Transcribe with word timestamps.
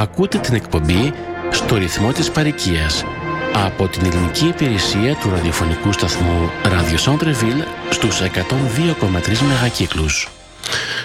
Ακούτε 0.00 0.38
την 0.38 0.54
εκπομπή 0.54 1.12
στο 1.50 1.76
ρυθμό 1.76 2.12
της 2.12 2.30
παροικίας 2.30 3.04
από 3.52 3.88
την 3.88 4.04
ελληνική 4.04 4.46
υπηρεσία 4.46 5.16
του 5.16 5.30
ραδιοφωνικού 5.30 5.92
σταθμού 5.92 6.50
Radio 6.62 6.98
Centreville 7.04 7.64
στους 7.90 8.20
102,3 8.20 9.38
μεγακύκλους. 9.48 10.28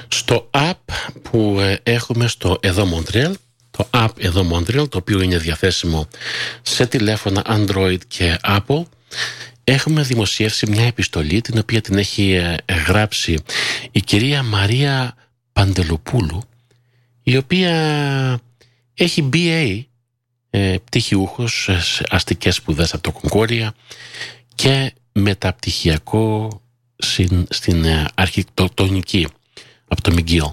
Στο 0.08 0.50
app 0.52 0.94
που 1.22 1.58
ε, 1.60 1.78
έχουμε 1.84 2.28
στο 2.28 2.58
Εδώ 2.62 2.88
Montreal, 2.94 3.32
το 3.72 3.88
app 3.92 4.10
Εδώ 4.18 4.48
Montreal, 4.52 4.90
το 4.90 4.98
οποίο 4.98 5.22
είναι 5.22 5.38
διαθέσιμο 5.38 6.08
σε 6.62 6.86
τηλέφωνα 6.86 7.44
Android 7.48 8.00
και 8.08 8.40
Apple, 8.44 8.84
έχουμε 9.64 10.02
δημοσιεύσει 10.02 10.70
μια 10.70 10.86
επιστολή 10.86 11.42
την 11.42 11.58
οποία 11.58 11.82
την 11.82 11.98
έχει 11.98 12.32
ε, 12.32 12.56
γράψει 12.88 13.44
η 13.92 14.02
κυρία 14.02 14.44
Μαρία 14.44 15.16
Παντελοπούλου 15.54 16.44
η 17.24 17.38
οποία 17.38 17.74
έχει 18.96 19.30
BA 19.34 19.84
ε, 20.50 20.76
πτυχιούχος 20.84 21.70
σε 21.80 22.04
αστικές 22.10 22.56
σπουδές 22.56 22.94
από 22.94 23.04
το 23.04 23.12
Κονκόρια 23.12 23.74
και 24.56 24.94
μεταπτυχιακό 25.12 26.62
στην, 26.96 27.48
στην 27.50 27.86
ε, 27.86 28.06
αρχιτεκτονική 28.16 29.28
από 29.88 30.02
το 30.02 30.14
Μιγγίλ. 30.14 30.44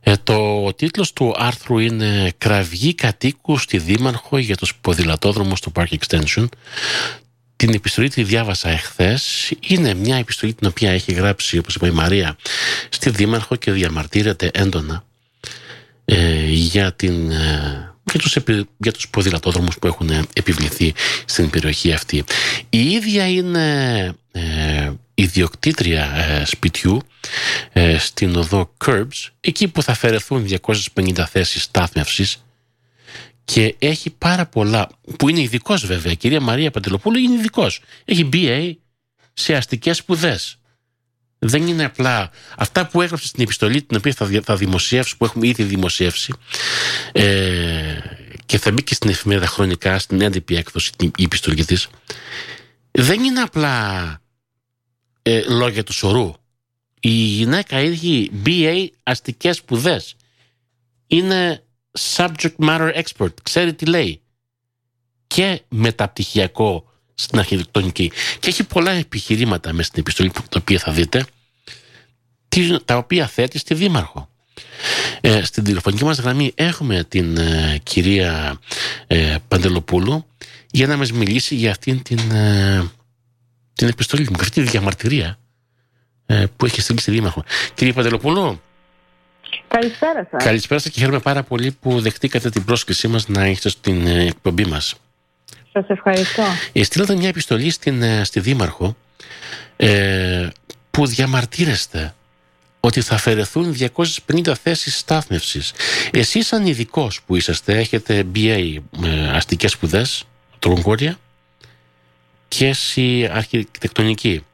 Ε, 0.00 0.16
το 0.16 0.72
τίτλος 0.74 1.12
του 1.12 1.34
άρθρου 1.36 1.78
είναι 1.78 2.32
«Κραυγή 2.38 2.94
κατοίκου 2.94 3.58
στη 3.58 3.78
Δήμαρχο 3.78 4.38
για 4.38 4.56
τους 4.56 4.74
ποδηλατόδρομους 4.74 5.60
του 5.60 5.72
Park 5.74 5.86
Extension». 5.98 6.46
Την 7.56 7.74
επιστολή 7.74 8.08
τη 8.08 8.22
διάβασα 8.22 8.68
εχθές. 8.68 9.52
Είναι 9.60 9.94
μια 9.94 10.16
επιστολή 10.16 10.54
την 10.54 10.66
οποία 10.66 10.90
έχει 10.90 11.12
γράψει, 11.12 11.58
όπως 11.58 11.74
είπα 11.74 11.86
η 11.86 11.90
Μαρία, 11.90 12.36
στη 12.88 13.10
Δήμαρχο 13.10 13.56
και 13.56 13.70
διαμαρτύρεται 13.70 14.50
έντονα 14.54 15.04
ε, 16.08 16.44
για, 16.48 16.92
την, 16.92 17.30
ε, 17.30 17.94
για, 18.12 18.20
τους, 18.20 18.36
για 18.76 18.92
τους 18.92 19.08
ποδηλατόδρομους 19.08 19.78
που 19.78 19.86
έχουν 19.86 20.10
επιβληθεί 20.32 20.94
στην 21.24 21.50
περιοχή 21.50 21.92
αυτή. 21.92 22.24
Η 22.70 22.90
ίδια 22.90 23.28
είναι 23.28 24.14
ε, 24.32 24.92
ιδιοκτήτρια 25.14 26.04
ε, 26.14 26.44
σπιτιού 26.44 27.02
ε, 27.72 27.98
στην 27.98 28.36
οδό 28.36 28.72
Curbs, 28.84 29.28
εκεί 29.40 29.68
που 29.68 29.82
θα 29.82 29.92
αφαιρεθούν 29.92 30.46
250 30.94 31.24
θέσεις 31.28 31.62
στάθμευσης 31.62 32.44
και 33.44 33.74
έχει 33.78 34.10
πάρα 34.10 34.46
πολλά, 34.46 34.88
που 35.18 35.28
είναι 35.28 35.40
ειδικός 35.40 35.86
βέβαια, 35.86 36.12
η 36.12 36.16
κυρία 36.16 36.40
Μαρία 36.40 36.70
Παντελοπούλου 36.70 37.18
είναι 37.18 37.34
ειδικός. 37.34 37.80
Έχει 38.04 38.28
BA 38.32 38.72
σε 39.32 39.54
αστικές 39.54 39.96
σπουδές 39.96 40.58
δεν 41.38 41.66
είναι 41.66 41.84
απλά 41.84 42.30
αυτά 42.56 42.86
που 42.86 43.02
έγραψες 43.02 43.28
στην 43.28 43.42
επιστολή 43.42 43.82
την 43.82 43.96
οποία 43.96 44.12
θα, 44.12 44.40
θα 44.44 44.56
δημοσιεύσεις, 44.56 45.16
που 45.16 45.24
έχουμε 45.24 45.46
ήδη 45.46 45.62
δημοσιεύσει 45.62 46.34
ε, 47.12 47.98
και 48.46 48.58
θα 48.58 48.72
μπει 48.72 48.82
και 48.82 48.94
στην 48.94 49.10
εφημερίδα 49.10 49.46
χρονικά, 49.46 49.98
στην 49.98 50.20
έντυπη 50.20 50.56
έκδοση 50.56 50.90
η 51.16 51.22
επιστολή 51.22 51.64
της 51.64 51.88
δεν 52.98 53.24
είναι 53.24 53.40
απλά 53.40 54.20
ε, 55.22 55.42
λόγια 55.48 55.84
του 55.84 55.92
σωρού. 55.92 56.32
Η 57.00 57.10
γυναίκα 57.10 57.76
έχει 57.76 58.30
BA 58.44 58.86
αστικές 59.02 59.56
σπουδές. 59.56 60.16
Είναι 61.06 61.64
subject 62.16 62.56
matter 62.58 63.02
expert, 63.02 63.32
ξέρει 63.42 63.74
τι 63.74 63.86
λέει. 63.86 64.20
Και 65.26 65.62
μεταπτυχιακό 65.68 66.92
στην 67.18 67.38
αρχιτεκτονική. 67.38 68.12
Και 68.38 68.48
έχει 68.48 68.64
πολλά 68.64 68.90
επιχειρήματα 68.90 69.72
μέσα 69.72 69.88
στην 69.88 70.00
επιστολή 70.00 70.30
τα 70.30 70.58
οποία 70.60 70.78
θα 70.78 70.92
δείτε, 70.92 71.24
τα 72.84 72.96
οποία 72.96 73.26
θέτει 73.26 73.58
στη 73.58 73.74
Δήμαρχο. 73.74 74.28
Ε, 75.20 75.44
στην 75.44 75.64
τηλεφωνική 75.64 76.04
μας 76.04 76.18
γραμμή 76.18 76.52
έχουμε 76.54 77.04
την 77.08 77.36
ε, 77.36 77.78
κυρία 77.82 78.60
ε, 79.06 79.36
Παντελοπούλου 79.48 80.26
για 80.70 80.86
να 80.86 80.96
μας 80.96 81.12
μιλήσει 81.12 81.54
για 81.54 81.70
αυτήν 81.70 82.02
την, 82.02 82.30
ε, 82.30 82.90
την 83.72 83.88
επιστολή 83.88 84.28
μου, 84.30 84.36
αυτή 84.40 84.62
τη 84.62 84.70
διαμαρτυρία 84.70 85.38
που 86.56 86.66
έχει 86.66 86.80
στείλει 86.80 87.00
στη 87.00 87.10
Δήμαρχο. 87.10 87.44
Κυρία 87.74 87.92
Παντελοπούλου, 87.92 88.60
Καλησπέρα 89.68 90.28
σας. 90.30 90.44
Καλησπέρα 90.44 90.80
σας 90.80 90.92
και 90.92 90.98
χαίρομαι 91.00 91.18
πάρα 91.18 91.42
πολύ 91.42 91.72
που 91.80 92.00
δεχτήκατε 92.00 92.50
την 92.50 92.64
πρόσκλησή 92.64 93.08
μας 93.08 93.28
να 93.28 93.42
έχετε 93.44 93.68
στην 93.68 94.06
εκπομπή 94.06 94.64
μας. 94.64 94.94
Σας 95.76 95.88
ευχαριστώ. 95.88 96.42
Στείλατε 96.82 97.16
μια 97.16 97.28
επιστολή 97.28 97.70
στην, 97.70 98.02
ε, 98.02 98.24
στη 98.24 98.40
Δήμαρχο 98.40 98.96
ε, 99.76 100.48
που 100.90 101.06
διαμαρτύρεστε 101.06 102.14
ότι 102.80 103.00
θα 103.00 103.14
αφαιρεθούν 103.14 103.76
250 104.26 104.52
θέσεις 104.62 104.98
στάθμευσης. 104.98 105.72
Εσείς 106.10 106.46
σαν 106.46 106.66
ειδικός 106.66 107.22
που 107.22 107.36
είσαστε, 107.36 107.78
έχετε 107.78 108.24
BA 108.34 108.76
ε, 109.04 109.28
αστικές 109.28 109.72
σπουδές, 109.72 110.24
το 110.58 110.68
Κονκόρια 110.68 111.18
και 112.48 112.66
εσύ 112.66 113.28
αρχιτεκτονική. 113.32 114.44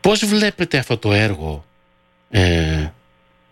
Πώς 0.00 0.24
βλέπετε 0.24 0.78
αυτό 0.78 0.96
το 0.96 1.12
έργο, 1.12 1.64
ε, 2.30 2.86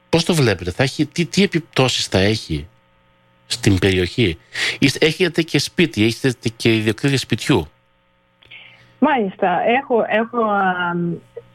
πώς 0.08 0.24
το 0.24 0.34
βλέπετε, 0.34 0.70
θα 0.70 0.82
έχει, 0.82 1.06
τι, 1.06 1.26
τι 1.26 1.42
επιπτώσεις 1.42 2.06
θα 2.06 2.18
έχει 2.18 2.66
στην 3.50 3.78
περιοχή. 3.78 4.38
Έχετε 4.98 5.42
και 5.42 5.58
σπίτι, 5.58 6.04
έχετε 6.04 6.48
και 6.56 6.76
ιδιοκτήτρια 6.76 7.18
σπιτιού. 7.18 7.66
Μάλιστα, 8.98 9.60
έχω, 9.66 10.04
έχω, 10.08 10.40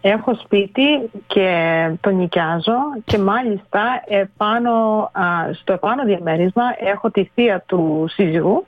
έχω 0.01 0.39
σπίτι 0.43 1.09
και 1.27 1.89
το 2.01 2.09
νοικιάζω 2.09 2.77
και 3.05 3.17
μάλιστα 3.17 4.03
επάνω, 4.07 5.11
στο 5.53 5.73
επάνω 5.73 6.03
διαμέρισμα 6.03 6.63
έχω 6.79 7.11
τη 7.11 7.23
θεία 7.33 7.63
του 7.65 8.05
συζυγου 8.09 8.65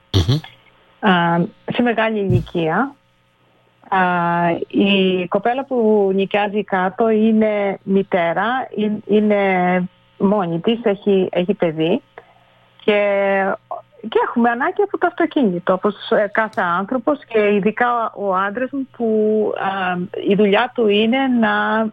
σε 1.65 1.81
μεγάλη 1.81 2.19
ηλικία. 2.19 2.95
η 4.67 5.27
κοπέλα 5.27 5.65
που 5.65 6.09
νοικιάζει 6.13 6.63
κάτω 6.63 7.09
είναι 7.09 7.79
μητέρα, 7.83 8.67
είναι 9.05 9.83
μόνη 10.17 10.59
της, 10.59 10.79
έχει, 10.83 11.29
έχει 11.31 11.53
παιδί 11.53 12.01
και, 12.87 13.55
και 14.09 14.19
έχουμε 14.27 14.49
ανάγκη 14.49 14.81
από 14.81 14.97
το 14.97 15.07
αυτοκίνητο, 15.07 15.73
όπως 15.73 15.93
ε, 16.09 16.27
κάθε 16.31 16.61
άνθρωπος 16.61 17.19
και 17.27 17.39
ειδικά 17.53 18.11
ο 18.15 18.35
άντρας 18.35 18.69
μου 18.71 18.87
που 18.97 19.07
η 20.29 20.35
δουλειά 20.35 20.71
του 20.75 20.87
είναι 20.87 21.17
να, 21.39 21.83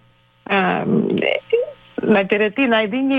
να 1.95 2.21
υπηρετεί, 2.21 2.67
να 2.67 2.85
δίνει 2.85 3.17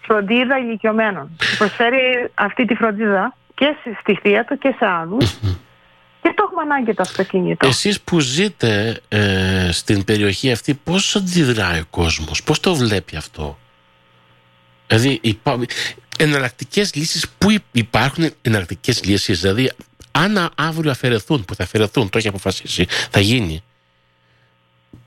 φροντίδα 0.00 0.58
ηλικιωμένων. 0.58 1.36
Προσφέρει 1.58 2.30
αυτή 2.34 2.64
τη 2.64 2.74
φροντίδα 2.74 3.36
και 3.54 3.76
στη 4.00 4.14
θεία 4.14 4.44
του 4.44 4.58
και 4.58 4.74
σε 4.78 4.86
άλλους. 4.86 5.38
Και 6.22 6.32
το 6.36 6.44
έχουμε 6.46 6.62
ανάγκη 6.62 6.94
το 6.94 7.02
αυτοκίνητο. 7.02 7.66
Εσείς 7.66 8.00
που 8.00 8.20
ζείτε 8.20 9.00
ε, 9.08 9.68
στην 9.72 10.04
περιοχή 10.04 10.52
αυτή, 10.52 10.74
πώς 10.74 11.16
αντιδράει 11.16 11.80
ο 11.80 11.86
κόσμος, 11.90 12.42
πώς 12.42 12.60
το 12.60 12.74
βλέπει 12.74 13.16
αυτό; 13.16 13.58
Δηλαδή 14.86 15.20
εναλλακτικές 16.18 16.94
λύσεις, 16.94 17.28
πού 17.38 17.48
υπάρχουν 17.72 18.30
εναλλακτικές 18.42 19.04
λύσεις, 19.04 19.40
δηλαδή 19.40 19.72
αν 20.12 20.50
αύριο 20.56 20.90
αφαιρεθούν, 20.90 21.44
που 21.44 21.54
θα 21.54 21.62
αφαιρεθούν, 21.62 22.10
το 22.10 22.18
έχει 22.18 22.28
αποφασίσει, 22.28 22.86
θα 23.10 23.20
γίνει. 23.20 23.62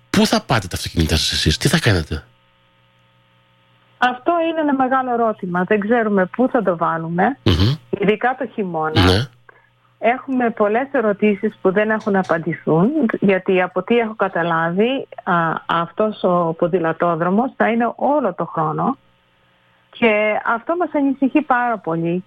Πού 0.10 0.26
θα 0.26 0.42
πάτε 0.42 0.68
τα 0.68 0.76
αυτοκίνητά 0.76 1.18
σας 1.18 1.32
εσείς, 1.32 1.58
τι 1.58 1.68
θα 1.68 1.80
κάνετε; 1.80 2.24
Αυτό 3.98 4.32
είναι 4.50 4.62
ένα 4.62 4.74
μεγάλο 4.74 5.14
ερώτημα. 5.14 5.64
Δεν 5.64 5.80
ξέρουμε 5.80 6.26
πού 6.26 6.50
θα 6.52 6.64
το 6.64 6.78
βάλουμε, 6.78 7.38
ειδικά 7.90 8.36
το 8.40 8.48
χειμώνα. 8.54 9.04
Ναι. 9.04 9.28
Έχουμε 10.00 10.50
πολλές 10.50 10.88
ερωτήσεις 10.92 11.58
που 11.62 11.72
δεν 11.72 11.90
έχουν 11.90 12.16
απαντηθούν, 12.16 12.90
γιατί 13.20 13.62
από 13.62 13.84
τι 13.84 13.98
έχω 13.98 14.16
καταλάβει, 14.16 15.08
α, 15.24 15.34
αυτός 15.66 16.24
ο 16.24 16.54
ποδηλατόδρομος 16.58 17.52
θα 17.56 17.70
είναι 17.70 17.94
όλο 17.96 18.34
το 18.34 18.46
χρόνο 18.46 18.98
και 20.00 20.40
αυτό 20.46 20.76
μας 20.78 20.90
ανησυχεί 20.94 21.42
πάρα 21.42 21.78
πολύ. 21.78 22.24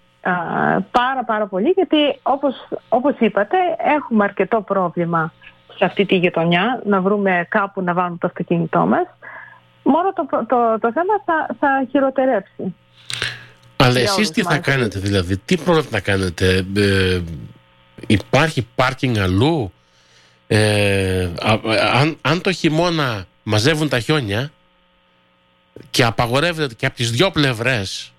πάρα 0.91 1.25
πάρα 1.27 1.47
πολύ 1.47 1.69
γιατί 1.69 1.97
όπως, 2.23 2.55
όπως 2.89 3.15
είπατε 3.19 3.57
έχουμε 3.97 4.25
αρκετό 4.25 4.61
πρόβλημα 4.61 5.33
σε 5.77 5.85
αυτή 5.85 6.07
τη 6.07 6.17
γειτονιά 6.17 6.83
να 6.87 7.01
βρούμε 7.01 7.47
κάπου 7.49 7.83
να 7.83 7.95
βάλουμε 7.95 8.19
το 8.21 8.27
αυτοκίνητό 8.27 8.87
μας. 8.87 9.07
Μόνο 9.83 10.13
το, 10.13 10.27
το, 10.47 10.79
το 10.81 10.93
θέμα 10.93 11.23
θα, 11.25 11.57
θα 11.59 11.87
χειροτερέψει. 11.91 12.75
Αλλά 13.77 14.01
εσείς 14.01 14.31
τι 14.31 14.43
θα 14.43 14.59
κάνετε 14.59 14.99
δηλαδή, 14.99 15.37
τι 15.37 15.57
πρόβλημα 15.57 15.89
θα 15.91 16.01
κάνετε, 16.01 16.67
ε, 16.77 17.21
υπάρχει 18.07 18.67
πάρκινγκ 18.75 19.19
αλλού, 19.19 19.73
ε, 20.47 21.29
αν, 21.93 22.17
αν 22.21 22.41
το 22.41 22.53
χειμώνα 22.53 23.25
μαζεύουν 23.43 23.89
τα 23.89 24.01
χιόνια, 24.01 24.51
και 25.91 26.05
απαγορεύεται 26.05 26.75
και 26.75 26.87
από 26.87 26.97
τις 26.97 27.11
δυο 27.11 27.31
πλευρές 27.31 28.13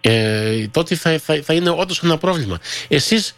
ε, 0.00 0.68
τότε 0.68 0.94
θα, 0.94 1.18
θα, 1.18 1.40
θα 1.44 1.54
είναι 1.54 1.70
όντως 1.70 2.02
ένα 2.02 2.18
πρόβλημα. 2.18 2.58
Εσείς 2.88 3.34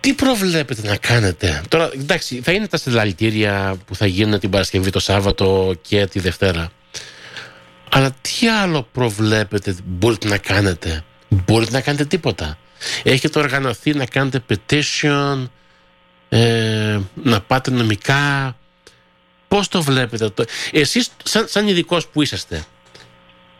τι 0.00 0.12
προβλέπετε 0.12 0.88
να 0.88 0.96
κάνετε; 0.96 1.62
Τώρα 1.68 1.90
εντάξει 1.94 2.40
θα 2.44 2.52
είναι 2.52 2.66
τα 2.66 2.76
συλλαλητήρια 2.76 3.76
που 3.86 3.94
θα 3.94 4.06
γίνουν 4.06 4.38
την 4.40 4.50
Παρασκευή 4.50 4.90
το 4.90 4.98
Σάββατο 4.98 5.74
και 5.82 6.06
τη 6.06 6.20
Δευτέρα 6.20 6.70
Αλλά 7.90 8.10
τι 8.20 8.48
άλλο 8.48 8.88
προβλέπετε, 8.92 9.76
μπορείτε 9.84 10.28
να 10.28 10.38
κάνετε; 10.38 11.04
Μπορείτε 11.28 11.72
να 11.72 11.80
κάνετε 11.80 12.04
τίποτα. 12.04 12.58
Έχετε 13.02 13.38
οργανωθεί 13.38 13.94
να 13.94 14.06
κάνετε 14.06 14.42
petition, 14.48 15.48
ε, 16.28 16.98
να 17.22 17.40
πάτε 17.40 17.70
νομικά; 17.70 18.56
Πώς 19.48 19.68
το 19.68 19.82
βλέπετε 19.82 20.28
το... 20.28 20.44
Εσείς 20.72 21.16
σαν, 21.24 21.48
σαν 21.48 21.68
ειδικός 21.68 22.08
που 22.08 22.22
είσαστε, 22.22 22.64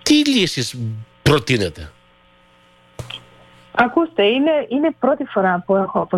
τι 0.03 0.25
λύσεις 0.27 0.79
προτείνετε; 1.23 1.91
Ακούστε, 3.79 4.25
είναι, 4.25 4.51
είναι 4.69 4.95
πρώτη 4.99 5.25
φορά 5.25 5.63
που 5.67 5.77
έχω 5.77 6.09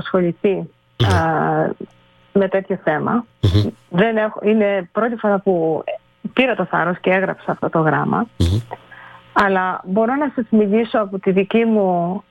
ναι. 0.97 1.69
με 2.33 2.49
τέτοιο 2.49 2.79
Δεν 3.89 4.17
έχω, 4.17 4.41
είναι 4.43 4.89
πρώτη 4.93 5.17
φορά 5.17 5.39
που 5.39 5.85
πήρα 6.33 6.55
το 6.55 6.65
θάρρος 6.65 6.99
και 7.01 7.11
έγραψα 7.11 7.53
αυτό 7.53 7.69
το 7.69 7.79
γραμμα 7.79 8.27
Αλλά 9.33 9.81
μπορώ 9.85 10.15
να 10.15 10.33
σας 10.35 10.45
μιλήσω 10.51 10.99
από 10.99 11.19
τη 11.19 11.31
δική 11.31 11.65
μου 11.65 12.23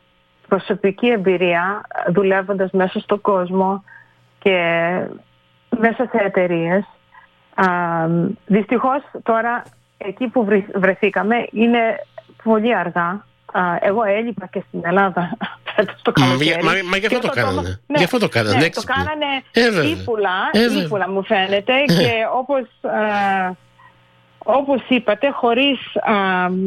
προσωπική 0.48 1.08
εμπειρία 1.08 1.82
δουλεύοντας 2.08 2.72
μέσα 2.72 3.00
στον 3.00 3.22
κόσμο 3.22 3.84
και 4.40 4.60
μέσα 5.80 6.10
σε 6.12 6.18
εταιρείες. 6.24 6.84
Δυστυχώς 8.46 9.02
τώρα 9.24 9.64
εκεί 9.98 10.28
που 10.28 10.48
βρεθήκαμε 10.76 11.48
είναι 11.52 11.80
πολύ 12.44 12.76
αργά. 12.76 13.26
Εγώ 13.80 14.04
έλειπα 14.04 14.48
και 14.48 14.64
στην 14.68 14.82
Ελλάδα 14.84 15.38
το 16.02 16.12
καλοκαίρι. 16.12 16.64
Μα, 16.64 16.72
μα, 16.90 16.98
γι' 16.98 17.06
αυτό 17.06 17.20
το, 17.20 17.30
κάνανε. 17.30 17.80
Ναι, 17.88 17.98
γι' 17.98 18.04
αυτό 18.04 18.18
το 18.18 18.30
κάνανε. 18.30 18.58
Ναι, 18.58 18.70
το 18.70 18.84
κάνανε 18.86 19.26
ε, 19.52 19.90
ύπουλα, 19.90 20.50
ύπουλα 20.84 21.10
μου 21.10 21.24
φαίνεται 21.24 21.74
ε. 21.74 21.86
και 21.86 22.12
όπως 22.34 22.64
όπως 24.50 24.82
είπατε, 24.88 25.30
χωρίς 25.30 25.80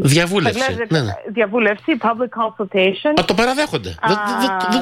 διαβούλευση. 0.02 0.74
Ναι, 0.88 1.00
ναι. 1.00 1.12
διαβούλευση, 1.28 1.96
public 2.00 2.32
consultation. 2.40 3.20
Α, 3.20 3.24
το 3.24 3.34
παραδέχονται. 3.34 3.94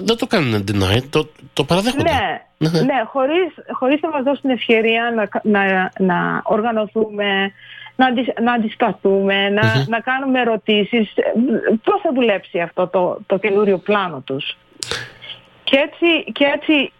δεν, 0.04 0.16
το 0.16 0.26
κάνουν 0.26 0.64
deny, 0.68 1.02
το, 1.10 1.28
το 1.52 1.64
παραδέχονται. 1.64 2.02
Ναι, 2.02 2.40
ναι, 2.58 2.68
ναι. 2.68 2.80
ναι 2.80 3.02
χωρίς, 3.06 3.54
χωρίς 3.70 4.00
να 4.00 4.08
μας 4.10 4.22
δώσουν 4.22 4.50
ευκαιρία 4.50 5.12
να, 5.16 5.28
να, 5.42 5.92
να 5.98 6.40
οργανωθούμε, 6.44 7.52
να, 7.96 8.06
να 8.42 8.52
αντισταθούμε, 8.52 9.48
να, 9.48 9.84
να 9.88 10.00
κάνουμε 10.00 10.40
ερωτήσεις. 10.40 11.12
Πώς 11.84 12.00
θα 12.02 12.12
δουλέψει 12.14 12.60
αυτό 12.60 12.86
το, 12.86 13.18
το 13.26 13.38
καινούριο 13.38 13.78
πλάνο 13.78 14.22
τους. 14.24 14.56
Και 15.64 15.76
έτσι, 15.76 16.32
και 16.32 16.44
έτσι 16.44 16.92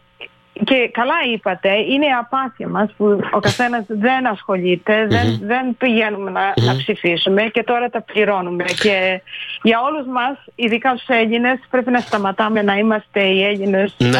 και 0.64 0.90
καλά 0.92 1.14
είπατε, 1.34 1.68
είναι 1.68 2.06
η 2.06 2.12
απάθεια 2.20 2.68
μας 2.68 2.90
που 2.96 3.20
ο 3.30 3.38
καθένας 3.40 3.84
δεν 3.88 4.26
ασχολειται 4.26 5.06
δεν, 5.06 5.38
δεν 5.42 5.76
πηγαίνουμε 5.76 6.30
να, 6.30 6.54
να 6.56 6.76
ψηφίσουμε 6.76 7.42
και 7.42 7.62
τώρα 7.62 7.88
τα 7.90 8.02
πληρώνουμε. 8.02 8.64
Και 8.64 9.20
για 9.62 9.80
όλους 9.80 10.06
μας, 10.06 10.38
ειδικά 10.54 10.96
στους 10.96 11.08
Έλληνες, 11.08 11.58
πρέπει 11.70 11.90
να 11.90 12.00
σταματάμε 12.00 12.62
να 12.62 12.74
είμαστε 12.76 13.20
οι 13.20 13.44
Έλληνες 13.44 13.94
ναι. 13.98 14.18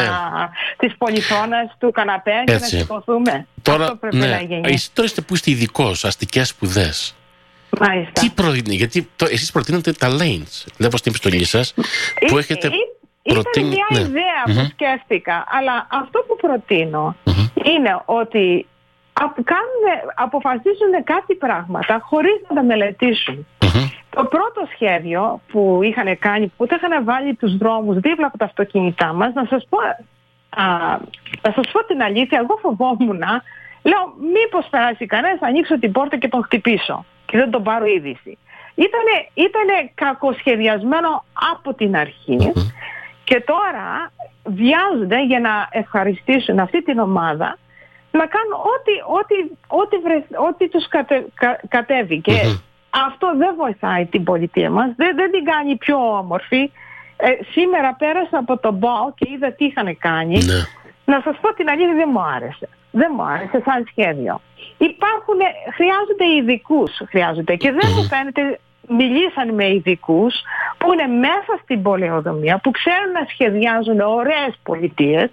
της 0.77 0.97
πολυθώνας, 0.97 1.75
του 1.79 1.91
καναπέ 1.91 2.43
και 2.45 2.51
να 2.51 2.59
σηκωθούμε. 2.59 3.47
Τώρα, 3.61 3.83
Αυτό 3.83 3.95
πρέπει 3.95 4.17
ναι. 4.17 4.27
να 4.27 4.41
γίνει. 4.41 4.73
Εσύ 4.73 4.91
τώρα 4.93 5.07
είστε 5.07 5.21
που 5.21 5.33
είστε 5.33 5.51
ειδικό, 5.51 5.91
αστικές 6.03 6.47
σπουδές. 6.47 7.15
Μάλιστα. 7.79 8.21
Τι 8.21 8.29
προτείνει, 8.29 8.75
γιατί 8.75 9.09
το, 9.15 9.25
εσείς 9.31 9.51
προτείνετε 9.51 9.91
τα 9.91 10.07
lanes, 10.09 10.65
βλέπω 10.77 10.97
στην 10.97 11.11
επιστολή 11.11 11.43
σας, 11.43 11.73
που 12.27 12.37
ε, 12.37 12.39
έχετε... 12.39 12.69
Ε, 13.35 13.39
ήταν 13.39 13.67
μια 13.67 13.87
ναι. 13.89 13.99
ιδέα 13.99 14.41
που 14.45 14.69
σκέφτηκα, 14.71 15.43
αλλά 15.47 15.87
αυτό 15.91 16.19
που 16.27 16.35
προτεινω 16.35 17.15
είναι 17.63 18.01
ότι 18.05 18.67
κάνουν, 19.43 19.83
αποφασίζουν 20.15 20.93
κάτι 21.03 21.35
πράγματα 21.35 21.99
χωρίς 22.03 22.41
να 22.49 22.55
τα 22.55 22.63
μελετησουν 22.63 23.47
Το 24.09 24.23
πρώτο 24.23 24.61
σχέδιο 24.73 25.41
που 25.51 25.79
είχαν 25.83 26.19
κάνει, 26.19 26.51
που 26.57 26.65
είχαν 26.65 27.03
βάλει 27.03 27.33
τους 27.35 27.57
δρόμους 27.57 27.97
δίπλα 27.99 28.27
από 28.27 28.37
τα 28.37 28.45
αυτοκίνητά 28.45 29.13
μας, 29.13 29.33
να 29.33 29.45
σας 29.49 29.67
πω, 29.69 29.77
α, 30.49 30.65
να 31.41 31.51
σας 31.55 31.71
πω 31.71 31.85
την 31.85 32.01
αλήθεια, 32.01 32.39
εγώ 32.43 32.59
φοβόμουν, 32.61 33.23
λέω 33.83 34.03
μήπως 34.33 34.67
περάσει 34.69 35.05
κανένας, 35.05 35.41
ανοίξω 35.41 35.79
την 35.79 35.91
πόρτα 35.91 36.17
και 36.17 36.27
τον 36.27 36.43
χτυπήσω 36.43 37.05
και 37.25 37.37
δεν 37.37 37.49
τον 37.51 37.63
πάρω 37.63 37.85
είδηση. 37.85 38.37
Ήτανε, 38.75 39.15
ήτανε 39.33 39.91
κακοσχεδιασμένο 39.95 41.23
από 41.51 41.73
την 41.73 41.95
αρχη 41.95 42.51
και 43.29 43.43
τώρα 43.53 44.11
βιάζονται 44.43 45.25
για 45.25 45.39
να 45.39 45.67
ευχαριστήσουν 45.71 46.59
αυτή 46.59 46.83
την 46.83 46.99
ομάδα 46.99 47.57
να 48.11 48.25
κάνουν 48.33 48.53
ό,τι, 48.73 48.93
ό,τι, 49.19 49.35
ό,τι, 49.81 49.95
ό,τι 50.47 50.69
τους 50.69 50.85
κατέβει. 51.67 52.17
Και 52.21 52.35
αυτό 53.07 53.27
δεν 53.37 53.53
βοηθάει 53.57 54.05
την 54.05 54.23
πολιτεία 54.23 54.69
μας, 54.69 54.89
δεν, 54.95 55.15
δεν 55.15 55.31
την 55.31 55.43
κάνει 55.43 55.75
πιο 55.75 55.97
όμορφη. 56.17 56.71
Ε, 57.17 57.29
σήμερα 57.51 57.93
πέρασα 57.93 58.37
από 58.37 58.57
τον 58.57 58.73
Μπαλ 58.73 59.07
και 59.15 59.29
είδα 59.33 59.51
τι 59.51 59.65
είχαν 59.65 59.97
κάνει. 59.97 60.37
Ναι. 60.43 60.59
Να 61.05 61.21
σας 61.23 61.35
πω 61.41 61.53
την 61.53 61.69
αλήθεια 61.69 61.95
δεν 61.95 62.09
μου 62.13 62.21
άρεσε. 62.35 62.69
Δεν 62.91 63.11
μου 63.15 63.23
άρεσε 63.23 63.61
σαν 63.65 63.85
σχέδιο. 63.91 64.41
Υπάρχουν, 64.77 65.39
χρειάζονται 65.77 66.27
ειδικούς 66.37 66.91
χρειάζονται 67.09 67.55
και 67.55 67.71
δεν 67.71 67.89
μου 67.95 68.03
φαίνεται 68.03 68.59
μιλήσαν 68.97 69.53
με 69.53 69.67
ειδικούς 69.73 70.33
που 70.77 70.93
είναι 70.93 71.07
μέσα 71.07 71.53
στην 71.63 71.81
πολεοδομία, 71.81 72.59
που 72.63 72.71
ξέρουν 72.71 73.11
να 73.11 73.25
σχεδιάζουν 73.29 73.99
ωραίες 73.99 74.53
πολιτείες. 74.63 75.29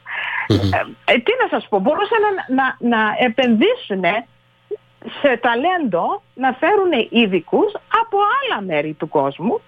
Ε, 0.47 1.13
ε, 1.13 1.19
τι 1.19 1.33
να 1.43 1.47
σας 1.51 1.67
πω, 1.69 1.79
μπορούσαν 1.79 2.19
να, 2.49 2.55
να, 2.59 2.77
να 2.79 3.01
επενδύσουν 3.19 4.05
σε 5.21 5.37
ταλέντο 5.37 6.23
να 6.35 6.53
φέρουν 6.53 6.93
ειδικούς 7.11 7.73
από 8.03 8.17
άλλα 8.39 8.63
μέρη 8.67 8.93
του 8.93 9.09
κόσμου 9.09 9.61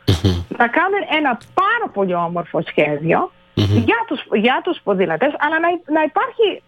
να 0.57 0.69
κάνουν 0.69 1.03
ένα 1.19 1.41
πάρα 1.55 1.87
πολύ 1.93 2.15
όμορφο 2.15 2.63
για, 3.55 4.05
τους, 4.07 4.21
για 4.33 4.61
τους 4.65 4.81
ποδηλατές 4.85 5.33
αλλά 5.39 5.59
να, 5.61 5.69
να 5.93 6.03
υπάρχει 6.03 6.63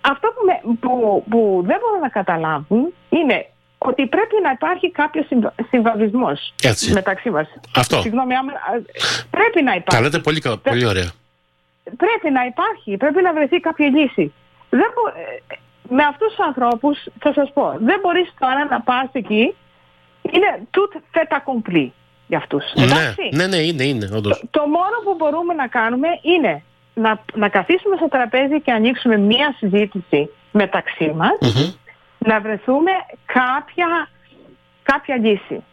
αυτό 0.00 0.28
που, 0.28 0.76
που, 0.80 1.24
που 1.30 1.62
δεν 1.66 1.78
μπορούν 1.80 2.00
να 2.00 2.08
καταλάβουν 2.08 2.92
είναι 3.08 3.46
ότι 3.78 4.06
πρέπει 4.06 4.36
να 4.42 4.50
υπάρχει 4.50 4.90
κάποιος 4.90 5.26
συμβαδισμός 5.70 6.54
μεταξύ 6.92 7.30
μας. 7.30 7.48
Αυτό. 7.76 8.00
Συγγνώμη, 8.00 8.34
άμα, 8.34 8.52
πρέπει 9.30 9.62
να 9.62 9.72
υπάρχει. 9.74 9.96
Τα 9.96 10.00
λέτε 10.00 10.18
πολύ, 10.18 10.42
πολύ 10.62 10.86
ωραία. 10.86 11.10
Πρέπει 11.96 12.30
να 12.32 12.44
υπάρχει, 12.44 12.96
πρέπει 12.96 13.22
να 13.22 13.32
βρεθεί 13.32 13.60
κάποια 13.60 13.88
λύση. 13.88 14.32
Δεν 14.70 14.80
ε, 14.80 15.54
με 15.88 16.02
αυτούς 16.02 16.28
τους 16.28 16.46
ανθρώπους, 16.46 16.98
θα 17.18 17.32
σας 17.32 17.50
πω, 17.52 17.74
δεν 17.78 17.98
μπορείς 18.02 18.32
τώρα 18.38 18.66
να 18.70 18.80
πας 18.80 19.08
εκεί, 19.12 19.54
είναι 20.22 20.66
tout 20.70 20.92
fait 21.12 21.30
accompli 21.38 21.88
για 22.26 22.38
αυτούς. 22.38 22.64
Ναι, 22.74 23.14
ναι, 23.30 23.46
ναι, 23.46 23.56
είναι, 23.56 23.84
είναι, 23.84 24.08
όντως. 24.16 24.38
Το, 24.38 24.46
το, 24.50 24.60
μόνο 24.60 24.96
που 25.04 25.14
μπορούμε 25.18 25.54
να 25.54 25.66
κάνουμε 25.66 26.08
είναι 26.22 26.62
να, 26.94 27.20
να 27.34 27.48
καθίσουμε 27.48 27.96
στο 27.96 28.08
τραπέζι 28.08 28.60
και 28.60 28.72
ανοίξουμε 28.72 29.16
μία 29.16 29.54
συζήτηση 29.58 30.30
μεταξύ 30.52 31.12
μας, 31.16 31.38
να 32.18 32.40
βρεθούμε 32.40 32.90
κάποια, 33.26 34.08
κάποια 34.82 35.16
λύση. 35.16 35.64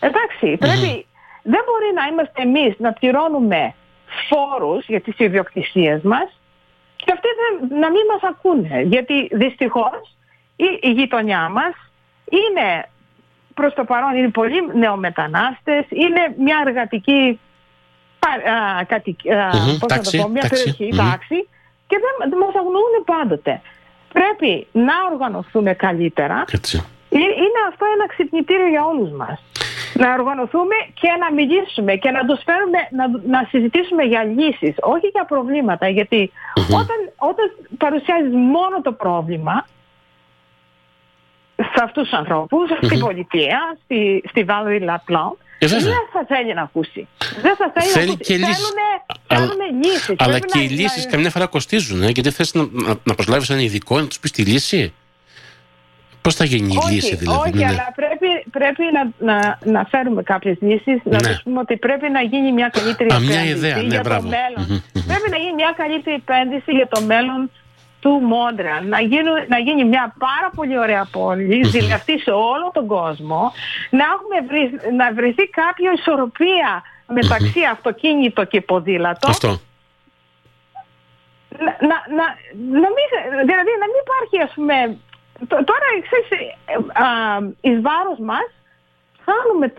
Εντάξει, 0.00 0.56
πρέπει, 0.56 1.06
δεν 1.42 1.62
μπορεί 1.66 1.92
να 1.94 2.06
είμαστε 2.10 2.42
εμείς 2.42 2.74
να 2.78 2.92
πληρώνουμε 2.92 3.74
φόρους 4.28 4.86
για 4.86 5.00
τις 5.00 5.18
ιδιοκτησίες 5.18 6.02
μας 6.02 6.40
και 6.96 7.12
αυτοί 7.12 7.28
να 7.74 7.90
μην 7.90 8.02
μας 8.10 8.22
ακούνε. 8.22 8.80
Γιατί 8.82 9.28
δυστυχώς 9.32 10.16
η, 10.56 10.78
η 10.80 10.90
γειτονιά 10.90 11.48
μας 11.48 11.74
είναι 12.30 12.88
προς 13.54 13.74
το 13.74 13.84
παρόν 13.84 14.16
είναι 14.16 14.28
πολύ 14.28 14.60
νεομετανάστες, 14.74 15.84
είναι 15.88 16.34
μια 16.38 16.62
εργατική 16.66 17.40
α, 18.18 18.86
το 19.78 20.18
πω, 20.22 20.28
μια 20.28 20.46
περιοχή, 20.48 20.88
τάξη 20.96 21.48
και 21.86 21.96
δεν 22.04 22.38
μας 22.38 22.54
αγνοούν 22.54 23.04
πάντοτε 23.04 23.60
πρέπει 24.12 24.66
να 24.72 24.92
οργανωθούμε 25.12 25.72
καλύτερα. 25.74 26.44
Έτσι. 26.52 26.84
Ε, 27.10 27.18
είναι 27.18 27.60
αυτό 27.68 27.84
ένα 27.94 28.06
ξυπνητήριο 28.06 28.68
για 28.68 28.84
όλους 28.84 29.10
μας. 29.10 29.42
Να 29.94 30.12
οργανωθούμε 30.12 30.74
και 31.00 31.08
να 31.20 31.32
μιλήσουμε 31.32 31.94
και 31.94 32.10
να 32.10 32.24
τους 32.26 32.40
φέρουμε, 32.44 32.78
να, 32.90 33.04
να 33.34 33.48
συζητήσουμε 33.48 34.02
για 34.02 34.24
λύσεις, 34.24 34.74
όχι 34.80 35.06
για 35.06 35.24
προβλήματα. 35.24 35.86
όταν, 36.80 36.98
όταν 37.16 37.46
παρουσιάζεις 37.78 38.32
μόνο 38.34 38.80
το 38.82 38.92
πρόβλημα, 38.92 39.66
σε 41.56 41.82
αυτούς 41.82 42.02
τους 42.08 42.18
ανθρώπους, 42.18 42.70
στην 42.82 42.98
πολιτεία, 42.98 43.76
στη, 43.84 44.22
στη 44.28 44.44
Valerie 44.48 44.88
Laplan, 44.88 45.32
ε, 45.58 45.66
δεν 45.66 45.80
θα 46.12 46.24
θέλει 46.28 46.54
να 46.54 46.62
ακούσει. 46.62 47.08
Δεν 47.42 47.56
θα 47.56 47.72
θέλει, 47.74 47.90
θέλει 47.90 48.06
να 48.06 48.12
ακούσει. 48.12 48.32
Και 48.32 48.36
λύσεις. 48.36 48.72
Θέλουν, 49.26 49.82
λύσεις. 49.82 50.14
Αλλά 50.18 50.38
και 50.38 50.58
οι 50.58 50.68
λύσεις 50.68 51.06
καμιά 51.06 51.30
φορά 51.30 51.46
κοστίζουν. 51.46 52.02
Ε, 52.02 52.08
γιατί 52.08 52.30
θες 52.30 52.54
να, 52.54 52.68
να, 52.72 52.94
να 53.04 53.14
προσλάβεις 53.14 53.50
έναν 53.50 53.64
ειδικό 53.64 54.00
να 54.00 54.06
τους 54.06 54.18
πεις 54.20 54.30
τη 54.30 54.42
λύση. 54.42 54.92
Πώς 56.22 56.34
θα 56.34 56.44
γίνει 56.44 56.74
η 56.74 56.92
λύση 56.92 57.16
δηλαδή. 57.16 57.38
Όχι, 57.48 57.50
ναι, 57.58 57.64
ναι. 57.64 57.70
αλλά 57.70 57.92
πρέπει, 57.94 58.28
πρέπει 58.50 58.82
να, 58.92 59.32
να, 59.32 59.58
να 59.64 59.84
φέρουμε 59.84 60.22
κάποιες 60.22 60.56
λύσεις, 60.60 61.00
να 61.04 61.28
ναι. 61.28 61.38
πούμε 61.44 61.58
ότι 61.58 61.76
πρέπει 61.76 62.10
να 62.10 62.22
γίνει 62.22 62.52
μια 62.52 62.68
καλύτερη 62.68 63.10
Α, 63.12 63.14
επένδυση 63.14 63.38
μια 63.38 63.50
ιδέα, 63.50 63.76
ναι, 63.76 63.82
για 63.82 64.00
μπράβο. 64.00 64.28
το 64.28 64.36
μέλλον. 64.36 64.82
πρέπει 64.92 65.30
να 65.30 65.36
γίνει 65.36 65.54
μια 65.54 65.74
καλύτερη 65.76 66.16
επένδυση 66.16 66.72
για 66.72 66.88
το 66.88 67.00
μέλλον 67.00 67.50
του 68.00 68.10
Μόντρεαλ 68.10 68.88
να, 68.88 68.98
να 69.48 69.58
γίνει 69.58 69.84
μια 69.84 70.14
πάρα 70.18 70.50
πολύ 70.54 70.78
ωραία 70.78 71.08
πόλη, 71.12 71.64
ζηλευτή 71.64 72.18
σε 72.18 72.30
όλο 72.30 72.70
τον 72.72 72.86
κόσμο, 72.86 73.52
να, 73.90 74.04
έχουμε 74.14 74.38
βρει, 74.48 74.94
να 74.96 75.12
βρεθεί 75.12 75.48
κάποια 75.48 75.92
ισορροπία 75.92 76.82
μεταξύ 77.06 77.64
αυτοκίνητο 77.72 78.44
και 78.44 78.60
ποδήλατο. 78.60 79.28
Αυτό. 79.28 79.60
Να, 81.58 81.72
να, 81.88 81.96
να, 82.18 82.24
να 82.82 82.88
μην, 82.94 83.08
δηλαδή 83.50 83.72
να 83.82 83.86
μην 83.90 83.98
υπάρχει 84.04 84.36
ας 84.46 84.52
πούμε 84.54 84.74
τώρα 85.48 85.86
ξέρεις 86.06 86.28
ε, 86.64 86.78
εις 87.60 87.80
βάρος 87.80 88.18
μας 88.18 88.48
χάνουμε 89.28 89.72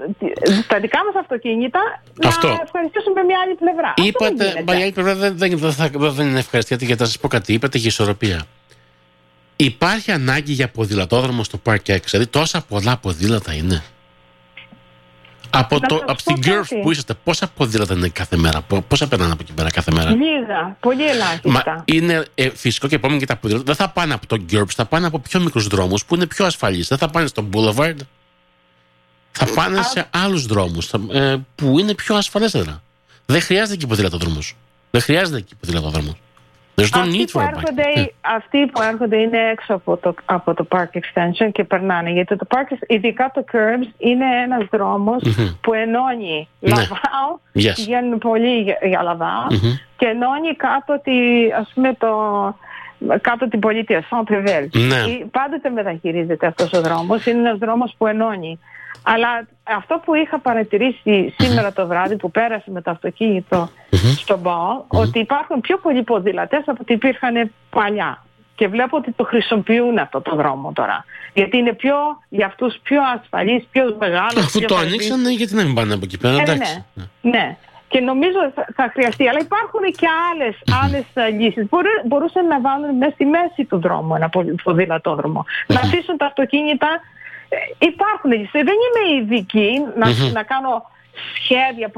τα 0.68 0.80
δικά 0.80 1.00
μας 1.06 1.16
αυτοκίνητα 1.16 1.80
Αυτό. 2.24 2.48
να 2.48 2.62
ευχαριστήσουμε 2.64 3.24
μια 3.24 3.40
άλλη 3.44 3.56
πλευρά. 3.56 3.94
Είπατε, 3.96 4.64
μα 4.68 4.80
η 4.80 4.82
άλλη 4.82 4.92
πλευρά 4.92 5.16
δεν, 5.16 5.38
δεν, 5.38 5.58
δεν, 5.58 6.14
δεν 6.14 6.28
είναι 6.28 6.40
ευχαριστία 6.40 6.78
γιατί 6.80 6.96
θα 6.96 7.06
σας 7.06 7.20
πω 7.20 7.28
κάτι, 7.28 7.54
είπατε 7.54 7.78
για 7.78 7.88
ισορροπία. 7.88 8.42
Υπάρχει 9.56 10.12
ανάγκη 10.12 10.52
για 10.52 10.70
ποδηλατόδρομο 10.70 11.44
στο 11.44 11.62
Park 11.66 11.86
X, 11.86 12.00
δηλαδή 12.06 12.28
τόσα 12.30 12.62
πολλά 12.68 12.98
ποδήλατα 12.98 13.54
είναι. 13.54 13.84
Από, 15.50 15.80
το, 15.80 16.04
από 16.08 16.24
την 16.24 16.36
Girls 16.44 16.80
που 16.82 16.92
είσαστε, 16.92 17.14
πόσα 17.24 17.48
ποδήλατα 17.48 17.94
είναι 17.94 18.10
κάθε 18.10 18.38
μέρα, 18.38 18.62
πόσα 18.88 19.08
περνάνε 19.08 19.32
από 19.32 19.42
εκεί 19.42 19.54
πέρα 19.54 19.72
κάθε 19.72 19.92
μέρα; 19.92 20.10
Λίγα, 20.10 20.78
πολύ 20.80 21.08
ελάχιστα. 21.08 21.50
Μα 21.50 21.84
είναι 21.86 22.26
ε, 22.36 22.50
φυσικό 22.50 22.88
και 22.88 22.96
επόμενο 22.96 23.20
και 23.20 23.26
τα 23.26 23.36
ποδήλατα 23.36 23.66
δεν 23.66 23.76
θα 23.76 23.90
πάνε 23.90 24.14
από 24.14 24.28
το 24.28 24.38
Girls, 24.52 24.70
θα 24.76 24.86
πάνε 24.86 25.08
από 25.08 25.20
πιο 25.20 25.40
μικρούς 25.40 25.68
δρόμους 25.68 26.06
που 26.06 26.16
είναι 26.16 26.26
πιο 26.26 26.46
ασφαλείς. 26.46 26.88
Δεν 26.88 26.98
θα 26.98 27.10
πάνε 27.10 27.28
στο 27.28 27.50
Boulevard, 27.54 27.96
θα 29.40 29.48
πάνε 29.56 29.82
σε 29.82 30.06
άλλους 30.24 30.46
δρόμους 30.46 30.94
ε, 31.12 31.36
που 31.56 31.80
είναι 31.80 31.94
πιο 31.94 32.16
ασφαλέστερα. 32.16 32.82
Δεν 33.26 33.42
χρειάζεται 33.42 33.74
εκεί 33.74 33.88
ποδηλατόδρομο. 33.88 34.40
Δεν 34.92 35.02
χρειάζεται 35.02 35.38
εκεί 35.38 35.56
ποδηλατόδρομο. 35.56 36.18
Αυτοί, 36.82 37.26
που 37.32 37.40
έρχονται, 37.40 37.84
yeah. 37.96 38.08
αυτοί 38.22 38.66
που 38.66 38.82
έρχονται 38.82 39.18
είναι 39.18 39.38
έξω 39.52 39.74
από 39.74 39.98
το, 39.98 40.14
από 40.26 40.54
το 40.54 40.68
Park 40.70 40.92
Extension 41.00 41.50
και 41.52 41.64
περνάνε. 41.64 42.12
Γιατί 42.12 42.36
το 42.36 42.48
Park, 42.50 42.78
ειδικά 42.88 43.32
το 43.34 43.46
Curbs, 43.52 43.94
είναι 43.98 44.26
ένας 44.44 44.68
δρόμος 44.72 45.22
mm-hmm. 45.26 45.56
που 45.62 45.74
ενώνει 45.74 46.48
ναι. 46.60 46.70
Λαβάο, 46.70 47.30
yes. 47.54 47.72
πηγαίνουν 47.76 48.18
πολύ 48.18 48.62
για, 48.62 48.78
για 48.84 49.02
Λαβάο 49.02 49.48
mm-hmm. 49.50 49.80
και 49.98 50.06
ενώνει 50.06 50.56
κάτω, 50.56 51.02
τη, 51.04 51.12
ας 51.60 51.72
πούμε, 51.74 51.94
το, 51.94 52.10
κάτω 53.22 53.48
την 53.48 53.60
πολιτεία, 53.60 54.04
Centre-Ville. 54.10 54.70
Ναι. 54.88 55.02
Πάντοτε 55.32 55.70
μεταχειρίζεται 55.70 56.48
αυτός 56.48 56.74
ο 56.74 56.82
δρόμος, 56.82 57.26
είναι 57.26 57.40
ένας 57.40 57.58
δρόμος 57.58 57.96
που 57.98 58.08
ενώνει. 58.08 58.60
Αλλά 59.04 59.48
αυτό 59.64 60.02
που 60.06 60.16
είχα 60.16 60.40
παρατηρήσει 60.40 61.34
σήμερα 61.38 61.74
το 61.74 61.88
βράδυ 61.88 62.16
που 62.16 62.32
πέρασε 62.32 62.72
με 62.72 62.82
το 62.82 62.92
αυτοκίνητο 62.92 63.70
στον 64.18 64.42
ΠΑΟ, 64.42 64.84
ότι 64.88 65.20
υπάρχουν 65.20 65.62
πιο 65.62 65.78
πολλοί 65.78 66.04
ποδήλατες 66.04 66.64
από 66.66 66.78
ό,τι 66.82 66.94
υπήρχαν 66.94 67.52
παλιά. 67.70 68.24
Και 68.56 68.68
βλέπω 68.68 68.98
ότι 68.98 69.12
το 69.12 69.24
χρησιμοποιούν 69.24 69.98
αυτό 69.98 70.22
το 70.22 70.36
δρόμο 70.36 70.72
τώρα. 70.74 71.06
Γιατί 71.34 71.58
είναι 71.58 71.74
πιο, 71.74 71.96
για 72.30 72.46
αυτούς 72.46 72.80
πιο 72.84 73.02
ασφαλής, 73.16 73.68
πιο 73.72 73.96
μεγάλος. 74.00 74.46
Αφού 74.46 74.60
το 74.60 74.76
ανοίξανε, 74.76 75.32
γιατί 75.32 75.56
να 75.56 75.64
μην 75.64 75.74
πάνε 75.74 75.94
από 75.94 76.02
εκεί 76.04 76.18
πέρα, 76.18 76.36
ε, 76.36 76.42
εντάξει. 76.42 76.86
Ναι, 76.94 77.32
ναι. 77.32 77.58
Και 77.88 78.00
νομίζω 78.00 78.40
θα 78.76 78.90
χρειαστεί. 78.94 79.28
Αλλά 79.28 79.40
υπάρχουν 79.40 79.82
και 80.00 80.08
άλλες, 80.32 80.56
άλλες 80.84 81.06
ε, 81.14 81.30
λύσεις. 81.30 81.68
μπορούσαν 82.08 82.48
να 82.48 82.62
βάλουν 82.62 82.98
μέσα 82.98 83.12
στη 83.12 83.26
μέση 83.26 83.66
του 83.70 83.80
δρόμου 83.80 84.16
ένα 84.16 84.30
ποδηλατόδρομο. 84.64 85.46
Να 85.68 85.80
αφήσουν 85.80 86.18
τα 86.18 86.26
αυτοκίνητα 86.26 86.88
ε, 86.88 87.19
υπάρχουν 87.78 88.32
Δεν 88.52 88.78
είμαι 88.84 89.04
ειδική 89.16 89.72
να, 89.96 90.32
να 90.32 90.44
κάνω 90.44 90.74
σχέδια 91.36 91.90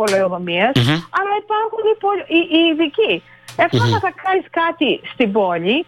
αλλά 1.18 1.34
υπάρχουν 1.44 1.84
οι, 2.28 2.58
οι, 2.58 2.62
ειδικοί. 2.70 3.24
Εφόσον 3.56 4.00
θα 4.00 4.14
κάνεις 4.24 4.46
κάτι 4.50 5.02
στην 5.14 5.32
πόλη, 5.32 5.86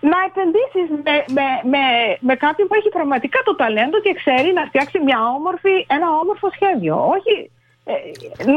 να 0.00 0.18
επενδύσεις 0.28 0.86
με, 1.04 1.14
με, 1.36 1.46
με, 1.72 1.82
με 2.20 2.34
κάποιον 2.34 2.68
που 2.68 2.74
έχει 2.74 2.88
πραγματικά 2.88 3.38
το 3.44 3.54
ταλέντο 3.54 4.00
και 4.00 4.12
ξέρει 4.20 4.52
να 4.52 4.64
φτιάξει 4.64 4.98
μια 4.98 5.18
όμορφη, 5.36 5.74
ένα 5.86 6.08
όμορφο 6.22 6.50
σχέδιο. 6.56 6.94
Όχι, 7.16 7.50
ε, 7.84 7.94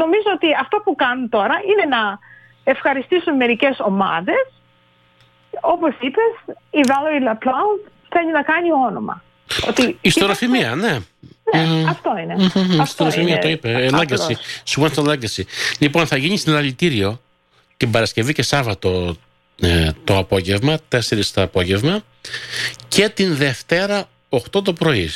νομίζω 0.00 0.28
ότι 0.34 0.48
αυτό 0.60 0.76
που 0.84 0.94
κάνουν 0.94 1.28
τώρα 1.28 1.56
είναι 1.70 1.96
να 1.96 2.18
ευχαριστήσουν 2.64 3.36
μερικές 3.36 3.80
ομάδες. 3.80 4.42
Όπως 5.60 5.94
είπες, 6.00 6.32
η 6.70 6.80
Valerie 6.90 7.24
Laplan 7.28 7.90
θέλει 8.08 8.32
να 8.32 8.42
κάνει 8.42 8.72
όνομα. 8.72 9.22
Ότι 9.68 9.98
Ιστοροφημία, 10.00 10.74
ναι. 10.74 10.98
Ναι, 11.54 11.84
αυτό 11.88 12.10
είναι. 12.22 12.50
Ιστοροφημία 12.82 13.38
το 13.38 13.48
είπε. 13.48 13.88
Legacy. 13.92 14.34
Σου 14.64 14.90
το 14.94 15.04
legacy. 15.10 15.42
Λοιπόν, 15.78 16.06
θα 16.06 16.16
γίνει 16.16 16.36
συναλλητήριο 16.36 17.20
την 17.76 17.90
Παρασκευή 17.90 18.32
και 18.32 18.42
Σάββατο 18.42 19.16
ε, 19.60 19.90
το 20.04 20.18
απόγευμα, 20.18 20.78
4 20.92 20.98
το 21.34 21.42
απόγευμα 21.42 22.02
και 22.88 23.08
την 23.08 23.36
Δευτέρα 23.36 24.08
8 24.28 24.38
το 24.50 24.72
πρωί. 24.72 25.12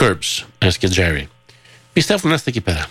Curbs, 0.00 0.44
S 0.58 0.72
και 0.78 0.88
Jerry. 0.94 1.24
Πιστεύω 1.92 2.28
να 2.28 2.34
είστε 2.34 2.50
εκεί 2.50 2.60
πέρα. 2.60 2.86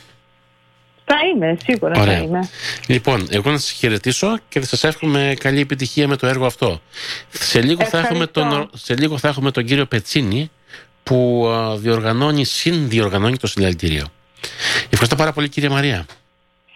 Θα 1.12 1.18
είμαι, 1.36 1.58
σίγουρα 1.66 2.02
Ωραία. 2.02 2.18
θα 2.18 2.24
είμαι. 2.24 2.50
Λοιπόν, 2.88 3.28
εγώ 3.30 3.52
να 3.52 3.58
σας 3.58 3.72
χαιρετήσω 3.72 4.38
και 4.50 4.60
θα 4.60 4.66
σας 4.66 4.84
εύχομαι 4.84 5.34
καλή 5.40 5.60
επιτυχία 5.60 6.08
με 6.08 6.16
το 6.16 6.28
έργο 6.28 6.46
αυτό. 6.46 6.82
Σε 7.30 7.62
λίγο, 7.62 7.86
θα 7.86 8.00
έχουμε, 8.00 8.28
τον, 8.28 8.70
σε 8.74 8.96
λίγο 8.96 9.18
θα 9.18 9.28
έχουμε 9.28 9.52
τον 9.52 9.66
κύριο 9.66 9.86
Πετσίνη 9.86 10.52
που 11.04 11.48
διοργανώνει, 11.78 12.46
συνδιοργανώνει 12.46 13.38
το 13.38 13.48
συλλαλητήριο. 13.48 14.06
Ευχαριστώ 14.84 15.16
πάρα 15.16 15.34
πολύ 15.34 15.50
κύριε 15.50 15.70
Μαρία. 15.70 16.06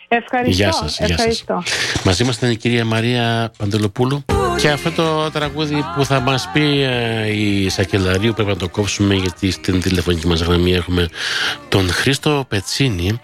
Ευχαριστώ. 0.07 0.63
Γεια 0.63 0.71
σας. 0.71 0.99
Ευχαριστώ. 0.99 1.63
Μαζί 2.03 2.23
μας 2.23 2.35
ήταν 2.35 2.51
η 2.51 2.55
κυρία 2.55 2.85
Μαρία 2.85 3.51
Παντελοπούλου. 3.57 4.25
Και 4.57 4.69
αυτό 4.69 4.91
το 4.91 5.31
τραγούδι 5.31 5.83
που 5.95 6.05
θα 6.05 6.19
μας 6.19 6.49
πει 6.53 6.81
ε, 6.81 7.31
η 7.33 7.69
Σακελαρίου 7.69 8.33
πρέπει 8.33 8.49
να 8.49 8.55
το 8.55 8.69
κόψουμε 8.69 9.15
γιατί 9.15 9.51
στην 9.51 9.81
τηλεφωνική 9.81 10.27
μας 10.27 10.41
γραμμή 10.41 10.73
έχουμε 10.73 11.09
τον 11.69 11.89
Χρήστο 11.89 12.45
Πετσίνη 12.47 13.19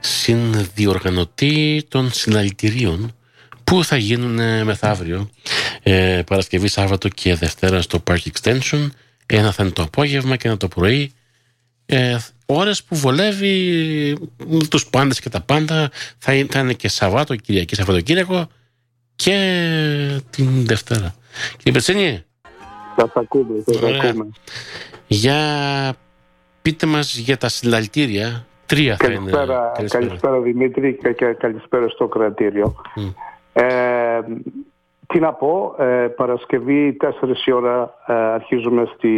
συνδιοργανωτή 0.00 1.84
των 1.88 2.12
συλλαλητηρίων 2.12 3.14
που 3.64 3.84
θα 3.84 3.96
γίνουν 3.96 4.64
μεθαύριο 4.64 5.30
ε, 5.82 6.22
Παρασκευή, 6.26 6.68
Σάββατο 6.68 7.08
και 7.08 7.34
Δευτέρα 7.34 7.82
στο 7.82 8.02
Park 8.06 8.18
Extension. 8.32 8.88
Ένα 9.26 9.52
θα 9.52 9.62
είναι 9.62 9.72
το 9.72 9.82
απόγευμα 9.82 10.36
και 10.36 10.48
ένα 10.48 10.56
το 10.56 10.68
πρωί. 10.68 11.12
Ε, 11.86 12.16
ώρες 12.46 12.82
που 12.82 12.96
βολεύει 12.96 14.16
τους 14.68 14.86
πάντες 14.86 15.20
και 15.20 15.28
τα 15.28 15.40
πάντα. 15.40 15.90
Θα 16.18 16.34
είναι, 16.34 16.46
θα 16.50 16.58
είναι 16.58 16.72
και 16.72 16.88
Σαββάτο, 16.88 17.36
Κυριακή, 17.36 17.74
Σαββατοκύριακο 17.74 18.48
και 19.24 19.36
την 20.30 20.66
Δευτέρα. 20.66 21.14
Κύριε 21.56 21.72
Πετσένιε. 21.72 22.24
Θα 22.96 23.08
τα 23.10 23.20
ακούμε, 23.20 23.62
θα 23.66 23.78
τα 23.78 23.86
ακούμε. 23.88 24.28
Για 25.06 25.36
πείτε 26.62 26.86
μας 26.86 27.16
για 27.16 27.36
τα 27.36 27.48
συλλαλητήρια. 27.48 28.46
Τρία 28.66 28.96
θα 28.96 29.06
είναι. 29.06 29.30
Καλησπέρα, 29.30 29.72
καλησπέρα 29.88 30.40
Δημήτρη 30.40 30.98
και 31.16 31.24
καλησπέρα 31.24 31.88
στο 31.88 32.06
κρατήριο. 32.08 32.74
Mm. 32.96 33.14
Ε, 33.52 34.20
τι 35.06 35.18
να 35.18 35.32
πω, 35.32 35.74
ε, 35.78 36.06
Παρασκευή 36.16 36.96
4 37.00 37.10
η 37.44 37.52
ώρα 37.52 37.94
ε, 38.06 38.12
αρχίζουμε 38.14 38.88
στη 38.96 39.10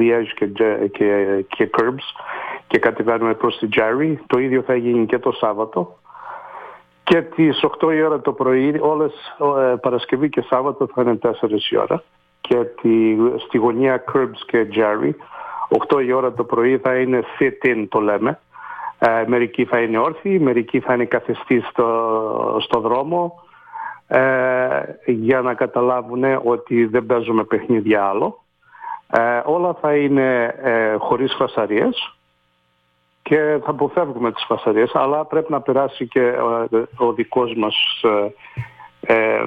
Liège 0.00 0.32
και, 0.34 0.46
και, 0.92 1.44
και 1.48 1.70
Curbs 1.78 2.22
και 2.66 2.78
κατεβαίνουμε 2.78 3.34
προς 3.34 3.58
τη 3.58 3.68
Τζάρι. 3.68 4.20
Το 4.26 4.38
ίδιο 4.38 4.62
θα 4.62 4.76
γίνει 4.76 5.06
και 5.06 5.18
το 5.18 5.32
Σάββατο. 5.32 5.98
Και 7.06 7.22
τις 7.22 7.64
8 7.80 7.94
η 7.94 8.02
ώρα 8.02 8.20
το 8.20 8.32
πρωί, 8.32 8.78
όλες 8.80 9.12
ε, 9.58 9.74
Παρασκευή 9.80 10.28
και 10.28 10.40
Σάββατο 10.40 10.88
θα 10.94 11.02
είναι 11.02 11.18
4 11.22 11.30
η 11.70 11.76
ώρα. 11.76 12.02
Και 12.40 12.56
τη, 12.56 13.16
στη 13.46 13.58
γωνία 13.58 14.04
Curbs 14.12 14.40
και 14.46 14.66
Jerry, 14.74 15.10
8 15.88 16.04
η 16.04 16.12
ώρα 16.12 16.32
το 16.32 16.44
πρωί 16.44 16.78
θα 16.78 16.96
είναι 16.96 17.22
sit-in 17.38 17.86
το 17.88 18.00
λέμε. 18.00 18.40
Ε, 18.98 19.24
μερικοί 19.26 19.64
θα 19.64 19.80
είναι 19.80 19.98
όρθιοι, 19.98 20.38
μερικοί 20.42 20.80
θα 20.80 20.94
είναι 20.94 21.04
καθιστοί 21.04 21.60
στο, 21.60 22.56
στο 22.60 22.80
δρόμο 22.80 23.42
ε, 24.08 24.80
για 25.06 25.40
να 25.40 25.54
καταλάβουν 25.54 26.24
ότι 26.44 26.84
δεν 26.84 27.06
παίζουμε 27.06 27.44
παιχνίδια 27.44 28.04
άλλο. 28.04 28.44
Ε, 29.10 29.42
όλα 29.44 29.74
θα 29.80 29.96
είναι 29.96 30.54
ε, 30.62 30.94
χωρίς 30.98 31.34
φασαρίες 31.34 32.15
και 33.28 33.60
θα 33.64 33.70
αποφεύγουμε 33.70 34.32
τις 34.32 34.44
φασαρίες 34.46 34.90
αλλά 34.94 35.24
πρέπει 35.24 35.52
να 35.52 35.60
περάσει 35.60 36.06
και 36.06 36.20
ο, 36.20 36.68
ο 36.96 37.12
δικός 37.12 37.54
μας 37.56 37.74
ε, 39.00 39.14
ε, 39.14 39.42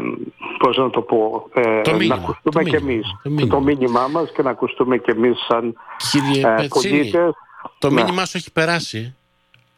πώς 0.59 0.77
να 0.77 0.89
το 0.89 1.01
πω 1.01 1.49
ε, 1.53 1.81
το 1.81 1.97
να 1.97 2.15
ακουστούμε 2.15 2.63
και 2.63 2.75
εμείς 2.75 3.07
το 3.23 3.29
μήνυμα. 3.29 3.55
το 3.55 3.61
μήνυμά 3.61 4.07
μας 4.07 4.31
και 4.31 4.41
να 4.41 4.49
ακουστούμε 4.49 4.97
και 4.97 5.11
εμείς 5.11 5.45
σαν 5.47 5.75
Κύριε 6.11 6.55
ε, 6.57 6.67
πολίτες 6.67 7.33
το 7.77 7.89
ναι. 7.89 8.01
μήνυμά 8.01 8.25
σου 8.25 8.37
έχει 8.37 8.51
περάσει 8.51 9.15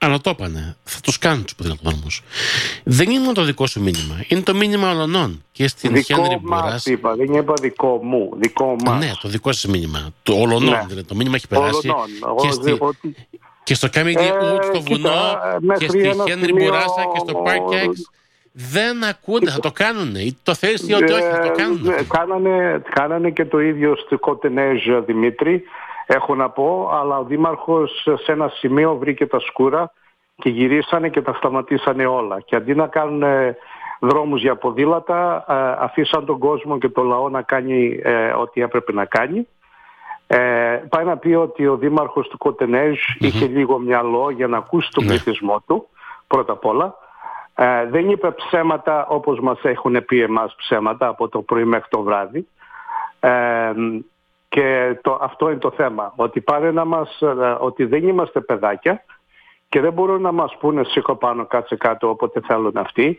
αλλά 0.03 0.22
το 0.22 0.29
έπανε. 0.29 0.77
Θα 0.84 1.00
τους 1.00 1.17
κάνουν 1.17 1.43
τους 1.43 1.55
ποδηλατοδρόμου. 1.55 2.08
Δεν 2.84 3.10
είναι 3.10 3.20
μόνο 3.20 3.34
το 3.34 3.43
δικό 3.43 3.67
σου 3.67 3.81
μήνυμα. 3.81 4.24
Είναι 4.27 4.41
το 4.41 4.55
μήνυμα 4.55 4.91
όλων. 4.91 5.43
Και 5.51 5.67
στην 5.67 6.03
Χένρι 6.03 6.39
Μπουρά. 6.41 6.81
είπα, 6.86 7.15
δεν 7.15 7.34
είπα 7.34 7.53
δικό 7.62 8.00
μου. 8.03 8.29
Δικό 8.38 8.75
μας. 8.86 9.05
Ναι, 9.05 9.12
το 9.22 9.29
δικό 9.29 9.51
σας 9.51 9.72
μήνυμα. 9.72 10.10
Το 10.24 10.34
όλων. 10.34 10.63
Ναι. 10.63 10.84
Δηλαδή, 10.88 11.08
το 11.08 11.15
μήνυμα 11.15 11.36
έχει 11.36 11.48
περάσει. 11.48 11.93
Και, 12.41 12.51
στη, 12.51 12.77
και 13.63 13.74
στο 13.74 13.89
Κάμινγκ 13.89 14.18
ε, 14.18 14.30
στο 14.62 14.82
βουνό, 14.82 15.38
και 15.77 15.88
στη 15.88 16.12
Χένρι 16.27 16.53
Μπουράσα 16.53 17.03
και 17.13 17.20
στο 17.20 17.44
Park 17.46 17.86
X 17.86 17.91
δεν 18.51 19.03
ακούνε, 19.03 19.51
θα 19.51 19.60
το 19.60 19.72
κάνουν. 19.72 20.15
Ή 20.15 20.38
το 20.44 20.53
θέλει 20.53 20.77
ή 20.88 20.94
ότι 20.94 21.12
όχι, 21.12 21.22
θα 21.22 21.39
το 21.39 21.51
κάνουν. 21.51 21.89
Ε, 21.89 22.03
κάνανε, 22.10 22.82
κάνανε 22.89 23.30
και 23.30 23.46
το 23.46 23.60
ίδιο 23.60 23.96
στο 23.96 24.20
Κοτενέζ 24.20 24.82
Δημήτρη, 25.06 25.63
έχω 26.06 26.36
να 26.36 26.50
πω, 26.50 26.89
αλλά 26.94 27.18
ο 27.18 27.24
Δήμαρχος 27.24 28.08
σε 28.24 28.32
ένα 28.32 28.48
σημείο 28.48 28.96
βρήκε 28.96 29.27
τα 29.27 29.39
σκούρα 29.39 29.91
και 30.36 30.50
γυρίσανε 30.50 31.10
και 31.10 31.22
τα 31.22 31.34
σταματήσανε 31.34 32.06
όλα. 32.06 32.39
Και 32.39 32.56
αντί 32.56 32.75
να 32.75 32.88
κάνουν 32.88 33.24
δρόμους 34.01 34.41
για 34.41 34.56
ποδήλατα, 34.56 35.46
ε, 35.48 35.84
αφήσαν 35.84 36.25
τον 36.25 36.38
κόσμο 36.38 36.77
και 36.77 36.89
το 36.89 37.03
λαό 37.03 37.30
να 37.30 37.41
κάνει 37.41 38.00
ε, 38.03 38.27
ό,τι 38.27 38.62
έπρεπε 38.62 38.94
να 38.94 39.06
κάνει. 39.06 39.48
Ε, 40.33 40.83
πάει 40.89 41.05
να 41.05 41.17
πει 41.17 41.33
ότι 41.33 41.67
ο 41.67 41.75
δήμαρχος 41.75 42.27
του 42.27 42.38
κοτενεζ 42.38 43.00
είχε 43.19 43.45
λίγο 43.45 43.79
μυαλό 43.79 44.29
για 44.29 44.47
να 44.47 44.57
ακούσει 44.57 44.89
τον 44.91 45.03
ναι. 45.03 45.09
πληθυσμό 45.09 45.63
του, 45.67 45.88
πρώτα 46.27 46.51
απ' 46.51 46.65
όλα. 46.65 46.95
Ε, 47.55 47.85
δεν 47.85 48.09
είπε 48.09 48.31
ψέματα 48.31 49.05
όπως 49.07 49.39
μας 49.39 49.59
έχουν 49.63 50.05
πει 50.05 50.21
εμάς 50.21 50.55
ψέματα 50.55 51.07
από 51.07 51.27
το 51.27 51.41
πρωί 51.41 51.63
μέχρι 51.63 51.89
το 51.89 52.01
βράδυ. 52.01 52.47
Ε, 53.19 53.71
και 54.50 54.97
το, 55.01 55.17
αυτό 55.21 55.50
είναι 55.50 55.59
το 55.59 55.71
θέμα, 55.71 56.13
ότι 56.15 56.41
πάρε 56.41 56.71
να 56.71 56.85
μας, 56.85 57.21
ε, 57.21 57.57
ότι 57.59 57.85
δεν 57.85 58.07
είμαστε 58.07 58.41
παιδάκια 58.41 59.03
και 59.69 59.81
δεν 59.81 59.93
μπορούν 59.93 60.21
να 60.21 60.31
μας 60.31 60.57
πούνε 60.59 60.83
σήκω 60.83 61.15
πάνω 61.15 61.45
κάτσε 61.45 61.75
κάτω 61.75 62.09
όποτε 62.09 62.41
θέλουν 62.47 62.77
αυτοί. 62.77 63.17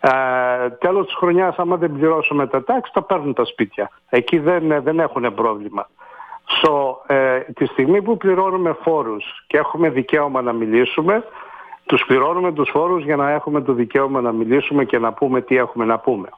Ε, 0.00 0.70
τέλος 0.70 1.06
της 1.06 1.14
χρονιάς 1.14 1.56
άμα 1.56 1.76
δεν 1.76 1.92
πληρώσουμε 1.92 2.46
τα 2.46 2.64
τάξη 2.64 2.92
τα 2.92 3.02
παίρνουν 3.02 3.34
τα 3.34 3.44
σπίτια. 3.44 3.90
Εκεί 4.08 4.38
δεν, 4.38 4.82
δεν 4.82 5.00
έχουν 5.00 5.34
πρόβλημα. 5.34 5.88
So, 6.50 6.96
ε, 7.06 7.38
τη 7.38 7.66
στιγμή 7.66 8.02
που 8.02 8.16
πληρώνουμε 8.16 8.76
φόρους 8.82 9.44
και 9.46 9.58
έχουμε 9.58 9.88
δικαίωμα 9.88 10.42
να 10.42 10.52
μιλήσουμε, 10.52 11.24
τους 11.86 12.04
πληρώνουμε 12.06 12.52
τους 12.52 12.70
φόρους 12.70 13.04
για 13.04 13.16
να 13.16 13.30
έχουμε 13.30 13.62
το 13.62 13.72
δικαίωμα 13.72 14.20
να 14.20 14.32
μιλήσουμε 14.32 14.84
και 14.84 14.98
να 14.98 15.12
πούμε 15.12 15.40
τι 15.40 15.56
έχουμε 15.56 15.84
να 15.84 15.98
πούμε. 15.98 16.28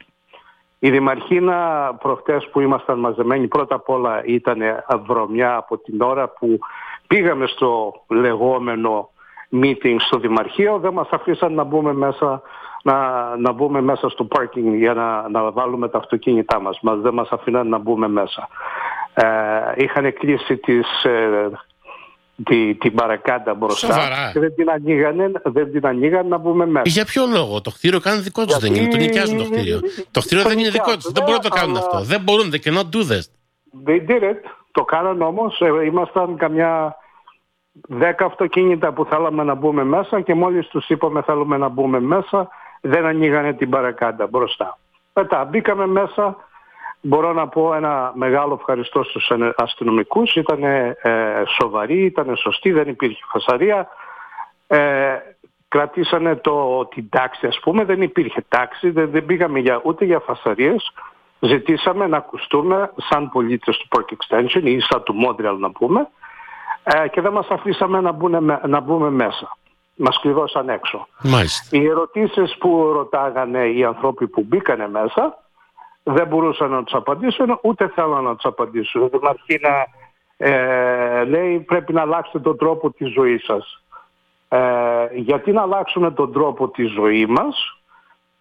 Η 0.78 0.90
Δημαρχίνα 0.90 1.90
προχτές 2.02 2.48
που 2.52 2.60
ήμασταν 2.60 2.98
μαζεμένοι 2.98 3.46
πρώτα 3.46 3.74
απ' 3.74 3.88
όλα 3.88 4.24
ήταν 4.24 4.60
βρωμιά 5.06 5.56
από 5.56 5.78
την 5.78 6.00
ώρα 6.00 6.28
που 6.28 6.58
πήγαμε 7.06 7.46
στο 7.46 7.92
λεγόμενο 8.08 9.08
meeting 9.52 9.96
στο 9.98 10.18
Δημαρχείο, 10.18 10.78
δεν 10.78 10.92
μας 10.92 11.08
αφήσαν 11.10 11.54
να 11.54 11.64
μπούμε 11.64 11.92
μέσα, 11.92 12.42
να, 12.82 12.96
να 13.36 13.52
μπούμε 13.52 13.80
μέσα 13.80 14.08
στο 14.08 14.26
parking 14.36 14.74
για 14.76 14.94
να, 14.94 15.28
να 15.28 15.50
βάλουμε 15.50 15.88
τα 15.88 15.98
αυτοκίνητά 15.98 16.60
μας. 16.60 16.78
μας 16.80 17.00
δεν 17.00 17.14
μας 17.14 17.28
αφήναν 17.30 17.68
να 17.68 17.78
μπούμε 17.78 18.08
μέσα. 18.08 18.48
Ε, 19.14 19.24
είχαν 19.76 20.12
κλείσει 20.12 20.56
τις, 20.56 21.04
ε, 21.04 21.50
τη, 22.44 22.74
την 22.74 22.94
παρακάντα 22.94 23.54
μπροστά 23.54 24.30
και 24.32 24.38
δεν 24.38 24.54
την, 24.54 24.70
ανοίγανε, 24.70 25.30
δεν 25.42 25.72
την 25.72 25.86
ανοίγανε 25.86 26.28
να 26.28 26.38
μπούμε 26.38 26.66
μέσα. 26.66 26.88
Για 26.88 27.04
ποιο 27.04 27.26
λόγο, 27.26 27.60
το 27.60 27.70
κτίριο 27.70 28.00
κάνουν 28.00 28.22
δικό 28.22 28.44
τους, 28.44 28.58
δεν 28.58 28.74
είναι, 28.74 28.88
το 28.88 28.96
νοικιάζουν 28.96 29.38
το 29.38 29.44
κτίριο. 29.44 29.80
Το 30.10 30.20
κτίριο 30.20 30.44
δεν 30.44 30.58
είναι 30.58 30.70
δικό 30.70 30.94
τους, 30.94 31.12
δεν 31.12 31.22
μπορούν 31.22 31.40
να 31.42 31.48
το 31.48 31.54
κάνουν 31.56 31.76
αυτό. 31.76 32.00
Δεν 32.00 32.20
μπορούν, 32.20 32.52
they 32.52 32.68
cannot 32.68 32.88
do 32.96 33.00
this. 33.10 33.24
They 33.86 34.10
did 34.10 34.22
it. 34.22 34.40
Το 34.72 34.84
κάναν 34.84 35.22
όμως, 35.22 35.60
ε, 35.60 35.84
ήμασταν 35.84 36.36
καμιά 36.36 36.96
δέκα 37.72 38.24
αυτοκίνητα 38.24 38.92
που 38.92 39.04
θέλαμε 39.04 39.42
να 39.42 39.54
μπούμε 39.54 39.84
μέσα 39.84 40.20
και 40.20 40.34
μόλις 40.34 40.66
τους 40.66 40.88
είπαμε 40.88 41.22
θέλουμε 41.22 41.56
να 41.56 41.68
μπούμε 41.68 42.00
μέσα, 42.00 42.48
δεν 42.80 43.04
ανοίγανε 43.06 43.52
την 43.52 43.70
παρακάντα 43.70 44.26
μπροστά. 44.26 44.78
Μετά 45.14 45.44
μπήκαμε 45.44 45.86
μέσα, 45.86 46.36
μπορώ 47.02 47.32
να 47.32 47.48
πω 47.48 47.74
ένα 47.74 48.12
μεγάλο 48.14 48.54
ευχαριστώ 48.60 49.02
στους 49.02 49.32
αστυνομικούς, 49.56 50.34
ήταν 50.36 50.62
ε, 50.62 50.96
σοβαροί, 51.60 52.04
ήταν 52.04 52.36
σωστοί, 52.36 52.72
δεν 52.72 52.88
υπήρχε 52.88 53.22
φασαρία. 53.32 53.88
Ε, 54.66 55.16
κρατήσανε 55.68 56.36
το, 56.36 56.86
την 56.86 57.08
τάξη 57.08 57.46
ας 57.46 57.58
πούμε, 57.62 57.84
δεν 57.84 58.02
υπήρχε 58.02 58.44
τάξη, 58.48 58.90
δεν, 58.90 59.10
δεν 59.10 59.24
πήγαμε 59.26 59.58
για, 59.58 59.80
ούτε 59.84 60.04
για 60.04 60.18
φασαρίες. 60.18 60.92
Ζητήσαμε 61.40 62.06
να 62.06 62.16
ακουστούμε 62.16 62.92
σαν 62.96 63.30
πολίτες 63.30 63.76
του 63.76 63.88
Park 63.96 64.14
Extension 64.14 64.62
ή 64.62 64.80
σαν 64.80 65.02
του 65.02 65.14
Montreal 65.26 65.56
να 65.58 65.70
πούμε 65.70 66.08
ε, 66.82 67.08
και 67.08 67.20
δεν 67.20 67.32
μας 67.32 67.46
αφήσαμε 67.48 68.00
να, 68.00 68.40
να 68.66 68.80
μπούμε 68.80 69.10
μέσα. 69.10 69.56
Μας 69.96 70.20
κλειδώσαν 70.20 70.68
έξω. 70.68 71.06
Μάλιστα. 71.22 71.76
Οι 71.76 71.86
ερωτήσεις 71.86 72.56
που 72.58 72.92
ρωτάγανε 72.92 73.66
οι 73.66 73.84
άνθρωποι 73.84 74.28
που 74.28 74.44
μπήκανε 74.48 74.88
μέσα 74.88 75.41
δεν 76.02 76.26
μπορούσαν 76.26 76.70
να 76.70 76.84
τους 76.84 76.94
απαντήσουν 76.94 77.58
ούτε 77.62 77.88
θέλαν 77.88 78.24
να 78.24 78.34
τους 78.34 78.44
απαντήσουν. 78.44 79.02
Η 79.02 79.18
Μαρκίνα 79.22 79.86
ε, 80.36 81.24
λέει 81.24 81.60
πρέπει 81.60 81.92
να 81.92 82.00
αλλάξετε 82.00 82.38
τον 82.38 82.56
τρόπο 82.56 82.90
της 82.90 83.12
ζωής 83.12 83.44
σας. 83.44 83.82
Ε, 84.48 85.08
γιατί 85.12 85.52
να 85.52 85.62
αλλάξουμε 85.62 86.10
τον 86.10 86.32
τρόπο 86.32 86.68
της 86.68 86.90
ζωής 86.90 87.26
μας 87.26 87.82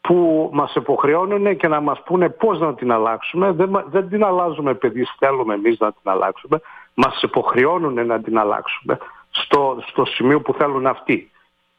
που 0.01 0.49
μας 0.53 0.75
υποχρεώνουν 0.75 1.57
και 1.57 1.67
να 1.67 1.81
μας 1.81 2.01
πούνε 2.03 2.29
πώς 2.29 2.59
να 2.59 2.73
την 2.73 2.91
αλλάξουμε. 2.91 3.51
Δεν, 3.51 3.83
δεν 3.87 4.09
την 4.09 4.23
αλλάζουμε 4.23 4.71
επειδή 4.71 5.07
θέλουμε 5.17 5.53
εμείς 5.53 5.79
να 5.79 5.91
την 5.91 6.11
αλλάξουμε. 6.11 6.61
Μας 6.93 7.21
υποχρεώνουν 7.21 8.05
να 8.05 8.21
την 8.21 8.37
αλλάξουμε 8.37 8.97
στο, 9.29 9.83
στο 9.87 10.05
σημείο 10.05 10.41
που 10.41 10.53
θέλουν 10.53 10.87
αυτοί. 10.87 11.31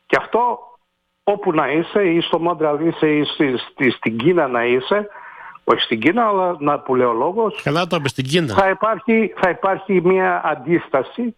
Και 0.07 0.17
αυτό 0.21 0.59
όπου 1.25 1.53
να 1.53 1.73
είσαι 1.73 2.03
ή 2.03 2.21
στο 2.21 2.39
Μόντρεαλ 2.39 2.87
είσαι 2.87 3.09
ή 3.17 3.25
στη, 3.57 3.91
στην 3.91 4.17
Κίνα 4.17 4.49
να 4.49 4.65
είσαι 4.65 5.09
όχι 5.65 5.81
στην 5.81 6.01
Κίνα, 6.01 6.27
αλλά 6.27 6.57
να 6.59 6.79
που 6.79 6.95
λέει 6.95 7.07
ο 7.07 7.13
λόγος, 7.13 7.61
Καλά 7.63 7.87
το 7.87 8.01
στην 8.05 8.25
Κίνα. 8.25 8.55
Θα 8.55 8.69
υπάρχει, 8.69 9.33
θα 9.37 9.49
υπάρχει 9.49 10.01
μια 10.01 10.41
αντίσταση 10.45 11.37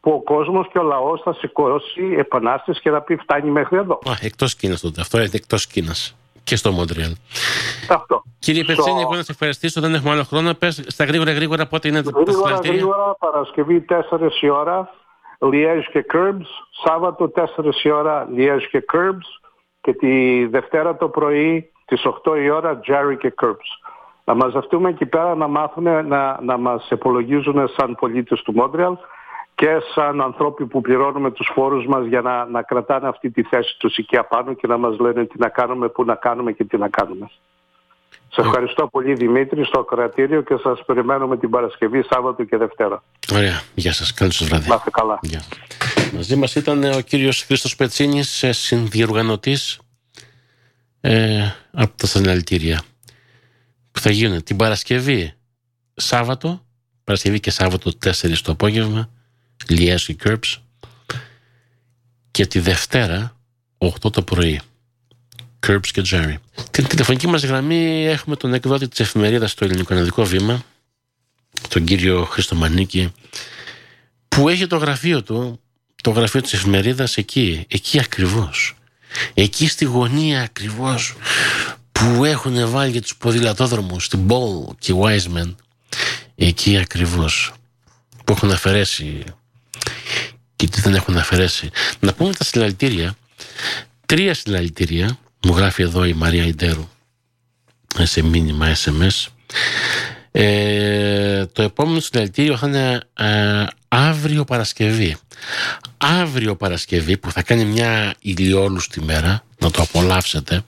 που 0.00 0.10
ο 0.10 0.22
κόσμος 0.22 0.68
και 0.72 0.78
ο 0.78 0.82
λαός 0.82 1.20
θα 1.22 1.32
σηκώσει 1.32 2.14
επανάσταση 2.18 2.80
και 2.80 2.90
θα 2.90 3.00
πει 3.02 3.16
φτάνει 3.16 3.50
μέχρι 3.50 3.76
εδώ. 3.76 3.94
Α, 3.94 4.12
εκτός 4.20 4.54
Κίνας 4.54 4.80
τότε. 4.80 5.00
Αυτό 5.00 5.18
είναι 5.18 5.28
εκτός 5.32 5.66
Κίνας. 5.66 6.16
Και 6.44 6.56
στο 6.56 6.72
Μόντριαλ. 6.72 7.12
Αυτό. 7.88 8.22
Κύριε 8.38 8.64
Πετσίνη, 8.64 9.00
εγώ 9.00 9.14
να 9.14 9.22
σε 9.22 9.32
ευχαριστήσω. 9.32 9.80
Δεν 9.80 9.94
έχουμε 9.94 10.10
άλλο 10.10 10.22
χρόνο. 10.22 10.54
Πες 10.54 10.84
στα 10.86 11.04
γρήγορα 11.04 11.32
γρήγορα 11.32 11.66
πότε 11.66 11.88
είναι 11.88 11.98
γρήγορα, 11.98 12.24
τα 12.24 12.32
συλλαλητήρια. 12.32 12.76
Γρήγορα, 12.76 13.16
Παρασκευή 13.18 13.84
4 13.88 14.28
η 14.40 14.48
ώρα, 14.48 14.90
Liège 15.38 15.84
και 15.92 16.04
Curbs. 16.12 16.46
Σάββατο 16.84 17.28
4 17.28 17.46
η 17.82 17.90
ώρα, 17.90 18.28
Liège 18.36 18.66
και 18.70 18.84
Curbs. 18.92 19.48
Και 19.80 19.92
τη 19.92 20.46
Δευτέρα 20.46 20.96
το 20.96 21.08
πρωί 21.08 21.71
στις 21.96 22.12
8 22.24 22.42
η 22.42 22.50
ώρα 22.50 22.80
Jerry 22.86 23.16
και 23.18 23.34
Curbs. 23.42 23.70
Να 24.24 24.34
μαζευτούμε 24.34 24.88
εκεί 24.88 25.06
πέρα 25.06 25.34
να 25.34 25.46
μάθουν 25.46 26.06
να, 26.06 26.38
να 26.42 26.56
μας 26.56 26.90
υπολογίζουν 26.90 27.68
σαν 27.76 27.94
πολίτες 28.00 28.42
του 28.42 28.52
Μόντρεαλ 28.52 28.96
και 29.54 29.68
σαν 29.94 30.20
ανθρώποι 30.20 30.66
που 30.66 30.80
πληρώνουμε 30.80 31.30
τους 31.30 31.50
φόρους 31.54 31.86
μας 31.86 32.06
για 32.06 32.20
να, 32.20 32.44
να 32.44 32.62
κρατάνε 32.62 33.08
αυτή 33.08 33.30
τη 33.30 33.42
θέση 33.42 33.76
τους 33.78 33.96
εκεί 33.96 34.16
απάνω 34.16 34.52
και 34.52 34.66
να 34.66 34.76
μας 34.76 34.98
λένε 34.98 35.24
τι 35.24 35.38
να 35.38 35.48
κάνουμε, 35.48 35.88
πού 35.88 36.04
να 36.04 36.14
κάνουμε 36.14 36.52
και 36.52 36.64
τι 36.64 36.76
να 36.76 36.88
κάνουμε. 36.88 37.30
Σε 38.28 38.40
ευχαριστώ 38.40 38.86
πολύ 38.86 39.14
Δημήτρη 39.14 39.64
στο 39.64 39.84
κρατήριο 39.84 40.42
και 40.42 40.56
σας 40.62 40.84
περιμένουμε 40.86 41.36
την 41.36 41.50
Παρασκευή, 41.50 42.02
Σάββατο 42.10 42.44
και 42.44 42.56
Δευτέρα. 42.56 43.02
Ωραία. 43.32 43.60
Γεια 43.74 43.92
σας. 43.92 44.14
Καλή 44.14 44.32
σας 44.32 44.48
βράδυ. 44.48 44.68
Να 44.68 44.82
καλά. 44.90 45.18
Γεια. 45.22 45.40
Μαζί 46.14 46.36
μας 46.36 46.54
ήταν 46.54 46.84
ο 46.84 47.00
κύριος 47.00 47.42
Χρήστος 47.42 47.76
Πετσίνης, 47.76 48.44
συνδιοργανωτής 48.50 49.80
ε, 51.04 51.50
από 51.70 51.96
τα 51.96 52.06
συλλαλητήρια 52.06 52.82
που 53.92 54.00
θα 54.00 54.10
γίνουν 54.10 54.42
την 54.42 54.56
Παρασκευή 54.56 55.32
Σάββατο 55.94 56.64
Παρασκευή 57.04 57.40
και 57.40 57.50
Σάββατο 57.50 57.92
4 58.04 58.36
το 58.42 58.52
απόγευμα 58.52 59.10
Λιές 59.68 60.04
και 60.04 60.12
Κέρπς. 60.12 60.62
Και 62.30 62.46
τη 62.46 62.58
Δευτέρα 62.58 63.36
8 63.78 64.12
το 64.12 64.22
πρωί 64.22 64.60
Curbs 65.66 65.86
και 65.92 66.02
Jerry. 66.10 66.34
Την 66.70 66.86
τηλεφωνική 66.86 67.26
μας 67.26 67.44
γραμμή 67.44 68.06
έχουμε 68.06 68.36
τον 68.36 68.54
εκδότη 68.54 68.88
της 68.88 69.00
εφημερίδας 69.00 69.50
στο 69.50 69.64
ελληνικό 69.64 70.24
βήμα 70.24 70.62
τον 71.68 71.84
κύριο 71.84 72.24
Χρήστο 72.24 72.54
Μανίκη 72.54 73.12
που 74.28 74.48
έχει 74.48 74.66
το 74.66 74.76
γραφείο 74.76 75.22
του 75.22 75.60
το 76.02 76.10
γραφείο 76.10 76.40
της 76.40 76.52
εφημερίδας 76.52 77.16
εκεί, 77.16 77.64
εκεί 77.68 77.98
ακριβώς 77.98 78.74
εκεί 79.34 79.68
στη 79.68 79.84
γωνία 79.84 80.42
ακριβώς 80.42 81.14
που 81.92 82.24
έχουν 82.24 82.70
βάλει 82.70 82.90
για 82.90 83.02
τους 83.02 83.16
ποδηλατόδρομους 83.16 84.04
στην 84.04 84.26
Ball 84.28 84.74
και 84.78 84.94
Wiseman 84.96 85.54
εκεί 86.34 86.78
ακριβώς 86.78 87.52
που 88.24 88.32
έχουν 88.32 88.50
αφαιρέσει 88.50 89.24
και 90.56 90.68
τι 90.68 90.80
δεν 90.80 90.94
έχουν 90.94 91.16
αφαιρέσει. 91.16 91.70
Να 92.00 92.12
πούμε 92.12 92.32
τα 92.32 92.44
συλλαλητήρια. 92.44 93.16
Τρία 94.06 94.34
συλλαλητήρια 94.34 95.18
μου 95.42 95.56
γράφει 95.56 95.82
εδώ 95.82 96.04
η 96.04 96.12
Μαρία 96.12 96.44
Ιντέρου 96.44 96.88
σε 98.02 98.22
μήνυμα 98.22 98.76
SMS 98.84 99.26
ε, 100.34 101.46
το 101.46 101.62
επόμενο 101.62 102.00
συλλαλητήριο 102.00 102.56
θα 102.56 102.66
είναι 102.66 103.00
ε, 103.16 103.66
αύριο 103.88 104.44
Παρασκευή. 104.44 105.16
Αύριο 105.96 106.56
Παρασκευή 106.56 107.16
που 107.16 107.30
θα 107.30 107.42
κάνει 107.42 107.64
μια 107.64 108.14
ηλιόλουστη 108.20 109.00
μέρα, 109.00 109.44
να 109.58 109.70
το 109.70 109.82
απολαύσετε, 109.82 110.64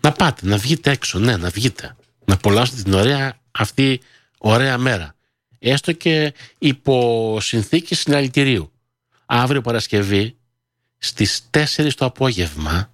να 0.00 0.12
πάτε, 0.12 0.46
να 0.46 0.56
βγείτε 0.56 0.90
έξω, 0.90 1.18
ναι, 1.18 1.36
να 1.36 1.48
βγείτε. 1.48 1.96
Να 2.24 2.34
απολαύσετε 2.34 2.82
την 2.82 2.92
ωραία 2.94 3.38
αυτή 3.52 4.00
ωραία 4.38 4.78
μέρα. 4.78 5.14
Έστω 5.58 5.92
και 5.92 6.34
υπό 6.58 7.38
συνθήκη 7.40 7.94
συλλαλητηρίου. 7.94 8.72
Αύριο 9.26 9.60
Παρασκευή 9.60 10.36
στις 10.98 11.50
4 11.76 11.88
το 11.96 12.04
απόγευμα 12.04 12.92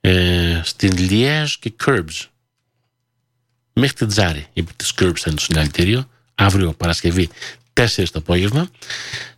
ε, 0.00 0.60
στην 0.64 0.92
Liège 0.96 1.54
και 1.60 1.72
Curbs 1.84 2.28
μέχρι 3.78 3.96
την 3.96 4.08
Τζάρη 4.08 4.46
επί 4.52 4.72
της 4.76 4.92
Curbs 4.98 5.16
θα 5.16 5.24
είναι 5.26 5.36
το 5.36 5.42
συλλαλητήριο 5.42 6.08
αύριο 6.34 6.72
Παρασκευή 6.72 7.28
4 7.72 7.86
το 7.94 8.18
απόγευμα 8.18 8.68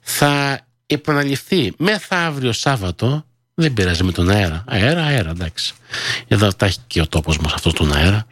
θα 0.00 0.60
επαναληφθεί 0.86 1.72
μεθαύριο 1.78 2.52
Σάββατο 2.52 3.24
δεν 3.60 3.72
πειράζει 3.72 4.02
με 4.02 4.12
τον 4.12 4.30
αέρα. 4.30 4.64
Αέρα, 4.66 5.04
αέρα, 5.04 5.30
εντάξει. 5.30 5.74
Εδώ 6.28 6.52
τα 6.52 6.66
έχει 6.66 6.78
και 6.86 7.00
ο 7.00 7.06
τόπος 7.08 7.38
μας 7.38 7.52
αυτό 7.52 7.72
τον 7.72 7.92
αέρα. 7.92 8.26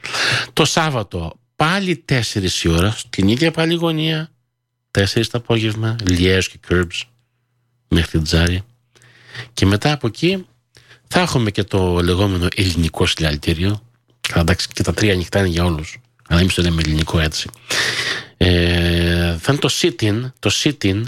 Το 0.53 0.65
Σάββατο 0.65 1.39
πάλι 1.57 2.05
4 2.09 2.21
η 2.63 2.69
ώρα, 2.69 2.91
στην 2.91 3.29
ίδια 3.29 3.51
πάλι 3.51 3.75
γωνία, 3.75 4.31
4 4.91 5.29
το 5.31 5.39
απόγευμα, 5.39 5.97
Liège 6.09 6.45
και 6.51 6.59
Curbs 6.69 7.01
μέχρι 7.89 8.11
την 8.11 8.23
Τζάρη. 8.23 8.63
Και 9.53 9.67
μετά 9.67 9.93
από 9.93 10.07
εκεί 10.07 10.47
θα 11.09 11.21
έχουμε 11.21 11.51
και 11.51 11.65
το 11.65 12.01
λεγόμενο 12.01 12.49
ελληνικό 12.55 13.07
συλλαλητήριο. 13.07 13.83
Εντάξει, 14.35 14.69
και 14.73 14.83
τα 14.83 14.95
τρία 14.95 15.13
ανοιχτά 15.13 15.39
είναι 15.39 15.49
για 15.49 15.65
όλους. 15.65 15.99
Αλλά 16.29 16.41
εμεί 16.41 16.51
το 16.51 16.63
λέμε 16.63 16.83
ελληνικό 16.85 17.21
έτσι. 17.21 17.51
Ε, 18.37 19.37
θα 19.39 19.53
είναι 19.53 19.61
το 19.61 19.69
sit-in, 19.81 20.33
το 20.39 20.51
sit-in 20.53 21.03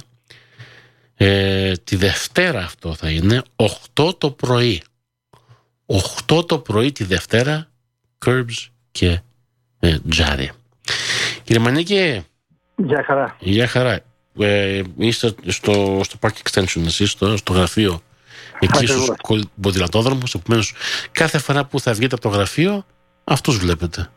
ε, 1.17 1.73
τη 1.73 1.97
Δευτέρα 1.97 2.61
αυτό 2.61 2.95
θα 2.95 3.11
είναι 3.11 3.43
8 3.95 4.19
το 4.19 4.31
πρωί. 4.31 4.83
8 6.27 6.49
το 6.49 6.59
πρωί 6.59 6.93
τη 6.93 7.05
Δευτέρα 7.05 7.69
Curbs 8.27 8.67
και 8.91 9.21
ε, 9.79 9.99
Τζάρι. 10.09 10.51
Κύριε 11.43 11.63
Μανίκη. 11.63 12.25
Γεια 12.77 13.05
χαρά. 13.07 13.37
Γεια 13.39 13.67
χαρά. 13.67 14.01
Ε, 14.39 14.83
είστε 14.97 15.35
στο, 15.47 16.01
στο 16.05 16.19
Park 16.21 16.31
Extension 16.43 16.83
εσείς, 16.87 17.11
στο, 17.11 17.37
στο 17.37 17.53
γραφείο 17.53 18.03
εκεί 18.59 18.87
στους 18.87 19.11
ποδηλατόδρομους 19.61 20.35
επομένως 20.35 20.75
κάθε 21.13 21.39
φορά 21.39 21.65
που 21.65 21.81
θα 21.81 21.93
βγείτε 21.93 22.15
από 22.15 22.23
το 22.23 22.29
γραφείο 22.29 22.85
αυτούς 23.29 23.59
βλέπετε 23.59 24.09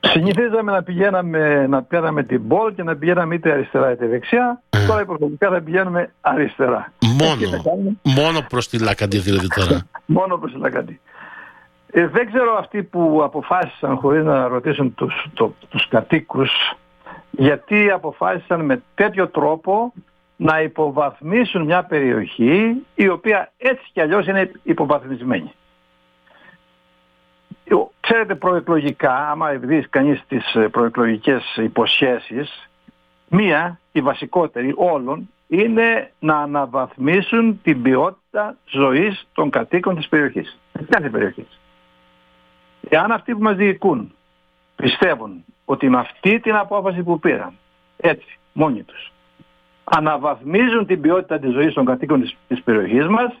Συνηθίζαμε 0.00 0.72
να 0.72 0.82
πηγαίναμε, 0.82 1.66
να 1.66 1.82
πηγαίναμε 1.82 2.22
την 2.22 2.48
πόλη 2.48 2.74
και 2.74 2.82
να 2.82 2.96
πηγαίναμε 2.96 3.34
είτε 3.34 3.52
αριστερά 3.52 3.92
είτε 3.92 4.06
δεξιά. 4.06 4.62
Ε. 4.70 4.86
Τώρα 4.86 5.04
προσωπικά 5.04 5.50
θα 5.50 5.60
πηγαίνουμε 5.60 6.12
αριστερά. 6.20 6.92
Μόνο, 7.00 7.62
μόνο 8.02 8.46
προς 8.48 8.68
τη 8.68 8.78
Λακαντή 8.78 9.18
δηλαδή 9.18 9.46
τώρα. 9.48 9.86
μόνο 10.18 10.38
προς 10.38 10.52
τη 10.52 10.58
Λακαντή. 10.58 11.00
Ε, 11.90 12.06
δεν 12.06 12.26
ξέρω 12.26 12.56
αυτοί 12.58 12.82
που 12.82 13.20
αποφάσισαν 13.24 13.96
χωρίς 13.96 14.24
να 14.24 14.48
ρωτήσουν 14.48 14.94
τους, 14.94 15.26
το, 15.34 15.54
τους 15.68 15.88
κατοίκους 15.88 16.50
γιατί 17.30 17.90
αποφάσισαν 17.90 18.64
με 18.64 18.82
τέτοιο 18.94 19.28
τρόπο 19.28 19.92
να 20.36 20.60
υποβαθμίσουν 20.60 21.62
μια 21.62 21.84
περιοχή 21.84 22.82
η 22.94 23.08
οποία 23.08 23.52
έτσι 23.56 23.82
κι 23.92 24.00
αλλιώς 24.00 24.26
είναι 24.26 24.50
υποβαθμισμένη. 24.62 25.52
Ξέρετε 28.08 28.34
προεκλογικά, 28.34 29.30
άμα 29.30 29.52
δεις 29.52 29.88
κανείς 29.90 30.24
τις 30.28 30.54
ε, 30.54 30.68
προεκλογικές 30.68 31.56
υποσχέσεις, 31.56 32.68
μία, 33.28 33.80
η 33.92 34.00
βασικότερη 34.00 34.72
όλων, 34.76 35.30
είναι 35.48 36.12
να 36.18 36.36
αναβαθμίσουν 36.36 37.60
την 37.62 37.82
ποιότητα 37.82 38.56
ζωής 38.70 39.26
των 39.32 39.50
κατοίκων 39.50 39.96
της 39.96 40.08
περιοχής. 40.08 40.58
Κάθε 40.88 41.10
περιοχής. 41.10 41.60
Εάν 42.88 43.12
αυτοί 43.12 43.32
που 43.32 43.42
μας 43.42 43.56
διοικούν 43.56 44.14
πιστεύουν 44.76 45.44
ότι 45.64 45.88
με 45.88 45.98
αυτή 45.98 46.40
την 46.40 46.54
απόφαση 46.54 47.02
που 47.02 47.18
πήραν, 47.18 47.52
έτσι, 47.96 48.38
μόνοι 48.52 48.82
τους, 48.82 49.12
αναβαθμίζουν 49.84 50.86
την 50.86 51.00
ποιότητα 51.00 51.38
της 51.38 51.52
ζωής 51.52 51.74
των 51.74 51.84
κατοίκων 51.84 52.20
της, 52.20 52.36
της 52.48 52.62
περιοχής 52.62 53.06
μας, 53.06 53.38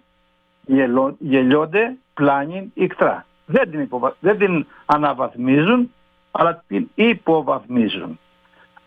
γελιώνται 1.18 1.96
πλάνη 2.14 2.70
ικτρά. 2.74 3.26
Δεν 3.46 3.70
την, 3.70 3.88
δεν 4.20 4.38
την 4.38 4.66
αναβαθμίζουν, 4.86 5.92
αλλά 6.30 6.64
την 6.66 6.88
υποβαθμίζουν. 6.94 8.18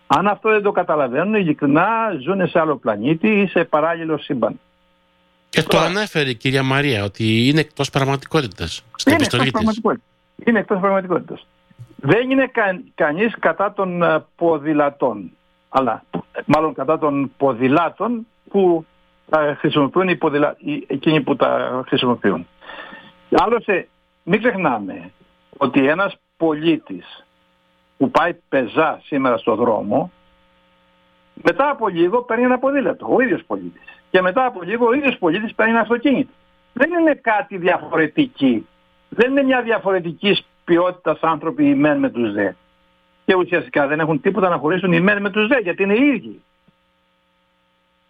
Αν 0.07 0.27
αυτό 0.27 0.49
δεν 0.49 0.61
το 0.61 0.71
καταλαβαίνουν, 0.71 1.33
ειλικρινά 1.33 1.87
ζουν 2.21 2.47
σε 2.47 2.59
άλλο 2.59 2.75
πλανήτη 2.75 3.27
ή 3.27 3.47
σε 3.47 3.63
παράλληλο 3.63 4.17
σύμπαν. 4.17 4.59
Και 5.49 5.63
το 5.63 5.77
ανέφερε 5.77 6.29
η 6.29 6.35
κυρία 6.35 6.63
Μαρία 6.63 7.03
ότι 7.03 7.47
είναι 7.47 7.59
εκτός 7.59 7.89
πραγματικότητας 7.89 8.83
στην 8.95 9.11
είναι 9.13 9.21
επιστολή 9.21 9.51
της. 9.51 9.81
Είναι 10.45 10.59
εκτός 10.59 10.79
πραγματικότητας. 10.79 11.45
Δεν 11.95 12.29
είναι 12.29 12.47
κα, 12.47 12.81
κανείς 12.95 13.35
κατά 13.39 13.73
των 13.73 14.03
ε, 14.03 14.25
ποδηλατών, 14.35 15.31
αλλά 15.69 16.03
μάλλον 16.45 16.73
κατά 16.73 16.99
των 16.99 17.31
ποδηλάτων 17.37 18.27
που 18.49 18.85
τα 19.29 19.55
χρησιμοποιούν 19.59 20.07
οι 20.09 20.15
ποδηλα... 20.15 20.57
εκείνοι 20.87 21.21
που 21.21 21.35
τα 21.35 21.83
χρησιμοποιούν. 21.87 22.47
Άλλωστε, 23.31 23.87
μην 24.29 24.39
ξεχνάμε 24.39 25.11
ότι 25.57 25.87
ένας 25.87 26.15
πολίτης 26.37 27.25
που 27.97 28.11
πάει 28.11 28.33
πεζά 28.49 29.01
σήμερα 29.03 29.37
στο 29.37 29.55
δρόμο, 29.55 30.11
μετά 31.33 31.69
από 31.69 31.87
λίγο 31.87 32.21
παίρνει 32.21 32.43
ένα 32.43 32.59
ποδήλατο, 32.59 33.07
ο 33.09 33.21
ίδιος 33.21 33.43
πολίτης. 33.47 34.01
Και 34.11 34.21
μετά 34.21 34.45
από 34.45 34.61
λίγο 34.61 34.87
ο 34.87 34.93
ίδιος 34.93 35.17
πολίτης 35.17 35.53
παίρνει 35.55 35.71
ένα 35.71 35.81
αυτοκίνητο. 35.81 36.31
Δεν 36.73 36.91
είναι 36.91 37.13
κάτι 37.13 37.57
διαφορετική. 37.57 38.67
Δεν 39.09 39.31
είναι 39.31 39.43
μια 39.43 39.61
διαφορετική 39.61 40.45
ποιότητα 40.65 41.17
άνθρωποι 41.21 41.69
οι 41.69 41.75
μεν 41.75 41.99
με 41.99 42.09
τους 42.09 42.33
δε. 42.33 42.51
Και 43.25 43.35
ουσιαστικά 43.35 43.87
δεν 43.87 43.99
έχουν 43.99 44.21
τίποτα 44.21 44.49
να 44.49 44.57
χωρίσουν 44.57 44.91
οι 44.91 44.99
μεν 44.99 45.21
με 45.21 45.29
τους 45.29 45.47
δε, 45.47 45.59
γιατί 45.59 45.83
είναι 45.83 45.95
οι 45.95 46.07
ίδιοι. 46.07 46.41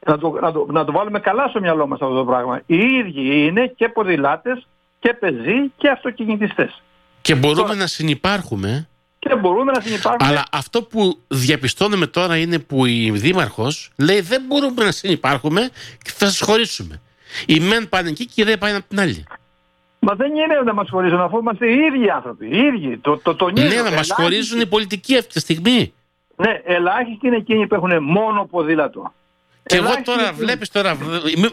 Να 0.05 0.17
το, 0.17 0.29
να, 0.29 0.51
το, 0.51 0.65
να 0.69 0.85
το 0.85 0.91
βάλουμε 0.91 1.19
καλά 1.19 1.47
στο 1.47 1.59
μυαλό 1.59 1.87
μας 1.87 2.01
αυτό 2.01 2.15
το 2.15 2.25
πράγμα. 2.25 2.61
Οι 2.65 2.77
ίδιοι 2.77 3.45
είναι 3.45 3.67
και 3.67 3.89
ποδηλάτες 3.89 4.67
και 4.99 5.13
πεζοί 5.13 5.71
και 5.77 5.89
αυτοκινητιστές. 5.89 6.81
Και 7.21 7.35
μπορούμε 7.35 7.75
να 7.75 7.87
συνεπάρχουμε. 7.87 8.87
Και 9.19 9.35
μπορούμε 9.35 9.71
να 9.71 9.81
συνεπάρχουμε. 9.81 10.29
Αλλά 10.29 10.43
αυτό 10.51 10.83
που 10.83 11.19
διαπιστώνουμε 11.27 12.07
τώρα 12.07 12.37
είναι 12.37 12.59
που 12.59 12.85
η 12.85 13.11
Δήμαρχος 13.11 13.91
λέει 13.97 14.21
δεν 14.21 14.41
μπορούμε 14.47 14.83
να 14.83 14.91
συνεπάρχουμε 14.91 15.69
και 16.03 16.11
θα 16.11 16.25
σας 16.25 16.41
χωρίσουμε. 16.41 17.01
Οι 17.45 17.59
μεν 17.59 17.89
πάνε 17.89 18.09
εκεί 18.09 18.25
και 18.25 18.41
οι 18.41 18.43
δε 18.43 18.57
πάνε 18.57 18.75
από 18.75 18.85
την 18.87 18.99
άλλη. 18.99 19.25
Μα 19.99 20.13
δεν 20.13 20.31
είναι 20.35 20.61
να 20.65 20.73
μας 20.73 20.89
χωρίζουν 20.89 21.19
αφού 21.19 21.37
είμαστε 21.37 21.67
οι 21.67 21.75
ίδιοι 21.75 22.09
άνθρωποι. 22.09 22.45
Οι 22.45 22.57
ίδιοι. 22.57 22.97
Το, 22.97 23.17
το 23.17 23.35
τονίζω. 23.35 23.67
Ναι, 23.67 23.81
να 23.81 23.91
μας 23.91 24.11
χωρίζουν 24.11 24.59
οι 24.59 24.65
πολιτικοί 24.65 25.17
αυτή 25.17 25.33
τη 25.33 25.39
στιγμή. 25.39 25.93
Ναι, 26.35 26.61
ελάχιστοι 26.65 27.27
είναι 27.27 27.35
εκείνοι 27.35 27.67
που 27.67 27.75
έχουν 27.75 28.03
μόνο 28.03 28.45
ποδήλατο. 28.45 29.13
Και 29.63 29.75
εγώ 29.75 30.01
τώρα 30.03 30.33
βλέπεις 30.33 30.69
τώρα, 30.69 30.97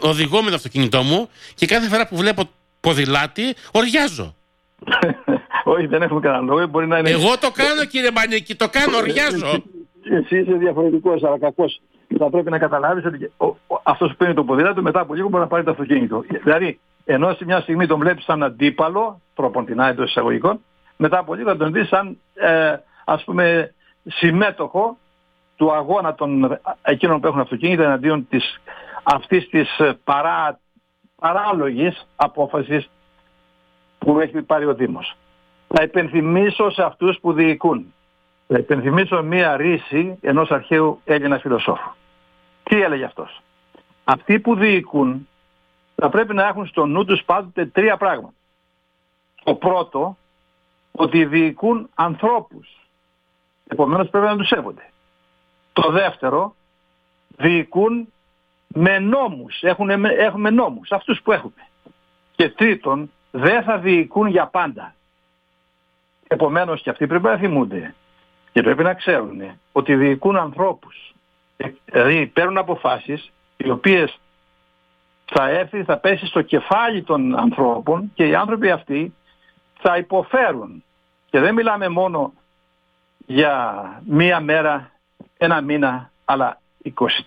οδηγώ 0.01 0.41
με 0.41 0.49
το 0.49 0.55
αυτοκίνητό 0.55 1.01
μου 1.01 1.29
και 1.55 1.65
κάθε 1.65 1.87
φορά 1.87 2.07
που 2.07 2.15
βλέπω 2.17 2.49
ποδηλάτι, 2.87 3.55
οριάζω. 3.71 4.35
Όχι, 5.73 5.85
δεν 5.87 6.01
έχουμε 6.01 6.19
κανένα 6.19 6.43
λόγο. 6.43 6.67
Μπορεί 6.67 6.87
να 6.87 6.97
είναι... 6.97 7.09
Εγώ 7.09 7.37
το 7.37 7.51
κάνω 7.51 7.85
κύριε 7.85 8.11
Μανίκη, 8.11 8.55
το 8.55 8.67
κάνω, 8.69 8.97
οριάζω. 8.97 9.63
Εσύ 10.09 10.39
είσαι 10.39 10.53
διαφορετικός, 10.53 11.23
αλλά 11.23 11.39
κακός. 11.39 11.81
Θα 12.17 12.29
πρέπει 12.29 12.49
να 12.49 12.57
καταλάβεις 12.57 13.05
ότι 13.05 13.31
αυτός 13.83 14.09
που 14.09 14.15
παίρνει 14.17 14.33
το 14.33 14.43
ποδήλατο 14.43 14.81
μετά 14.81 14.99
από 14.99 15.13
λίγο 15.13 15.29
μπορεί 15.29 15.43
να 15.43 15.49
πάρει 15.49 15.63
το 15.63 15.71
αυτοκίνητο. 15.71 16.23
Δηλαδή, 16.43 16.79
ενώ 17.05 17.33
σε 17.33 17.45
μια 17.45 17.59
στιγμή 17.59 17.87
τον 17.87 17.99
βλέπεις 17.99 18.23
σαν 18.23 18.43
αντίπαλο, 18.43 19.21
τροποντινά 19.35 19.87
εντός 19.87 20.09
εισαγωγικών, 20.09 20.59
μετά 20.97 21.17
από 21.17 21.33
λίγο 21.33 21.49
θα 21.49 21.57
τον 21.57 21.71
δεις 21.71 21.87
σαν 21.87 22.17
ε, 22.33 22.75
ας 23.05 23.23
πούμε 23.23 23.73
συμμέτοχο 24.05 24.97
του 25.55 25.71
αγώνα 25.73 26.15
των 26.15 26.59
εκείνων 26.81 27.19
που 27.19 27.27
έχουν 27.27 27.39
αυτοκίνητα 27.39 27.83
εναντίον 27.83 28.27
της, 28.29 28.61
αυτής 29.03 29.49
της 29.49 29.79
ε, 29.79 29.97
παρά 30.03 30.59
παράλογης 31.21 32.07
απόφασης 32.15 32.89
που 33.97 34.19
έχει 34.19 34.41
πάρει 34.41 34.65
ο 34.65 34.73
Δήμος. 34.73 35.15
Θα 35.67 35.83
υπενθυμίσω 35.83 36.69
σε 36.69 36.83
αυτούς 36.83 37.19
που 37.19 37.33
διοικούν. 37.33 37.93
Θα 38.47 38.57
υπενθυμίσω 38.57 39.23
μία 39.23 39.57
ρίση 39.57 40.17
ενός 40.21 40.51
αρχαίου 40.51 41.01
Έλληνας 41.05 41.41
φιλοσόφου. 41.41 41.91
Τι 42.63 42.81
έλεγε 42.81 43.03
αυτός; 43.03 43.41
Αυτοί 44.03 44.39
που 44.39 44.55
διοικούν 44.55 45.27
θα 45.95 46.09
πρέπει 46.09 46.33
να 46.33 46.47
έχουν 46.47 46.67
στο 46.67 46.85
νου 46.85 47.05
τους 47.05 47.23
πάντοτε 47.23 47.65
τρία 47.65 47.97
πράγματα. 47.97 48.33
Το 49.43 49.55
πρώτο, 49.55 50.17
ότι 50.91 51.25
διοικούν 51.25 51.89
ανθρώπους. 51.95 52.77
Επομένως 53.67 54.09
πρέπει 54.09 54.25
να 54.25 54.37
τους 54.37 54.47
σέβονται. 54.47 54.91
Το 55.73 55.91
δεύτερο, 55.91 56.55
διοικούν 57.27 58.13
με 58.67 58.99
νόμους. 58.99 59.61
Έχουν, 59.61 59.89
έχουμε 60.05 60.49
νόμους, 60.49 60.91
αυτούς 60.91 61.21
που 61.21 61.31
έχουμε. 61.31 61.67
Και 62.35 62.49
τρίτον, 62.49 63.11
δεν 63.31 63.63
θα 63.63 63.77
διοικούν 63.77 64.27
για 64.27 64.47
πάντα. 64.47 64.95
Επομένως 66.27 66.81
και 66.81 66.89
αυτοί 66.89 67.07
πρέπει 67.07 67.23
να 67.23 67.37
θυμούνται 67.37 67.95
και 68.51 68.61
πρέπει 68.61 68.83
να 68.83 68.93
ξέρουν 68.93 69.41
ότι 69.71 69.95
διοικούν 69.95 70.37
ανθρώπους. 70.37 71.13
Ε, 71.57 71.69
δηλαδή 71.85 72.27
παίρνουν 72.27 72.57
αποφάσεις 72.57 73.31
οι 73.57 73.69
οποίες 73.69 74.19
θα 75.25 75.49
έρθει, 75.49 75.83
θα 75.83 75.97
πέσει 75.97 76.25
στο 76.25 76.41
κεφάλι 76.41 77.03
των 77.03 77.39
ανθρώπων 77.39 78.11
και 78.13 78.27
οι 78.27 78.35
άνθρωποι 78.35 78.71
αυτοί 78.71 79.13
θα 79.79 79.97
υποφέρουν. 79.97 80.83
Και 81.29 81.39
δεν 81.39 81.53
μιλάμε 81.53 81.87
μόνο 81.89 82.33
για 83.25 84.01
μία 84.05 84.39
μέρα, 84.39 84.91
ένα 85.37 85.61
μήνα, 85.61 86.11
αλλά 86.25 86.61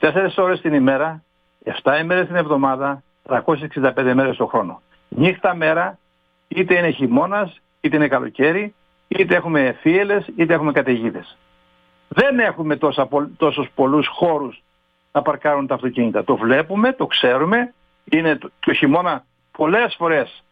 24 0.01 0.29
ώρες 0.37 0.61
την 0.61 0.75
ημέρα 0.75 1.23
7 1.65 2.01
ημέρες 2.01 2.27
την 2.27 2.37
εβδομάδα, 2.37 3.03
365 3.23 4.15
μέρες 4.15 4.37
το 4.37 4.47
χρόνο. 4.47 4.83
Νύχτα 5.09 5.55
μέρα, 5.55 5.99
είτε 6.49 6.79
είναι 6.79 6.91
χειμώνας, 6.91 7.61
είτε 7.81 7.97
είναι 7.97 8.09
καλοκαίρι, 8.09 8.75
είτε 9.09 9.37
έχουμε 9.37 9.77
θύελες, 9.81 10.27
είτε 10.37 10.55
έχουμε 10.55 10.73
καταιγίδες. 10.73 11.37
Δεν 12.09 12.39
έχουμε 12.39 12.77
τόσα, 12.77 13.09
τόσους 13.37 13.69
πολλούς 13.75 14.07
χώρους 14.07 14.63
να 15.13 15.23
παρκάρουν 15.23 15.67
τα 15.67 15.75
αυτοκίνητα. 15.75 16.25
Το 16.25 16.37
βλέπουμε, 16.37 16.93
το 16.93 17.07
ξέρουμε, 17.07 17.75
είναι 18.05 18.37
το, 18.37 18.51
το 18.61 18.73
χειμώνα 18.73 19.25
πολλές 19.57 19.95
φορές 19.99 20.45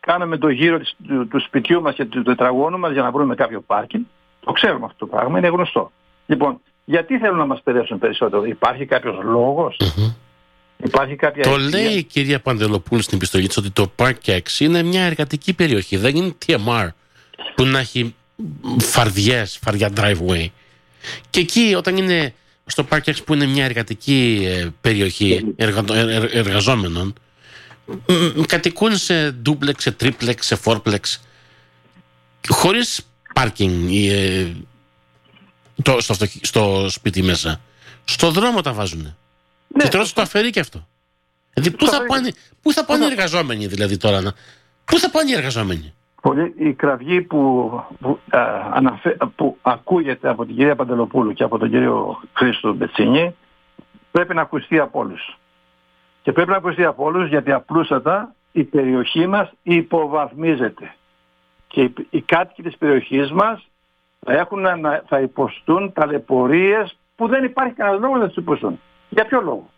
κάναμε 0.00 0.36
το 0.36 0.48
γύρο 0.48 0.78
του, 0.78 1.28
του 1.28 1.40
σπιτιού 1.40 1.82
μας 1.82 1.94
και 1.94 2.04
του 2.04 2.22
τετραγώνου 2.22 2.78
μας 2.78 2.92
για 2.92 3.02
να 3.02 3.10
βρούμε 3.10 3.34
κάποιο 3.34 3.60
πάρκινγκ. 3.60 4.04
Το 4.40 4.52
ξέρουμε 4.52 4.84
αυτό 4.84 4.98
το 4.98 5.06
πράγμα, 5.06 5.38
είναι 5.38 5.48
γνωστό. 5.48 5.90
Λοιπόν, 6.26 6.60
γιατί 6.84 7.18
θέλουν 7.18 7.38
να 7.38 7.46
μας 7.46 7.60
παιδεύσουν 7.62 7.98
περισσότερο. 7.98 8.44
Υπάρχει 8.44 8.86
κάποιος 8.86 9.16
Υπάρχει 10.84 11.16
κάποια 11.16 11.42
το 11.42 11.56
λέει 11.56 11.92
η 11.92 12.02
κυρία 12.02 12.40
Παντελοπούλου 12.40 13.02
στην 13.02 13.16
επιστολή 13.16 13.46
της 13.46 13.56
ότι 13.56 13.70
το 13.70 13.92
Park 13.96 14.14
X 14.24 14.40
είναι 14.58 14.82
μια 14.82 15.02
εργατική 15.02 15.52
περιοχή. 15.52 15.96
Δεν 15.96 16.16
είναι 16.16 16.34
TMR 16.46 16.88
που 17.54 17.64
να 17.64 17.78
έχει 17.78 18.14
φαρδιές, 18.78 19.58
φαρδιά 19.62 19.90
driveway. 19.96 20.46
Και 21.30 21.40
εκεί 21.40 21.74
όταν 21.76 21.96
είναι 21.96 22.34
στο 22.66 22.86
Park 22.90 23.00
X 23.04 23.24
που 23.24 23.34
είναι 23.34 23.46
μια 23.46 23.64
εργατική 23.64 24.42
ε, 24.44 24.68
περιοχή 24.80 25.54
εργα, 25.56 25.84
εργαζόμενων 26.32 27.14
κατοικούν 28.46 28.96
σε 28.96 29.30
ντούπλεξ, 29.30 29.82
σε 29.82 29.90
τρίπλεξ, 29.90 30.46
σε 30.46 30.56
φόρπλεξ 30.56 31.20
χωρίς 32.48 33.00
πάρκινγκ 33.34 33.90
ε, 33.92 34.52
στο, 35.98 36.16
στο 36.40 36.86
σπίτι 36.88 37.22
μέσα. 37.22 37.60
Στο 38.04 38.30
δρόμο 38.30 38.60
τα 38.60 38.72
βάζουν. 38.72 39.16
Ναι. 39.74 39.82
Και 39.82 39.88
τώρα 39.88 40.04
το 40.14 40.20
αφαιρεί 40.20 40.50
και 40.50 40.60
αυτό. 40.60 40.86
Δηλαδή, 41.54 41.76
πού 41.76 41.86
θα, 41.86 42.04
πάνε, 42.06 42.32
πού 42.62 42.72
θα 42.72 42.84
πάνε 42.84 43.04
οι 43.04 43.06
εργαζόμενοι 43.06 43.66
δηλαδή 43.66 43.96
τώρα, 43.96 44.20
να... 44.20 44.32
πού 44.84 44.98
θα 44.98 45.10
πάνε 45.10 45.30
οι 45.30 45.34
εργαζόμενοι; 45.34 45.94
Πολύ, 46.22 46.54
η 46.56 46.72
κραυγή 46.72 47.22
που, 47.22 47.70
που, 48.00 48.18
αναφε, 48.72 49.16
που 49.36 49.58
ακούγεται 49.62 50.28
από 50.28 50.46
την 50.46 50.56
κυρία 50.56 50.76
Παντελοπούλου 50.76 51.32
και 51.32 51.42
από 51.42 51.58
τον 51.58 51.70
κύριο 51.70 52.20
Χρήστο 52.32 52.72
Μπετσίνη 52.74 53.36
πρέπει 54.10 54.34
να 54.34 54.40
ακουστεί 54.40 54.78
από 54.78 54.98
όλους. 54.98 55.38
Και 56.22 56.32
πρέπει 56.32 56.50
να 56.50 56.56
ακουστεί 56.56 56.84
από 56.84 57.04
όλους 57.04 57.28
γιατί 57.28 57.52
απλούστατα 57.52 58.34
η 58.52 58.64
περιοχή 58.64 59.26
μας 59.26 59.50
υποβαθμίζεται. 59.62 60.94
Και 61.66 61.82
οι, 61.82 61.94
οι 62.10 62.20
κάτοικοι 62.20 62.62
της 62.62 62.76
περιοχής 62.76 63.30
μας 63.30 63.68
θα, 64.20 64.32
έχουν, 64.32 64.64
θα 65.06 65.20
υποστούν 65.20 65.92
ταλαιπωρίες 65.92 66.96
που 67.16 67.28
δεν 67.28 67.44
υπάρχει 67.44 67.74
κανένας 67.74 68.00
λόγος 68.00 68.18
να 68.18 68.26
τις 68.26 68.36
υποστούν. 68.36 68.80
Για 69.14 69.24
ποιο 69.24 69.40
λόγο; 69.40 69.70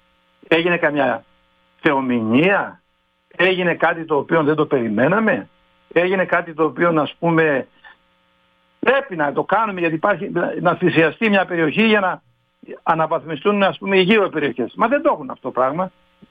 Έγινε 0.49 0.77
καμιά 0.77 1.25
θεομηνία, 1.81 2.81
έγινε 3.37 3.75
κάτι 3.75 4.05
το 4.05 4.17
οποίο 4.17 4.43
δεν 4.43 4.55
το 4.55 4.67
περιμέναμε, 4.67 5.49
έγινε 5.93 6.25
κάτι 6.25 6.55
το 6.55 6.65
οποίο 6.65 6.93
να 6.93 7.09
πούμε 7.19 7.67
πρέπει 8.79 9.17
να 9.17 9.33
το 9.33 9.45
κάνουμε 9.45 9.81
γιατί 9.81 9.95
υπάρχει 9.95 10.33
να 10.61 10.75
θυσιαστεί 10.75 11.29
μια 11.29 11.45
περιοχή 11.45 11.87
για 11.87 12.01
να 12.01 12.23
αναβαθμιστούν 12.83 13.63
ας 13.63 13.79
πούμε 13.79 13.99
οι 13.99 14.03
γύρω 14.03 14.29
περιοχές. 14.29 14.73
Μα 14.77 14.89
δεν 14.89 15.03
το 15.03 15.11
έχουν 15.13 15.31
αυτό 15.31 15.43
το 15.43 15.51
πράγμα. 15.51 15.91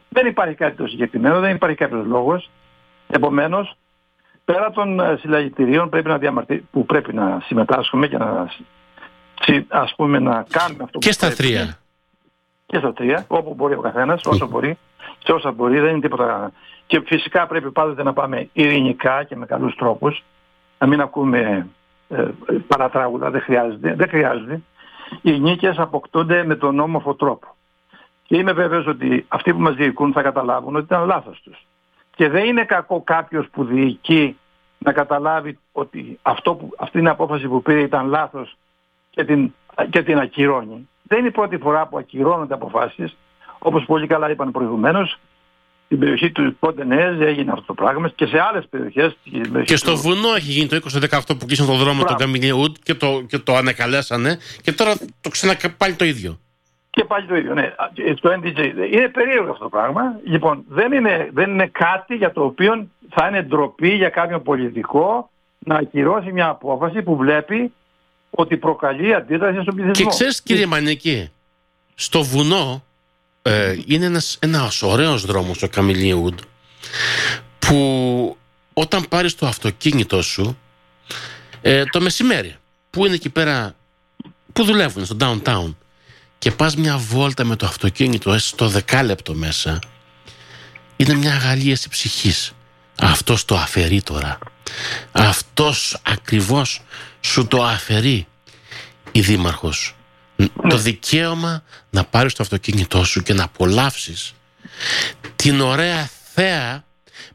Δεν 0.09 0.27
υπάρχει 0.27 0.55
κάτι 0.55 0.75
το 0.75 0.87
συγκεκριμένο, 0.87 1.39
δεν 1.39 1.55
υπάρχει 1.55 1.77
κάποιος 1.77 2.05
λόγος. 2.05 2.49
Επομένως, 3.07 3.77
πέρα 4.45 4.71
των 4.71 4.99
ε, 4.99 5.17
συλλαγητηρίων 5.19 5.89
πρέπει 5.89 6.07
να 6.07 6.17
διαμαρτύ... 6.17 6.67
που 6.71 6.85
πρέπει 6.85 7.13
να 7.13 7.41
συμμετάσχουμε 7.45 8.07
και 8.07 8.17
να 8.17 8.49
ας 9.67 9.93
πούμε 9.95 10.19
να 10.19 10.45
κάνουμε 10.49 10.83
αυτό 10.83 10.99
και 10.99 11.07
που 11.07 11.13
στα 11.13 11.33
τρία 11.33 11.77
και 12.73 12.79
στα 12.79 12.93
τρία, 12.93 13.25
όπου 13.27 13.53
μπορεί 13.53 13.73
ο 13.73 13.81
καθένας, 13.81 14.25
όσο 14.25 14.47
μπορεί, 14.47 14.77
και 15.19 15.31
όσα 15.31 15.51
μπορεί, 15.51 15.79
δεν 15.79 15.89
είναι 15.89 15.99
τίποτα. 15.99 16.51
Και 16.87 17.01
φυσικά 17.05 17.47
πρέπει 17.47 17.71
πάντοτε 17.71 18.03
να 18.03 18.13
πάμε 18.13 18.49
ειρηνικά 18.53 19.23
και 19.23 19.35
με 19.35 19.45
καλούς 19.45 19.75
τρόπους, 19.75 20.23
να 20.79 20.87
μην 20.87 21.01
ακούμε 21.01 21.67
ε, 22.09 22.27
παρατράγουδα, 22.67 23.29
δεν 23.29 23.41
χρειάζεται. 23.41 23.93
Δεν 23.95 24.09
χρειάζεται. 24.09 24.61
Οι 25.21 25.39
νίκες 25.39 25.77
αποκτούνται 25.77 26.43
με 26.43 26.55
τον 26.55 26.79
όμορφο 26.79 27.15
τρόπο. 27.15 27.55
Και 28.23 28.37
είμαι 28.37 28.53
βέβαιος 28.53 28.87
ότι 28.87 29.25
αυτοί 29.27 29.53
που 29.53 29.59
μας 29.59 29.75
διοικούν 29.75 30.11
θα 30.11 30.21
καταλάβουν 30.21 30.75
ότι 30.75 30.85
ήταν 30.85 31.05
λάθος 31.05 31.41
τους. 31.43 31.65
Και 32.15 32.29
δεν 32.29 32.45
είναι 32.45 32.63
κακό 32.63 33.01
κάποιος 33.01 33.47
που 33.51 33.63
διοικεί 33.63 34.37
να 34.77 34.91
καταλάβει 34.91 35.59
ότι 35.71 36.19
αυτό 36.21 36.55
που, 36.55 36.69
αυτή 36.77 36.97
την 36.97 37.07
απόφαση 37.07 37.47
που 37.47 37.61
πήρε 37.61 37.81
ήταν 37.81 38.07
λάθος 38.07 38.57
και 39.09 39.23
την, 39.23 39.53
και 39.89 40.03
την 40.03 40.19
ακυρώνει. 40.19 40.87
Δεν 41.03 41.19
είναι 41.19 41.27
η 41.27 41.31
πρώτη 41.31 41.57
φορά 41.57 41.87
που 41.87 41.97
ακυρώνονται 41.97 42.53
αποφάσεις, 42.53 43.15
όπως 43.59 43.85
πολύ 43.85 44.07
καλά 44.07 44.29
είπαν 44.29 44.51
προηγουμένως, 44.51 45.19
στην 45.85 45.99
περιοχή 45.99 46.31
του 46.31 46.55
Πόντε 46.59 46.85
Νέες 46.85 47.19
έγινε 47.19 47.51
αυτό 47.51 47.63
το 47.65 47.73
πράγμα 47.73 48.09
και 48.09 48.25
σε 48.25 48.39
άλλες 48.39 48.67
περιοχές. 48.69 49.17
Και 49.65 49.75
στο 49.75 49.91
του... 49.91 49.97
βουνό 49.97 50.33
έχει 50.35 50.51
γίνει 50.51 50.67
το 50.67 50.79
2018 51.11 51.19
που 51.39 51.45
κλείσαν 51.45 51.67
τον 51.67 51.77
δρόμο 51.77 52.03
του 52.03 52.15
Καμιλιούτ 52.17 52.75
και 52.83 52.93
το, 52.93 53.21
και 53.27 53.37
το 53.37 53.55
ανακαλέσανε 53.55 54.37
και 54.61 54.71
τώρα 54.71 54.93
το 55.21 55.29
ξανά 55.29 55.55
πάλι 55.77 55.93
το 55.93 56.05
ίδιο. 56.05 56.37
Και 56.89 57.03
πάλι 57.03 57.25
το 57.25 57.35
ίδιο, 57.35 57.53
ναι. 57.53 57.73
Το 58.21 58.39
NDJ. 58.41 58.57
Είναι 58.91 59.07
περίεργο 59.07 59.51
αυτό 59.51 59.63
το 59.63 59.69
πράγμα. 59.69 60.19
Λοιπόν, 60.23 60.63
δεν 60.67 60.91
είναι, 60.91 61.29
δεν 61.33 61.49
είναι 61.49 61.67
κάτι 61.67 62.15
για 62.15 62.31
το 62.31 62.43
οποίο 62.43 62.87
θα 63.09 63.27
είναι 63.27 63.41
ντροπή 63.41 63.89
για 63.89 64.09
κάποιον 64.09 64.43
πολιτικό 64.43 65.29
να 65.59 65.75
ακυρώσει 65.75 66.31
μια 66.31 66.47
απόφαση 66.47 67.01
που 67.01 67.15
βλέπει 67.15 67.73
ότι 68.35 68.57
προκαλεί 68.57 69.13
αντίδραση 69.13 69.61
στον 69.61 69.75
πληθυσμό. 69.75 70.09
Και 70.09 70.15
ξέρεις 70.15 70.41
κύριε 70.41 70.65
Μανίκη, 70.65 71.29
στο 71.95 72.23
βουνό 72.23 72.83
ε, 73.41 73.75
είναι 73.85 74.05
ένας, 74.05 74.37
ένας 74.41 74.81
ωραίος 74.81 75.25
δρόμος 75.25 75.63
ο 75.63 75.67
Καμιλιούντ 75.67 76.39
που 77.59 78.37
όταν 78.73 79.05
πάρεις 79.09 79.35
το 79.35 79.47
αυτοκίνητο 79.47 80.21
σου 80.21 80.57
ε, 81.61 81.83
το 81.85 82.01
μεσημέρι 82.01 82.55
που 82.89 83.05
είναι 83.05 83.15
εκεί 83.15 83.29
πέρα 83.29 83.75
που 84.53 84.63
δουλεύουν 84.63 85.05
στο 85.05 85.15
downtown 85.19 85.75
και 86.37 86.51
πας 86.51 86.75
μια 86.75 86.97
βόλτα 86.97 87.43
με 87.43 87.55
το 87.55 87.65
αυτοκίνητο 87.65 88.39
στο 88.39 88.67
δεκάλεπτο 88.67 89.33
μέσα 89.33 89.79
είναι 90.95 91.13
μια 91.13 91.33
αγαλίαση 91.33 91.89
ψυχής 91.89 92.53
αυτός 92.99 93.45
το 93.45 93.55
αφαιρεί 93.55 94.01
τώρα 94.01 94.37
αυτός 95.11 95.97
ακριβώς 96.03 96.81
σου 97.25 97.47
το 97.47 97.63
αφαιρεί 97.63 98.27
η 99.11 99.21
δήμαρχος. 99.21 99.95
Το 100.69 100.77
δικαίωμα 100.77 101.63
να 101.89 102.03
πάρεις 102.03 102.33
το 102.33 102.43
αυτοκίνητό 102.43 103.03
σου 103.03 103.23
και 103.23 103.33
να 103.33 103.43
απολαύσεις 103.43 104.35
την 105.35 105.61
ωραία 105.61 106.09
θέα 106.33 106.83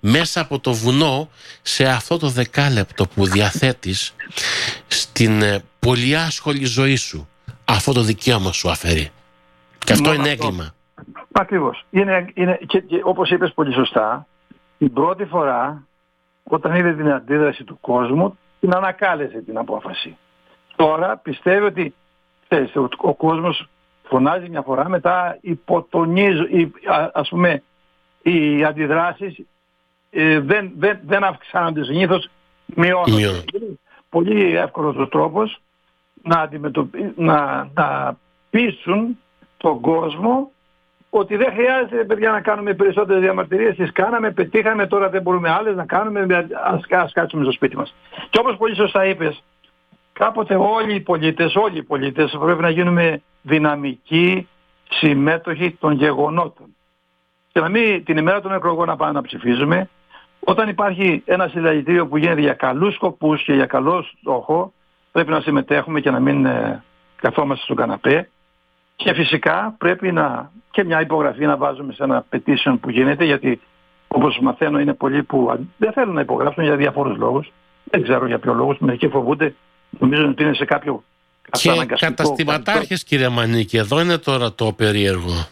μέσα 0.00 0.40
από 0.40 0.58
το 0.58 0.72
βουνό 0.72 1.28
σε 1.62 1.84
αυτό 1.84 2.18
το 2.18 2.28
δεκάλεπτο 2.28 3.06
που 3.06 3.26
διαθέτεις 3.26 4.14
στην 4.86 5.42
ε, 5.42 5.62
πολύ 5.78 6.16
άσχολη 6.16 6.64
ζωή 6.64 6.96
σου. 6.96 7.28
Αυτό 7.64 7.92
το 7.92 8.00
δικαίωμα 8.02 8.52
σου 8.52 8.70
αφαιρεί. 8.70 9.10
Και 9.78 9.92
αυτό 9.92 10.12
είναι 10.12 10.28
έγκλημα. 10.28 10.74
Ακριβώς. 11.32 11.84
Είναι, 11.90 12.30
είναι, 12.34 12.58
και, 12.66 12.80
και 12.80 13.00
όπως 13.04 13.30
είπες 13.30 13.52
πολύ 13.54 13.72
σωστά 13.72 14.26
την 14.78 14.92
πρώτη 14.92 15.24
φορά 15.24 15.82
όταν 16.42 16.74
είδες 16.74 16.96
την 16.96 17.10
αντίδραση 17.10 17.64
του 17.64 17.78
κόσμου 17.80 18.38
την 18.60 18.74
ανακάλεσε 18.74 19.38
την 19.40 19.58
απόφαση 19.58 20.16
Τώρα 20.78 21.16
πιστεύει 21.16 21.64
ότι 21.64 21.94
θες, 22.48 22.76
ο, 22.76 22.88
ο 22.96 23.14
κόσμος 23.14 23.68
φωνάζει 24.02 24.48
μια 24.48 24.62
φορά, 24.62 24.88
μετά 24.88 25.38
υποτονίζει, 25.40 26.70
ας 27.12 27.28
πούμε, 27.28 27.62
οι 28.22 28.64
αντιδράσεις 28.64 29.38
ε, 30.10 30.40
δεν, 30.40 30.72
δεν, 30.76 31.00
δεν 31.06 31.24
αυξάνονται 31.24 31.84
συνήθως, 31.84 32.28
μειώνονται. 32.66 33.20
Είναι 33.20 33.78
πολύ 34.08 34.56
εύκολος 34.56 34.96
ο 34.96 35.08
τρόπος 35.08 35.60
να, 36.22 36.50
να, 37.16 37.70
να 37.74 38.16
πείσουν 38.50 39.18
τον 39.56 39.80
κόσμο 39.80 40.50
ότι 41.10 41.36
δεν 41.36 41.52
χρειάζεται 41.52 42.04
παιδιά 42.04 42.30
να 42.30 42.40
κάνουμε 42.40 42.74
περισσότερες 42.74 43.22
διαμαρτυρίες, 43.22 43.76
τις 43.76 43.92
κάναμε, 43.92 44.30
πετύχαμε, 44.30 44.86
τώρα 44.86 45.08
δεν 45.08 45.22
μπορούμε 45.22 45.50
άλλες 45.50 45.76
να 45.76 45.86
κάνουμε, 45.86 46.46
ας, 46.64 46.80
ας 46.90 47.12
κάτσουμε 47.12 47.42
στο 47.42 47.52
σπίτι 47.52 47.76
μας. 47.76 47.94
Και 48.30 48.38
όπως 48.38 48.56
πολύ 48.56 48.74
σωστά 48.74 49.04
είπες, 49.04 49.42
κάποτε 50.12 50.54
όλοι 50.54 50.94
οι 50.94 51.00
πολίτες, 51.00 51.54
όλοι 51.56 51.78
οι 51.78 51.82
πολίτες 51.82 52.36
πρέπει 52.40 52.62
να 52.62 52.70
γίνουμε 52.70 53.22
δυναμικοί 53.42 54.48
συμμέτοχοι 54.88 55.76
των 55.80 55.92
γεγονότων. 55.92 56.66
Και 57.52 57.60
να 57.60 57.68
μην 57.68 58.04
την 58.04 58.16
ημέρα 58.16 58.40
των 58.40 58.52
εκλογών 58.52 58.86
να 58.86 58.96
πάμε 58.96 59.12
να 59.12 59.22
ψηφίζουμε, 59.22 59.88
όταν 60.40 60.68
υπάρχει 60.68 61.22
ένα 61.24 61.48
συλλαγητήριο 61.48 62.06
που 62.06 62.16
γίνεται 62.16 62.40
για 62.40 62.54
καλούς 62.54 62.94
σκοπούς 62.94 63.42
και 63.42 63.52
για 63.52 63.66
καλό 63.66 64.02
στόχο, 64.20 64.72
πρέπει 65.12 65.30
να 65.30 65.40
συμμετέχουμε 65.40 66.00
και 66.00 66.10
να 66.10 66.20
μην 66.20 66.46
ε, 66.46 66.82
καθόμαστε 67.16 67.64
στον 67.64 67.76
καναπέ. 67.76 68.28
Και 68.98 69.14
φυσικά 69.14 69.74
πρέπει 69.78 70.12
να 70.12 70.50
και 70.70 70.84
μια 70.84 71.00
υπογραφή 71.00 71.46
να 71.46 71.56
βάζουμε 71.56 71.92
σε 71.92 72.02
ένα 72.02 72.24
petition 72.30 72.76
που 72.80 72.90
γίνεται, 72.90 73.24
γιατί 73.24 73.60
όπως 74.08 74.38
μαθαίνω 74.40 74.78
είναι 74.80 74.94
πολλοί 74.94 75.22
που 75.22 75.66
δεν 75.76 75.92
θέλουν 75.92 76.14
να 76.14 76.20
υπογράψουν 76.20 76.64
για 76.64 76.76
διαφόρους 76.76 77.16
λόγους. 77.16 77.52
Δεν 77.84 78.02
ξέρω 78.02 78.26
για 78.26 78.38
ποιο 78.38 78.54
λόγο, 78.54 78.76
μερικοί 78.78 79.08
φοβούνται 79.08 79.54
Νομίζω 79.90 80.28
ότι 80.28 80.42
είναι 80.42 80.54
σε 80.54 80.64
κάποιο 80.64 81.02
και 81.50 81.84
καταστηματάρχες 81.96 83.04
κύριε 83.04 83.28
Μανίκη, 83.28 83.76
εδώ 83.76 84.00
είναι 84.00 84.18
τώρα 84.18 84.52
το 84.52 84.72
περίεργο. 84.72 85.46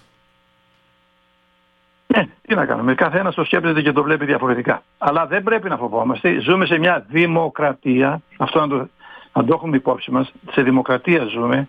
Ναι, 2.06 2.26
Τι 2.42 2.54
να 2.54 2.66
κάνουμε, 2.66 2.94
καθένας 2.94 3.34
το 3.34 3.44
σκέπτεται 3.44 3.82
και 3.82 3.92
το 3.92 4.02
βλέπει 4.02 4.24
διαφορετικά. 4.24 4.82
Αλλά 4.98 5.26
δεν 5.26 5.42
πρέπει 5.42 5.68
να 5.68 5.76
φοβόμαστε. 5.76 6.40
Ζούμε 6.40 6.66
σε 6.66 6.78
μια 6.78 7.06
δημοκρατία, 7.08 8.22
αυτό 8.36 8.60
να 8.60 8.68
το, 8.68 8.88
να 9.32 9.44
το 9.44 9.54
έχουμε 9.54 9.76
υπόψη 9.76 10.10
μας, 10.10 10.32
σε 10.52 10.62
δημοκρατία 10.62 11.24
ζούμε. 11.24 11.68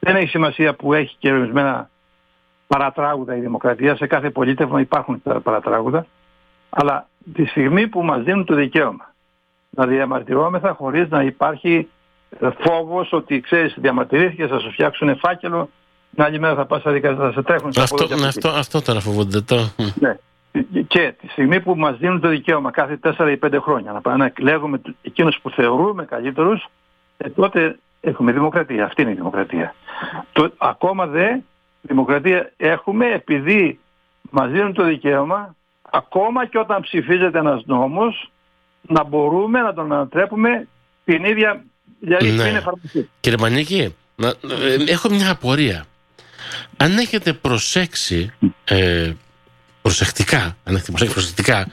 Δεν 0.00 0.16
έχει 0.16 0.28
σημασία 0.28 0.74
που 0.74 0.94
έχει 0.94 1.16
και 1.18 1.32
ορισμένα 1.32 1.90
παρατράγουδα 2.66 3.36
η 3.36 3.40
δημοκρατία, 3.40 3.96
σε 3.96 4.06
κάθε 4.06 4.30
πολίτευμα 4.30 4.80
υπάρχουν 4.80 5.22
τα 5.22 5.40
παρατράγουδα, 5.40 6.06
αλλά 6.70 7.08
τη 7.34 7.44
στιγμή 7.44 7.88
που 7.88 8.02
μας 8.02 8.22
δίνουν 8.22 8.44
το 8.44 8.54
δικαίωμα 8.54 9.14
να 9.70 9.86
διαμαρτυρόμεθα 9.86 10.72
χωρίς 10.72 11.08
να 11.08 11.22
υπάρχει 11.22 11.88
ε, 12.40 12.48
φόβος 12.58 13.12
ότι 13.12 13.40
ξέρεις 13.40 13.74
διαμαρτυρήθηκες 13.76 14.48
θα 14.50 14.58
σου 14.58 14.70
φτιάξουν 14.70 15.16
φάκελο 15.16 15.68
την 16.14 16.22
άλλη 16.22 16.38
μέρα 16.38 16.54
θα 16.54 16.66
πας 16.66 16.80
στα 16.80 16.92
δικαστήρια, 16.92 17.26
θα 17.26 17.32
σε 17.32 17.42
τρέχουν 17.42 17.72
αυτό, 17.76 18.16
ναι, 18.16 18.26
αυτό, 18.26 18.48
αυτό 18.48 18.82
τώρα 18.82 19.00
φοβούνται 19.00 19.40
το. 19.40 19.56
Ναι. 20.00 20.16
Και 20.88 21.14
τη 21.20 21.28
στιγμή 21.28 21.60
που 21.60 21.74
μας 21.74 21.96
δίνουν 21.96 22.20
το 22.20 22.28
δικαίωμα 22.28 22.70
κάθε 22.70 22.98
4 23.02 23.30
ή 23.30 23.38
5 23.46 23.58
χρόνια 23.60 23.92
να 23.92 24.00
πάμε 24.00 24.16
να 24.16 24.24
εκλέγουμε 24.24 24.80
εκείνους 25.02 25.38
που 25.42 25.50
θεωρούμε 25.50 26.04
καλύτερους, 26.04 26.66
ε, 27.16 27.28
τότε 27.28 27.78
έχουμε 28.00 28.32
δημοκρατία. 28.32 28.84
Αυτή 28.84 29.02
είναι 29.02 29.10
η 29.10 29.14
δημοκρατία. 29.14 29.74
Το, 30.32 30.52
ακόμα 30.58 31.06
δε 31.06 31.26
δημοκρατία 31.80 32.52
έχουμε 32.56 33.06
επειδή 33.06 33.78
μας 34.30 34.50
δίνουν 34.50 34.72
το 34.72 34.84
δικαίωμα 34.84 35.54
ακόμα 35.90 36.46
και 36.46 36.58
όταν 36.58 36.82
ψηφίζεται 36.82 37.38
ένας 37.38 37.62
νόμος 37.66 38.30
να 38.82 39.04
μπορούμε 39.04 39.60
να 39.60 39.74
τον 39.74 39.92
ανατρέπουμε 39.92 40.66
την 41.04 41.24
ίδια 41.24 41.64
δηλαδή 42.00 42.30
ναι. 42.30 42.48
εφαρμογή. 42.48 43.08
Κύριε 43.20 43.38
Μανίκη, 43.40 43.94
να, 44.16 44.28
ε, 44.28 44.34
έχω 44.86 45.08
μια 45.08 45.30
απορία. 45.30 45.84
Αν 46.76 46.98
έχετε 46.98 47.32
προσέξει 47.32 48.32
ε, 48.64 49.12
προσεκτικά, 49.82 50.56
αν 50.64 50.74
έχετε 50.74 50.90
προσέξει 50.90 51.14
προσεκτικά, 51.14 51.66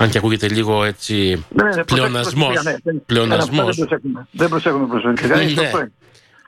αν 0.00 0.10
και 0.10 0.18
ακούγεται 0.18 0.48
λίγο 0.48 0.84
έτσι 0.84 1.44
ναι, 1.48 1.74
ναι, 1.74 1.84
πλεονασμός. 1.84 2.62
Ναι, 2.62 2.92
πλεονασμός. 3.06 3.84
Δεν 4.30 4.48
προσέχουμε 4.48 4.86
προσεκτικά. 4.86 5.36
Ναι. 5.36 5.68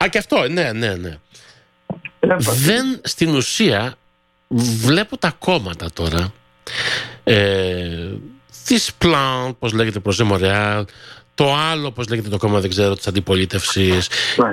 Α, 0.03 0.07
και 0.09 0.17
αυτό, 0.17 0.47
ναι, 0.49 0.71
ναι, 0.71 0.95
ναι. 0.95 1.17
Δεν, 2.37 2.99
στην 3.03 3.35
ουσία, 3.35 3.93
βλέπω 4.85 5.17
τα 5.17 5.35
κόμματα 5.39 5.91
τώρα, 5.93 6.33
ε, 7.23 8.09
της 8.65 8.93
Πλάν, 8.97 9.57
πώς 9.59 9.73
λέγεται 9.73 9.99
προς 9.99 10.21
Μορεάλ, 10.21 10.85
το 11.35 11.55
άλλο, 11.55 11.91
πώς 11.91 12.07
λέγεται 12.07 12.29
το 12.29 12.37
κόμμα, 12.37 12.59
δεν 12.59 12.69
ξέρω, 12.69 12.95
της 12.95 13.07
αντιπολίτευσης 13.07 14.07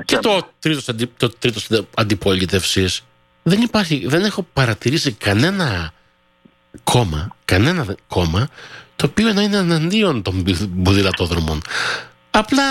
και 0.05 0.17
το 0.17 0.49
τρίτος, 0.59 0.85
το 1.17 1.29
τρίτος 1.39 1.69
αντιπολίτευσης. 1.95 3.05
Δεν 3.43 3.61
υπάρχει, 3.61 4.05
δεν 4.07 4.25
έχω 4.25 4.47
παρατηρήσει 4.53 5.13
κανένα 5.13 5.93
κόμμα, 6.85 7.37
κανένα 7.45 7.95
κόμμα 8.07 8.49
το 9.01 9.07
οποίο 9.07 9.33
να 9.33 9.43
είναι 9.43 9.57
εναντίον 9.57 10.23
των 10.23 10.45
ποδηλατόδρομων. 10.85 11.61
Απλά 12.31 12.63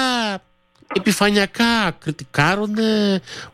επιφανειακά 0.96 1.92
κριτικάρουν 2.00 2.76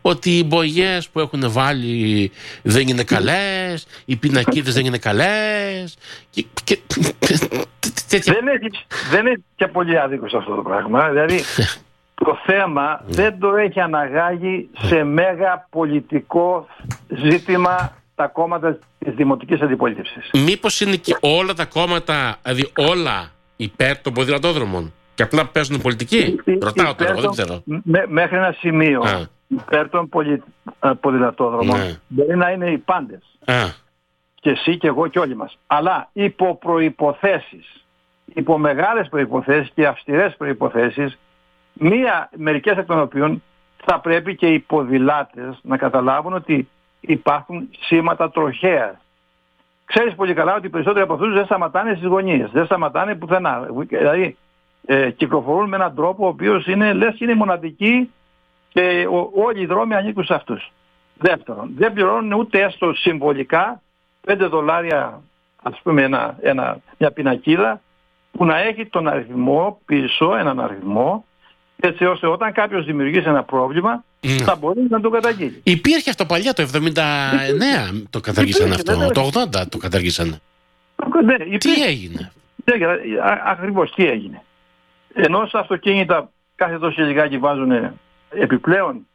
ότι 0.02 0.38
οι 0.38 0.44
μπογιές 0.48 1.10
που 1.10 1.20
έχουν 1.20 1.52
βάλει 1.52 2.32
δεν 2.62 2.88
είναι 2.88 3.04
καλές, 3.04 3.88
οι 4.06 4.16
πινακίδες 4.16 4.74
δεν 4.74 4.86
είναι 4.86 4.98
καλές 4.98 5.98
και, 6.30 6.46
και, 6.64 6.80
δεν, 8.08 8.48
έχει, 8.48 8.86
δεν 9.12 9.26
έχει 9.26 9.44
και 9.56 9.68
πολύ 9.68 10.00
άδικο 10.00 10.30
σε 10.30 10.38
αυτό 10.38 10.56
το 10.56 10.62
πράγμα. 10.62 11.10
Δηλαδή 11.10 11.44
το 12.16 12.38
θέμα 12.46 13.02
δεν 13.08 13.40
το 13.40 13.56
έχει 13.56 13.80
αναγάγει 13.80 14.70
σε 14.74 15.04
μέγα 15.04 15.68
πολιτικό 15.70 16.68
ζήτημα 17.08 17.94
τα 18.16 18.28
κόμματα 18.28 18.80
της 19.00 19.14
δημοτικής 19.14 19.62
αντιπολίτευσης. 19.62 20.30
Μήπως 20.34 20.82
είναι 20.82 20.96
και 20.96 21.18
όλα 21.20 21.54
τα 21.54 21.66
κόμματα, 21.66 22.38
δηλαδή 22.44 22.72
όλα 22.78 23.32
υπέρ 23.56 24.02
των 24.02 24.14
ποδηλατόδρομων 24.14 24.94
και 25.16 25.24
απλά 25.24 25.46
παίζουν 25.48 25.82
πολιτική; 25.82 26.36
Ρωτάω 26.62 26.96
τώρα, 26.96 27.14
δεν 27.14 27.30
ξέρω. 27.30 27.64
μέχρι 28.08 28.38
ένα 28.38 28.56
σημείο 28.60 29.04
υπέρ 29.48 29.90
των 29.90 30.10
πολι, 30.10 30.44
ποδηλατόδρομων 31.00 31.80
ναι. 31.80 32.00
μπορεί 32.08 32.38
να 32.38 32.52
είναι 32.52 32.72
οι 32.72 32.78
πάντες. 32.78 33.22
Και 34.36 34.50
εσύ 34.50 34.78
και 34.78 34.88
εγώ 34.88 35.08
και 35.08 35.20
όλοι 35.20 35.36
μας. 35.36 35.58
Αλλά 35.68 36.10
υπό 36.14 36.56
προϋποθέσεις, 36.56 37.86
υπό 38.34 38.58
μεγάλες 38.58 39.08
προϋποθέσεις 39.10 39.72
και 39.76 39.88
αυστηρές 39.88 40.36
προϋποθέσεις, 40.38 41.18
μία, 41.74 42.30
μερικές 42.36 42.78
εκ 42.78 42.86
των 42.86 43.00
οποίων 43.00 43.44
θα 43.86 44.00
πρέπει 44.00 44.36
και 44.36 44.48
οι 44.48 44.60
ποδηλάτες 44.60 45.60
να 45.62 45.78
καταλάβουν 45.78 46.34
ότι 46.34 46.70
υπάρχουν 47.08 47.70
σήματα 47.80 48.32
τροχέας. 48.32 48.96
Ξέρεις 49.86 50.16
πολύ 50.16 50.34
καλά 50.34 50.56
ότι 50.56 50.68
οι 50.68 50.70
περισσότεροι 50.70 51.04
από 51.04 51.14
αυτούς 51.14 51.34
δεν 51.34 51.46
σταματάνε 51.46 51.94
στις 51.96 52.08
γωνίες, 52.08 52.50
δεν 52.52 52.66
σταματάνε 52.66 53.16
πουθενά. 53.16 53.68
Δηλαδή 53.88 54.38
ε, 54.86 55.12
κυκλοφορούν 55.12 55.70
με 55.70 55.76
έναν 55.76 55.96
τρόπο 55.96 56.26
ο 56.26 56.28
οποίος 56.28 56.68
είναι, 56.68 56.94
λες 56.94 57.20
είναι 57.20 57.36
μοναδική 57.36 58.12
και 58.70 59.08
ο, 59.12 59.30
όλοι 59.34 59.62
οι 59.62 59.66
δρόμοι 59.66 59.96
ανήκουν 59.96 60.24
σε 60.24 60.34
αυτούς. 60.34 60.72
Δεύτερον, 61.18 61.72
δεν 61.76 61.94
πληρώνουν 61.94 62.34
ούτε 62.34 62.62
έστω 62.62 62.94
συμβολικά 62.94 63.82
5 64.28 64.48
δολάρια 64.50 65.22
ας 65.64 65.80
πούμε 65.84 66.02
ένα, 66.02 66.38
ένα, 66.42 66.78
μια 66.98 67.12
πινακίδα 67.12 67.82
που 68.32 68.46
να 68.46 68.58
έχει 68.58 68.86
τον 68.86 69.08
αριθμό 69.08 69.80
πίσω, 69.86 70.36
έναν 70.36 70.60
αριθμό 70.60 71.26
έτσι 71.80 72.06
ώστε 72.06 72.28
όταν 72.28 72.54
κάποιος 72.54 72.86
δημιουργήσει 72.86 73.28
ένα 73.28 73.44
πρόβλημα 73.44 74.04
mm. 74.22 74.28
θα 74.28 74.56
μπορεί 74.56 74.80
να 74.90 75.02
το 75.02 75.10
καταγγείλει. 75.10 75.62
Υπήρχε 75.64 76.10
αυτό 76.10 76.26
παλιά, 76.26 76.54
το 76.54 76.68
79 76.74 76.92
το 78.10 78.20
καταργήσαν 78.20 78.72
αυτό, 78.72 79.10
το 79.14 79.30
80 79.34 79.68
το 79.70 79.78
καταργήσαν. 79.78 80.40
Ναι, 81.24 81.58
τι 81.58 81.84
έγινε; 81.84 82.32
Ναι, 82.64 82.74
ακριβώς 83.46 83.94
τι 83.96 84.08
έγινε. 84.08 84.42
Ενώ 85.14 85.46
στα 85.46 85.60
αυτοκίνητα 85.60 86.30
κάθε 86.56 86.80
τόσο 86.80 87.02
λιγάκι 87.02 87.38
βάζουν 87.38 87.72
επιπλέον 88.30 89.08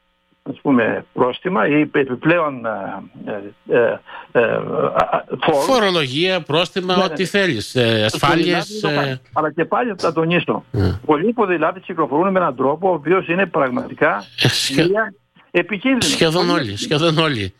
ας 0.42 0.60
πούμε 0.62 1.04
πρόστιμα 1.12 1.68
ή 1.68 1.80
επιπλέον 1.80 2.66
ε, 2.66 3.78
ε, 3.78 4.00
ε, 4.32 4.58
Φορολογία, 5.66 6.40
πρόστιμα, 6.40 6.96
ναι, 6.96 7.02
ό,τι 7.02 7.22
ναι. 7.22 7.28
θέλεις, 7.28 7.74
ε, 7.74 8.04
ασφάλειες. 8.04 8.82
Ε... 8.82 9.20
Αλλά 9.32 9.52
και 9.52 9.64
πάλι 9.64 9.94
θα 9.98 10.12
τονίσω. 10.12 10.64
Mm. 10.72 10.98
Πολλοί 11.06 11.32
ποδηλάτες 11.32 11.82
κυκλοφορούν 11.82 12.32
με 12.32 12.38
έναν 12.38 12.56
τρόπο 12.56 12.90
ο 12.90 12.92
οποίος 12.92 13.28
είναι 13.28 13.46
πραγματικά 13.46 14.24
Σχε... 14.36 14.86
επικίνδυνο. 15.50 16.12
Σχεδόν 16.12 16.50
όλοι, 16.50 16.76
σχεδόν 16.76 17.18
όλοι. 17.18 17.54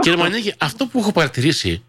Κύριε 0.00 0.18
Μανίκη, 0.18 0.54
αυτό 0.58 0.86
που 0.86 0.98
έχω 0.98 1.12
παρατηρήσει 1.12 1.84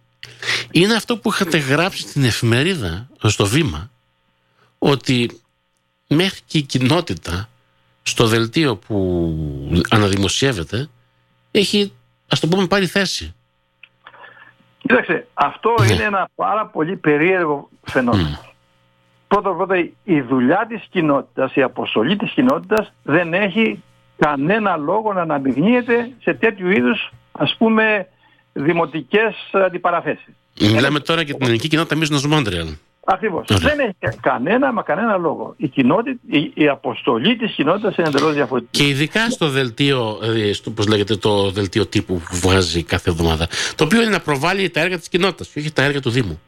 είναι 0.71 0.93
αυτό 0.93 1.17
που 1.17 1.29
είχατε 1.29 1.57
γράψει 1.57 2.01
στην 2.01 2.23
εφημερίδα 2.23 3.07
στο 3.23 3.45
βήμα 3.45 3.89
ότι 4.77 5.41
μέχρι 6.07 6.39
και 6.45 6.57
η 6.57 6.61
κοινότητα 6.61 7.49
στο 8.07 8.27
δελτίο 8.27 8.75
που 8.75 9.33
αναδημοσιεύεται 9.89 10.89
έχει, 11.51 11.93
ας 12.27 12.39
το 12.39 12.47
πούμε, 12.47 12.67
πάρει 12.67 12.85
θέση. 12.85 13.35
Κοίταξε, 14.77 15.27
αυτό 15.33 15.75
είναι 15.91 16.03
ένα 16.03 16.29
πάρα 16.35 16.65
πολύ 16.65 16.95
περίεργο 16.95 17.69
φαινόμενο. 17.81 18.39
Mm. 18.43 18.49
Πρώτα 19.27 19.53
πρώτα 19.55 19.89
η 20.03 20.21
δουλειά 20.21 20.65
της 20.69 20.87
κοινότητας, 20.89 21.55
η 21.55 21.61
αποστολή 21.61 22.15
της 22.15 22.31
κοινότητας 22.31 22.93
δεν 23.03 23.33
έχει 23.33 23.83
κανένα 24.17 24.77
λόγο 24.77 25.13
να 25.13 25.21
αναμειγνύεται 25.21 26.11
σε 26.21 26.33
τέτοιου 26.33 26.69
είδους 26.69 27.09
ας 27.31 27.55
πούμε 27.57 28.07
δημοτικές 28.53 29.35
αντιπαραθέσεις. 29.51 30.33
Μιλάμε 30.59 30.99
τώρα 30.99 31.21
για 31.21 31.33
την 31.33 31.43
ελληνική 31.43 31.67
κοινότητα 31.67 31.95
Μίσνος 31.95 32.25
Μόντρεαλ. 32.25 32.67
Ακριβώς. 33.09 33.47
Δεν 33.47 33.79
έχει 33.79 34.19
κανένα 34.21 34.73
μα 34.73 34.81
κανένα 34.81 35.17
λόγο. 35.17 35.53
Η, 35.57 35.67
κοινότητα, 35.67 36.19
η, 36.29 36.51
η 36.53 36.67
αποστολή 36.67 37.35
της 37.35 37.53
κοινότητας 37.53 37.97
είναι 37.97 38.07
εντελώς 38.07 38.33
διαφορετική. 38.33 38.83
Και 38.83 38.89
ειδικά 38.89 39.29
στο 39.29 39.49
δελτίο, 39.49 40.19
ε, 40.23 40.53
στο, 40.53 40.71
πώς 40.71 40.87
λέγεται, 40.87 41.15
το 41.15 41.51
δελτίο 41.51 41.85
τύπου 41.85 42.13
που 42.13 42.35
βγάζει 42.35 42.83
κάθε 42.83 43.09
εβδομάδα, 43.09 43.47
το 43.75 43.83
οποίο 43.83 44.01
είναι 44.01 44.09
να 44.09 44.19
προβάλλει 44.19 44.69
τα 44.69 44.79
έργα 44.79 44.97
της 44.97 45.09
κοινότητας 45.09 45.47
και 45.47 45.59
όχι 45.59 45.73
τα 45.73 45.83
έργα 45.83 45.99
του 45.99 46.09
Δήμου. 46.09 46.41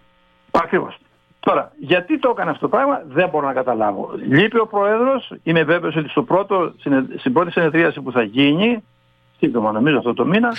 Ακριβώς. 0.51 0.97
Τώρα, 1.39 1.71
γιατί 1.79 2.19
το 2.19 2.29
έκανε 2.29 2.49
αυτό 2.49 2.61
το 2.61 2.75
πράγμα 2.75 3.01
δεν 3.07 3.29
μπορώ 3.29 3.47
να 3.47 3.53
καταλάβω. 3.53 4.11
Λείπει 4.29 4.59
ο 4.59 4.67
Πρόεδρος, 4.67 5.33
είμαι 5.43 5.63
βέβαιος 5.63 5.95
ότι 5.95 6.09
στο 6.09 6.23
πρώτο, 6.23 6.73
στην 7.17 7.33
πρώτη 7.33 7.51
συνεδρίαση 7.51 8.01
που 8.01 8.11
θα 8.11 8.23
γίνει, 8.23 8.83
σύντομα 9.39 9.71
νομίζω 9.71 9.97
αυτό 9.97 10.13
το 10.13 10.25
μήνα, 10.25 10.53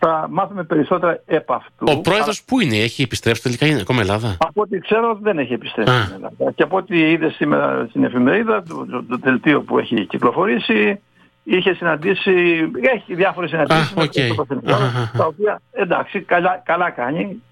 θα 0.00 0.26
μάθουμε 0.30 0.64
περισσότερα 0.64 1.22
επ' 1.26 1.52
αυτού. 1.52 1.86
Ο 1.88 2.00
πρόεδρος 2.00 2.42
που 2.42 2.60
είναι, 2.60 2.76
έχει 2.76 3.02
επιστρέψει 3.02 3.42
τελικά, 3.42 3.66
είναι 3.66 3.80
ακόμα 3.80 4.00
Ελλάδα; 4.00 4.36
Από 4.38 4.60
ό,τι 4.62 4.78
ξέρω 4.78 5.18
δεν 5.22 5.38
έχει 5.38 5.52
επιστρέψει 5.52 6.02
στην 6.02 6.14
Ελλάδα. 6.14 6.52
Και 6.54 6.62
από 6.62 6.76
ό,τι 6.76 7.10
είδε 7.10 7.30
σήμερα 7.30 7.86
στην 7.88 8.04
εφημερίδα, 8.04 8.62
το, 8.62 8.86
το, 8.86 9.04
το 9.04 9.16
δελτίο 9.20 9.62
που 9.62 9.78
έχει 9.78 10.06
κυκλοφορήσει, 10.06 11.00
είχε 11.44 11.74
συναντήσει, 11.74 12.32
έχει 12.94 13.14
διάφορες 13.14 13.50
συναντήσεις 13.50 13.94
okay. 13.96 14.28
τα 15.16 15.26
οποία 15.26 15.60
εντάξει 15.70 16.20
καλά, 16.20 16.62
καλά 16.64 16.90
κάνει, 16.90 17.42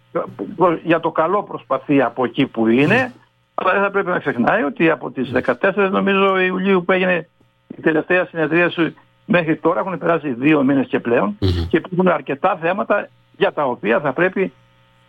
για 0.85 1.01
το 1.01 1.11
καλό 1.11 1.43
προσπαθεί 1.43 2.03
από 2.03 2.25
εκεί 2.25 2.47
που 2.47 2.67
είναι, 2.67 3.13
αλλά 3.55 3.73
δεν 3.73 3.83
θα 3.83 3.91
πρέπει 3.91 4.09
να 4.09 4.19
ξεχνάει 4.19 4.63
ότι 4.63 4.91
από 4.91 5.11
τις 5.11 5.33
14 5.61 5.89
νομίζω 5.91 6.39
Ιουλίου 6.39 6.85
που 6.85 6.93
έγινε 6.93 7.29
η 7.77 7.81
τελευταία 7.81 8.27
συνεδρία 8.27 8.71
σου 8.71 8.95
Μέχρι 9.25 9.57
τώρα 9.57 9.81
έχουν 9.81 9.99
περάσει 9.99 10.33
δύο 10.33 10.63
μήνες 10.63 10.87
και 10.87 11.01
πλέον 11.01 11.39
και 11.69 11.77
υπάρχουν 11.77 12.09
αρκετά 12.09 12.59
θέματα 12.61 13.09
για 13.37 13.53
τα 13.53 13.65
οποία 13.65 14.01
θα 14.01 14.13
πρέπει 14.13 14.53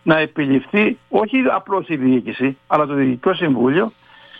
να 0.02 0.18
επιληφθεί 0.18 0.98
όχι 1.08 1.36
απλώς 1.54 1.88
η 1.88 1.96
διοίκηση, 1.96 2.56
αλλά 2.66 2.86
το 2.86 2.94
Διοικητικό 2.94 3.34
Συμβούλιο, 3.34 3.92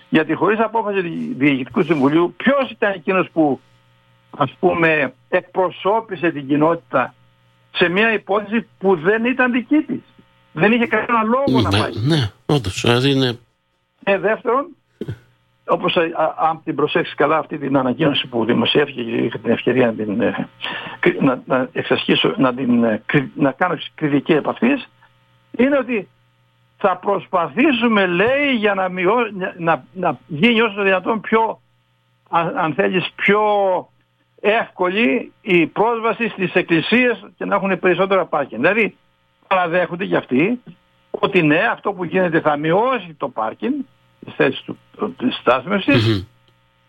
γιατί 0.09 0.35
χωρίς 0.35 0.59
απόφαση 0.59 1.03
του 1.03 1.35
Διοικητικού 1.37 1.83
Συμβουλίου, 1.83 2.35
ποιος 2.37 2.71
ήταν 2.71 2.93
εκείνος 2.93 3.29
που 3.33 3.61
ας 4.31 4.51
πούμε 4.61 5.13
εκπροσώπησε 5.29 6.31
την 6.31 6.47
κοινότητα 6.47 7.15
σε 7.73 7.89
μια 7.89 8.13
υπόθεση 8.13 8.67
που 8.79 8.97
δεν 8.97 9.25
ήταν 9.25 9.53
δική 9.53 9.77
της. 9.77 10.01
Δεν 10.53 10.73
είχε 10.73 10.87
κανένα 10.87 11.23
λόγο 11.23 11.61
να 11.61 11.71
ναι, 11.71 11.79
πάει. 11.79 11.93
Ναι, 12.07 12.31
όντως. 12.47 12.81
Δηλαδή 12.83 13.11
είναι... 13.11 13.39
Ε, 14.05 14.19
δεύτερον, 14.19 14.67
όπως 15.67 15.97
αν 16.37 16.61
την 16.65 16.75
προσέξεις 16.75 17.15
καλά 17.15 17.39
αυτή 17.39 17.59
την 17.59 17.77
ανακοίνωση 17.77 18.27
που 18.27 18.45
δημοσιεύτηκε 18.45 19.03
και 19.03 19.17
είχα 19.17 19.39
την 19.39 19.51
ευκαιρία 19.51 19.87
να 19.87 19.93
την 19.93 20.21
ε, 20.21 20.49
να, 21.21 21.43
να 21.47 21.69
εξασχίσω, 21.73 22.35
να, 22.37 22.55
την, 22.55 22.85
ε, 22.85 23.03
να 23.35 23.53
κάνω 23.53 23.79
κριτική 23.95 24.33
επαφής, 24.33 24.89
είναι 25.57 25.79
ότι 25.79 26.09
θα 26.77 26.97
προσπαθήσουμε, 26.97 28.07
λέει, 28.07 28.55
για 28.55 28.75
να, 28.75 28.89
μειώ, 28.89 29.15
να, 29.59 29.85
να 29.93 30.19
γίνει 30.27 30.61
όσο 30.61 30.75
το 30.75 30.83
δυνατόν 30.83 31.21
πιο, 31.21 31.61
αν 32.57 32.75
θέλεις, 32.75 33.13
πιο 33.15 33.41
εύκολη 34.41 35.33
η 35.41 35.67
πρόσβαση 35.67 36.29
στις 36.29 36.53
εκκλησίες 36.53 37.31
και 37.37 37.45
να 37.45 37.55
έχουν 37.55 37.79
περισσότερα 37.79 38.25
πάρκινγκ. 38.25 38.61
Δηλαδή, 38.61 38.97
παραδέχονται 39.49 40.07
και 40.07 40.17
αυτοί 40.17 40.61
ότι 41.11 41.43
ναι, 41.43 41.59
αυτό 41.73 41.93
που 41.93 42.05
γίνεται 42.05 42.41
θα 42.41 42.57
μειώσει 42.57 43.15
το 43.17 43.29
πάρκινγκ, 43.29 43.75
τις 44.25 44.35
θέσεις 44.35 44.63
του, 44.63 44.79
της 45.17 45.37
στάθμευσης, 45.37 46.27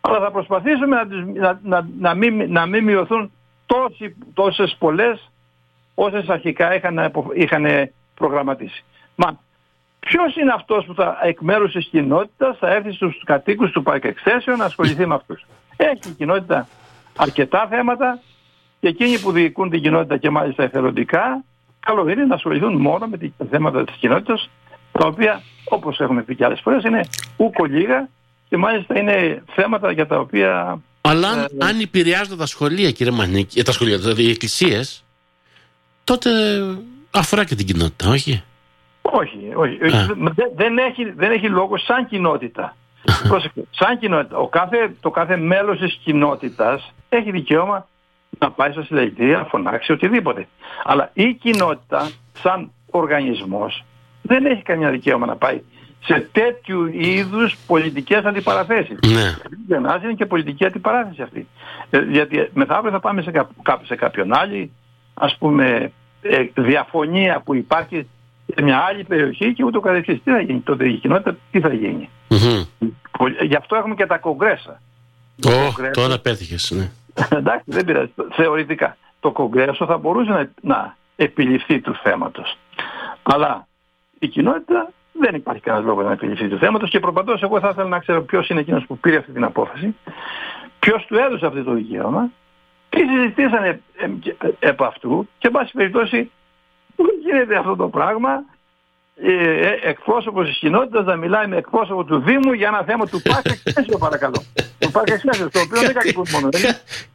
αλλά 0.02 0.20
θα 0.20 0.32
προσπαθήσουμε 0.32 0.96
να, 0.96 1.06
να, 1.34 1.60
να, 1.64 1.88
να, 2.00 2.14
μην, 2.14 2.52
να 2.52 2.66
μην 2.66 2.84
μειωθούν 2.84 3.32
τόσοι, 3.66 4.16
τόσες 4.34 4.76
πολλές 4.80 5.32
όσες 5.96 6.30
αρχικά 6.30 6.76
είχαν, 6.76 7.12
είχαν 7.36 7.92
προγραμματίσει. 8.16 8.84
Μα 9.16 9.40
ποιος 10.00 10.36
είναι 10.36 10.52
αυτός 10.56 10.86
που 10.86 10.94
θα 10.94 11.18
εκ 11.22 11.42
μέρους 11.42 11.72
της 11.72 11.88
κοινότητας 11.88 12.58
θα 12.58 12.74
έρθει 12.74 12.92
στους 12.92 13.22
κατοίκους 13.26 13.72
του 13.72 13.84
Park 13.86 14.02
Extension 14.04 14.58
να 14.58 14.66
ασχοληθεί 14.66 15.06
με 15.06 15.16
αυτούς; 15.16 15.46
Έχει 15.76 16.10
η 16.10 16.12
κοινότητα 16.12 16.68
αρκετά 17.16 17.68
θέματα 17.70 18.20
και 18.80 18.88
εκείνοι 18.88 19.20
που 19.20 19.32
διοικούν 19.32 19.70
την 19.70 19.82
κοινότητα 19.82 20.18
και 20.18 20.30
μάλιστα 20.30 20.64
εθελοντικά 20.64 21.44
καλό 21.80 22.10
είναι 22.10 22.26
να 22.26 22.36
ασχοληθούν 22.36 22.76
μόνο 22.76 23.08
με 23.08 23.18
τα 23.38 23.46
θέματα 23.50 23.84
της 23.84 23.96
κοινότητας 23.96 24.50
τα 25.00 25.08
οποία 25.08 25.42
όπως 25.64 26.00
έχουμε 26.00 26.22
πει 26.22 26.36
και 26.36 26.46
άλλες 26.46 26.60
φορές 26.64 26.84
είναι 26.84 27.00
ούκο 27.38 27.66
λίγα 27.66 28.10
και 28.50 28.58
μάλιστα 28.58 29.00
είναι 29.00 29.44
θέματα 29.54 29.92
για 29.92 30.08
τα 30.08 30.20
οποία... 30.20 30.82
Αλλά 31.02 31.30
αν, 31.30 31.40
ε, 31.40 31.66
αν 31.66 31.80
επηρεάζονται 31.80 32.36
τα 32.36 32.46
σχολεία 32.46 32.92
κύριε 32.92 33.12
Μανίκη, 33.12 33.60
ε, 33.60 33.64
τα 33.64 33.72
σχολεία, 33.72 33.98
δηλαδή 33.98 34.24
οι 34.24 34.30
εκκλησίες 34.30 35.04
τότε 36.04 36.30
αφορά 37.12 37.44
και 37.46 37.56
την 37.56 37.66
κοινότητα, 37.66 38.10
όχι; 38.10 38.44
Όχι, 39.02 39.52
όχι. 39.56 39.78
Δεν, 40.56 40.78
έχει, 40.78 41.12
δεν 41.16 41.32
έχει 41.32 41.50
λόγο 41.50 41.78
σαν 41.78 42.08
κοινότητα. 42.08 42.76
σαν 43.80 44.00
κοινότητα. 44.00 44.38
Ο 44.38 44.48
κάθε, 44.48 44.96
το 45.00 45.10
κάθε 45.10 45.38
μέλος 45.38 45.80
της 45.80 46.00
κοινότητας 46.04 46.94
έχει 47.10 47.32
δικαίωμα 47.32 47.88
να 48.40 48.52
πάει 48.52 48.72
στα 48.72 48.84
συλλαγητήρια, 48.84 49.38
να 49.38 49.44
φωνάξει 49.44 49.92
οτιδήποτε. 49.92 50.48
Αλλά 50.84 51.10
η 51.14 51.34
κοινότητα 51.34 52.10
σαν 52.34 52.72
οργανισμός 52.92 53.84
δεν 54.28 54.46
έχει 54.46 54.62
καμιά 54.62 54.90
δικαίωμα 54.90 55.26
να 55.26 55.36
πάει 55.36 55.62
σε 56.06 56.30
τέτοιου 56.32 56.86
είδους 56.94 57.56
πολιτικές 57.68 58.24
αντιπαραθέσεις. 58.24 58.98
Ναι. 59.08 59.36
Για 59.68 60.00
είναι 60.04 60.14
και 60.14 60.26
πολιτική 60.26 60.66
αντιπαράθεση 60.66 61.22
αυτή. 61.22 61.48
Ε, 61.90 62.00
γιατί 62.00 62.50
μεθαύριο 62.54 62.92
θα 62.92 63.00
πάμε 63.00 63.22
σε, 63.22 63.32
κά, 63.32 63.82
σε 63.84 63.96
κάποιον 63.96 64.34
άλλη, 64.34 64.72
ας 65.14 65.36
πούμε, 65.38 65.92
ε, 66.22 66.44
διαφωνία 66.54 67.42
που 67.46 67.56
υπάρχει 67.56 68.08
σε 68.56 68.62
μια 68.62 68.78
άλλη 68.78 69.04
περιοχή 69.04 69.54
και 69.54 69.64
ούτω 69.64 69.80
καθεξής. 69.80 70.24
Τι 70.24 70.32
θα 70.32 70.40
γίνει 70.40 70.60
τότε 70.60 70.88
η 70.88 70.94
κοινότητα, 70.94 71.38
τι 71.52 71.60
θα 71.60 71.74
γίνει. 71.74 72.10
Γι' 73.42 73.56
αυτό 73.56 73.76
έχουμε 73.76 73.96
και 73.96 74.06
τα 74.06 74.18
κογκρέσα. 74.18 74.82
Oh, 75.44 75.90
τώρα 75.94 76.20
πέτυχες, 76.20 76.72
ναι. 76.72 76.92
Εντάξει, 77.38 77.64
δεν 77.66 77.86
πειράζει. 77.86 78.12
Θεωρητικά. 78.32 78.98
Το 79.20 79.32
κογκρέσο 79.32 79.86
θα 79.86 79.98
μπορούσε 79.98 80.32
να, 80.32 80.50
να 80.62 80.96
επιληφθεί 81.16 81.80
του 81.80 81.96
θέματος. 82.04 82.58
Αλλά 83.24 83.68
η 84.20 84.28
κοινότητα 84.28 84.92
δεν 85.12 85.36
υπάρχει 85.36 85.62
κανένας 85.62 85.88
λόγος 85.88 86.06
να 86.06 86.12
επιληφθεί 86.12 86.48
του 86.48 86.58
θέματος 86.58 86.90
και 86.90 87.00
προπαντός 87.00 87.42
εγώ 87.42 87.60
θα 87.60 87.70
ήθελα 87.72 87.88
να 87.88 88.00
ξέρω 88.00 88.22
ποιος 88.22 88.50
είναι 88.50 88.60
εκείνος 88.60 88.86
που 88.86 88.98
πήρε 88.98 89.18
αυτή 89.18 89.32
την 89.32 89.44
απόφαση, 89.44 89.96
ποιος 90.80 91.06
του 91.06 91.16
έδωσε 91.18 91.46
αυτό 91.46 91.64
το 91.64 91.74
δικαίωμα, 91.74 92.32
τι 92.90 93.00
συζητήσανε 93.00 93.82
επ' 94.60 94.84
αυτού 94.84 95.28
και 95.38 95.48
εν 95.48 95.54
πάση 95.54 95.72
περιπτώσει 95.72 96.32
δεν 96.96 97.08
γίνεται 97.24 97.58
αυτό 97.58 97.76
το 97.76 97.88
πράγμα 97.88 98.44
ε, 99.16 99.34
ε, 99.34 99.80
εκπρόσωπος 99.90 100.48
της 100.48 100.58
κοινότητας 100.58 101.06
να 101.06 101.16
μιλάει 101.16 101.48
με 101.48 101.58
εκπρόσωπο 101.58 102.04
του 102.04 102.20
Δήμου 102.20 102.54
για 102.54 102.68
ένα 102.68 102.84
θέμα 102.84 103.08
του 103.08 103.22
Πάρκ 103.22 103.46
Εξέσιο 103.46 103.98
παρακαλώ. 104.06 104.44
του 104.80 104.92
Πάρκ 104.92 105.10
Εξέσιο, 105.10 105.50
το 105.50 105.60
οποίο 105.60 105.82
δεν 105.82 105.94
κακούν 105.94 106.26
μόνο. 106.32 106.50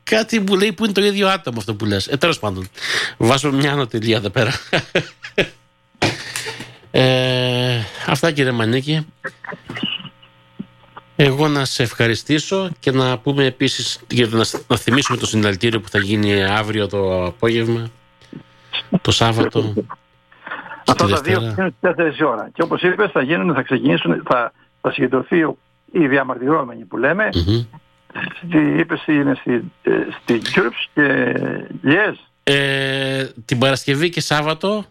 Κάτι 0.03 0.41
που 0.41 0.57
λέει 0.57 0.73
που 0.73 0.85
είναι 0.85 0.93
το 0.93 1.01
ίδιο 1.01 1.29
άτομο 1.29 1.59
αυτό 1.59 1.75
που 1.75 1.85
λες. 1.85 2.07
Ε, 2.07 2.17
τέλος 2.17 2.39
πάντων, 2.39 2.69
βάζω 3.19 3.53
μια 3.53 3.73
ανωτελεία 3.73 4.17
εδώ 4.17 4.31
πέρα. 4.31 4.51
Ε, 6.91 7.79
αυτά 8.07 8.33
κύριε 8.33 8.53
Μανίκη. 8.53 9.07
Εγώ 11.17 11.49
να 11.49 11.65
σε 11.65 11.83
ευχαριστήσω 11.83 12.71
και 12.79 12.91
να 12.91 13.19
πούμε 13.19 13.45
επίσης 13.45 14.01
να, 14.31 14.45
να 14.67 14.77
θυμίσουμε 14.77 15.19
το 15.19 15.27
συνταλτήριο 15.27 15.81
που 15.81 15.89
θα 15.89 15.99
γίνει 15.99 16.45
αύριο 16.45 16.87
το 16.87 17.25
απόγευμα, 17.25 17.91
το 19.01 19.11
Σάββατο. 19.11 19.75
Αυτά 20.87 21.07
τα 21.07 21.21
δύο 21.21 21.41
είναι 21.41 21.53
στις 21.53 22.23
4 22.23 22.27
ώρα. 22.27 22.51
Και 22.53 22.63
όπως 22.63 22.83
είπες 22.83 23.11
θα 23.11 23.23
γίνουν, 23.23 23.55
θα 23.55 23.63
ξεκινήσουν, 23.63 24.23
θα, 24.29 24.53
θα 24.81 24.93
συγκεντρωθεί 24.93 25.39
οι 25.93 26.07
διαμαρτυρόμενοι 26.07 26.85
που 26.85 26.97
λέμε. 26.97 27.29
Mm-hmm. 27.33 27.67
Είπες 28.79 29.07
είναι 29.07 29.35
στη, 29.35 29.73
ε, 29.83 29.91
στη 30.23 30.39
και 30.39 30.63
Yes. 31.85 32.15
Ε, 32.43 33.27
την 33.45 33.59
Παρασκευή 33.59 34.11
και 34.11 34.21
Σάββατο 34.21 34.85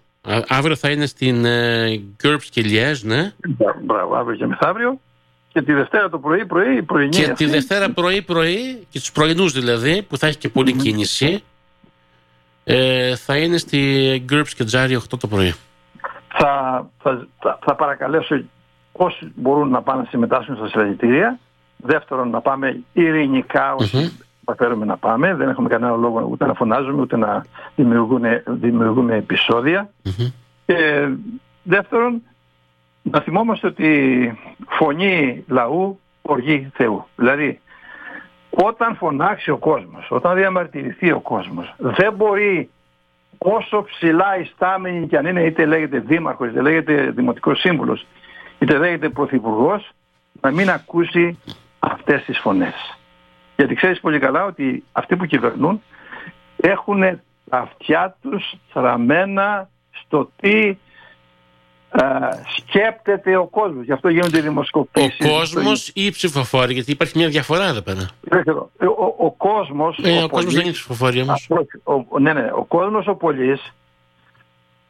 αύριο 0.47 0.75
θα 0.75 0.89
είναι 0.89 1.05
στην 1.05 1.45
ε, 1.45 2.01
και 2.49 2.61
Liège, 2.65 3.01
ναι. 3.01 3.31
Μπράβο, 3.81 4.15
αύριο 4.15 4.37
και 4.37 4.45
μεθαύριο. 4.45 4.99
Και 5.51 5.61
τη 5.61 5.73
Δευτέρα 5.73 6.09
το 6.09 6.19
πρωί, 6.19 6.45
πρωί, 6.45 6.83
πρωινή. 6.83 7.09
Και 7.09 7.27
τη 7.29 7.45
Δευτέρα 7.45 7.89
πρωί, 7.91 8.21
πρωί, 8.21 8.87
και 8.89 8.99
τους 8.99 9.11
πρωινούς 9.11 9.53
δηλαδή, 9.53 10.01
που 10.01 10.17
θα 10.17 10.27
έχει 10.27 10.37
και 10.37 10.49
πολλή 10.49 10.73
κίνηση, 10.73 11.43
ε, 12.63 13.15
θα 13.15 13.37
είναι 13.37 13.57
στη 13.57 14.21
Γκέρπς 14.25 14.53
και 14.53 14.63
Τζάρι 14.63 14.95
8 14.95 15.19
το 15.19 15.27
πρωί. 15.27 15.53
Θα, 16.27 16.85
θα, 17.01 17.27
θα, 17.65 17.75
παρακαλέσω 17.75 18.43
όσοι 18.91 19.31
μπορούν 19.35 19.69
να 19.69 19.81
πάνε 19.81 20.01
να 20.01 20.07
συμμετάσχουν 20.09 20.55
στα 20.55 20.67
συλλαγητήρια. 20.67 21.39
Δεύτερον, 21.77 22.29
να 22.29 22.41
πάμε 22.41 22.83
ειρηνικά 22.93 23.75
καταφέρουμε 24.49 24.85
να 24.85 24.97
πάμε. 24.97 25.35
Δεν 25.35 25.49
έχουμε 25.49 25.69
κανένα 25.69 25.95
λόγο 25.95 26.27
ούτε 26.31 26.45
να 26.45 26.53
φωνάζουμε 26.53 27.01
ούτε 27.01 27.17
να 27.17 27.45
δημιουργούμε, 27.75 28.43
δημιουργούμε 28.47 29.15
επεισόδια. 29.15 29.89
Και 30.65 31.07
δεύτερον, 31.63 32.21
να 33.01 33.21
θυμόμαστε 33.21 33.67
ότι 33.67 34.39
φωνή 34.67 35.43
λαού 35.47 35.99
οργή 36.21 36.69
Θεού. 36.73 37.05
Δηλαδή, 37.15 37.59
όταν 38.49 38.95
φωνάξει 38.95 39.51
ο 39.51 39.57
κόσμος, 39.57 40.07
όταν 40.09 40.35
διαμαρτυρηθεί 40.35 41.11
ο 41.11 41.19
κόσμος, 41.19 41.73
δεν 41.77 42.13
μπορεί 42.13 42.69
όσο 43.37 43.83
ψηλά 43.83 44.39
ιστάμενη 44.39 45.07
και 45.07 45.17
αν 45.17 45.25
είναι 45.25 45.43
είτε 45.43 45.65
λέγεται 45.65 45.99
δήμαρχος, 45.99 46.47
είτε 46.49 46.61
λέγεται 46.61 47.11
δημοτικός 47.11 47.59
σύμβουλος, 47.59 48.05
είτε 48.59 48.77
λέγεται 48.77 49.09
πρωθυπουργός, 49.09 49.91
να 50.41 50.51
μην 50.51 50.69
ακούσει 50.69 51.39
αυτές 51.79 52.23
τις 52.23 52.39
φωνές. 52.39 52.98
Γιατί 53.59 53.75
ξέρεις 53.75 53.99
πολύ 53.99 54.19
καλά 54.19 54.45
ότι 54.45 54.83
αυτοί 54.91 55.15
που 55.15 55.25
κυβερνούν 55.25 55.81
έχουν 56.57 56.99
τα 57.49 57.57
αυτιά 57.57 58.17
τους 58.21 58.53
στραμμένα 58.69 59.69
στο 59.91 60.31
τι 60.41 60.67
ε, 61.91 62.05
σκέπτεται 62.57 63.35
ο 63.35 63.45
κόσμος. 63.45 63.85
Γι' 63.85 63.91
αυτό 63.91 64.09
γίνονται 64.09 64.37
οι 64.37 64.41
δημοσκοπήσεις. 64.41 65.25
Ο 65.25 65.29
κόσμος 65.29 65.87
ή 65.87 66.05
οι 66.05 66.11
ψηφοφόροι, 66.11 66.73
γιατί 66.73 66.91
υπάρχει 66.91 67.17
μια 67.17 67.27
διαφορά 67.27 67.67
εδώ 67.67 67.81
πέρα. 67.81 68.09
Ο, 68.77 68.85
ο, 68.85 69.15
ο 69.17 69.31
κόσμος... 69.31 69.99
Ε, 70.03 70.17
ο, 70.17 70.23
ο 70.23 70.29
κόσμος 70.29 70.53
δεν 70.53 70.63
είναι 70.63 70.71
ψηφοφόροι 70.71 71.21
όμως. 71.21 71.49
Ο, 71.83 72.19
ναι, 72.19 72.33
ναι, 72.33 72.49
ο 72.55 72.63
κόσμος 72.63 73.07
ο 73.07 73.15
πολίς 73.15 73.73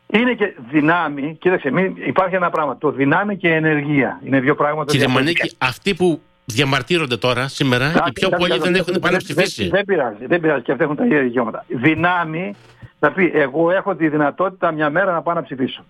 είναι 0.07 0.34
και 0.34 0.55
δυνάμει, 0.70 1.38
κοίταξε, 1.39 1.72
μην, 1.72 1.95
υπάρχει 2.05 2.36
ένα 2.36 2.49
πράγμα, 2.49 2.78
το 2.78 2.91
δυνάμει 2.91 3.38
και 3.38 3.53
ενεργεία. 3.53 4.22
Είναι 4.26 4.39
δύο 4.39 4.55
πράγματα. 4.55 4.91
Κύριε 4.91 5.07
Μανίκη, 5.07 5.55
αυτοί 5.57 5.95
που 5.95 6.22
διαμαρτύρονται 6.54 7.18
τώρα, 7.18 7.47
σήμερα, 7.47 7.91
οι 8.08 8.12
πιο 8.12 8.30
πολλοί 8.30 8.60
δεν 8.60 8.76
έχουν 8.76 8.93
επαναψηφίσει. 8.93 9.62
Δεν, 9.62 9.72
δεν 9.72 9.86
πειράζει, 9.86 10.26
δεν 10.26 10.39
πειράζει 10.39 10.62
και 10.62 10.72
αυτοί 10.72 10.84
έχουν 10.84 10.95
τα 10.95 11.06
ίδια 11.06 11.22
δικαιώματα. 11.22 11.66
Δυνάμει, 11.68 12.54
θα 13.00 13.12
πει, 13.12 13.32
εγώ 13.34 13.72
έχω 13.72 13.95
τη 13.95 14.10
δυνατότητα 14.10 14.72
μια 14.72 14.89
μέρα 14.89 15.12
να 15.12 15.22
πάω 15.22 15.34
να 15.34 15.43
ψηφίσω. 15.43 15.84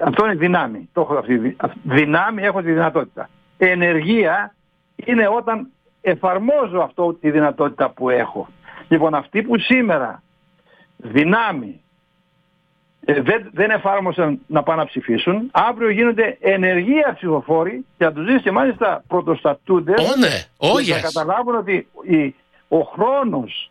Αυτό 0.00 0.24
είναι 0.24 0.34
δυνάμει. 0.34 0.88
Το 0.92 1.00
έχω 1.00 1.14
αυτή. 1.14 1.56
Δυνάμει 1.82 2.42
έχω 2.42 2.62
τη 2.62 2.72
δυνατότητα. 2.72 3.28
Ενεργεία 3.58 4.54
είναι 4.94 5.28
όταν 5.36 5.68
εφαρμόζω 6.00 6.80
αυτό 6.80 7.14
τη 7.14 7.30
δυνατότητα 7.30 7.90
που 7.90 8.10
έχω. 8.10 8.48
Λοιπόν, 8.88 9.14
αυτοί 9.14 9.42
που 9.42 9.58
σήμερα 9.58 10.22
δυνάμει 10.96 11.68
ε, 11.68 11.85
δεν, 13.06 13.50
δεν 13.52 13.70
εφάρμοσαν 13.70 14.40
να 14.46 14.62
πάνε 14.62 14.80
να 14.80 14.86
ψηφίσουν. 14.86 15.48
Αύριο 15.52 15.90
γίνονται 15.90 16.36
ενεργεία 16.40 17.12
ψηφοφόροι 17.14 17.84
και 17.98 18.04
θα 18.04 18.12
τους 18.12 18.24
δεις 18.24 18.42
και 18.42 18.50
μάλιστα 18.50 19.04
πρωτοστατούνται 19.08 19.94
oh, 19.96 20.18
ναι. 20.18 20.44
oh, 20.58 20.96
yes. 20.96 21.00
καταλάβουν 21.02 21.54
ότι 21.54 21.88
η, 22.02 22.34
ο 22.68 22.80
χρόνος 22.80 23.70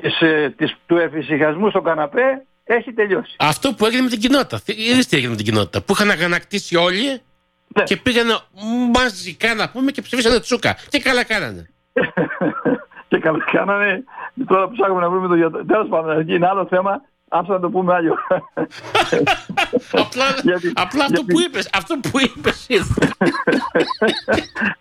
της, 0.00 0.20
ε, 0.20 0.54
της, 0.56 0.76
του 0.86 0.96
εφησυχασμού 0.96 1.70
στον 1.70 1.84
καναπέ 1.84 2.44
έχει 2.64 2.92
τελειώσει. 2.92 3.36
Αυτό 3.38 3.72
που 3.72 3.86
έγινε 3.86 4.02
με 4.02 4.08
την 4.08 4.20
κοινότητα. 4.20 4.60
Είδες 4.66 5.06
τι 5.06 5.16
έγινε 5.16 5.30
με 5.30 5.36
την 5.36 5.44
κοινότητα. 5.44 5.82
Που 5.82 5.92
είχαν 5.92 6.10
αγανακτήσει 6.10 6.76
όλοι 6.76 7.20
ναι. 7.76 7.82
και 7.82 7.96
πήγαν 7.96 8.26
μαζικά 8.94 9.54
να 9.54 9.70
πούμε 9.70 9.90
και 9.90 10.02
ψηφίσανε 10.02 10.40
τσούκα. 10.40 10.76
Τι 10.90 10.98
καλά 11.00 11.24
κάνανε. 11.24 11.70
και 13.08 13.18
καλά 13.18 13.44
κάνανε. 13.52 14.04
Τώρα 14.46 14.68
που 14.68 14.72
ψάχνουμε 14.72 15.00
να 15.00 15.10
βρούμε 15.10 15.28
το 15.28 15.34
γιατρό. 15.34 15.64
Τέλος 15.64 15.88
πάντων, 15.88 16.28
είναι 16.28 16.46
άλλο 16.46 16.66
θέμα. 16.66 17.02
Άσε 17.28 17.52
να 17.52 17.60
το 17.60 17.70
πούμε 17.70 17.94
άλλο. 17.94 18.18
απλά, 20.02 20.24
γιατί, 20.42 20.72
απλά 20.74 21.04
αυτό 21.04 21.22
που 21.22 21.40
είπες, 21.40 21.70
αυτό 21.72 21.98
που 22.10 22.20
είπες 22.20 22.66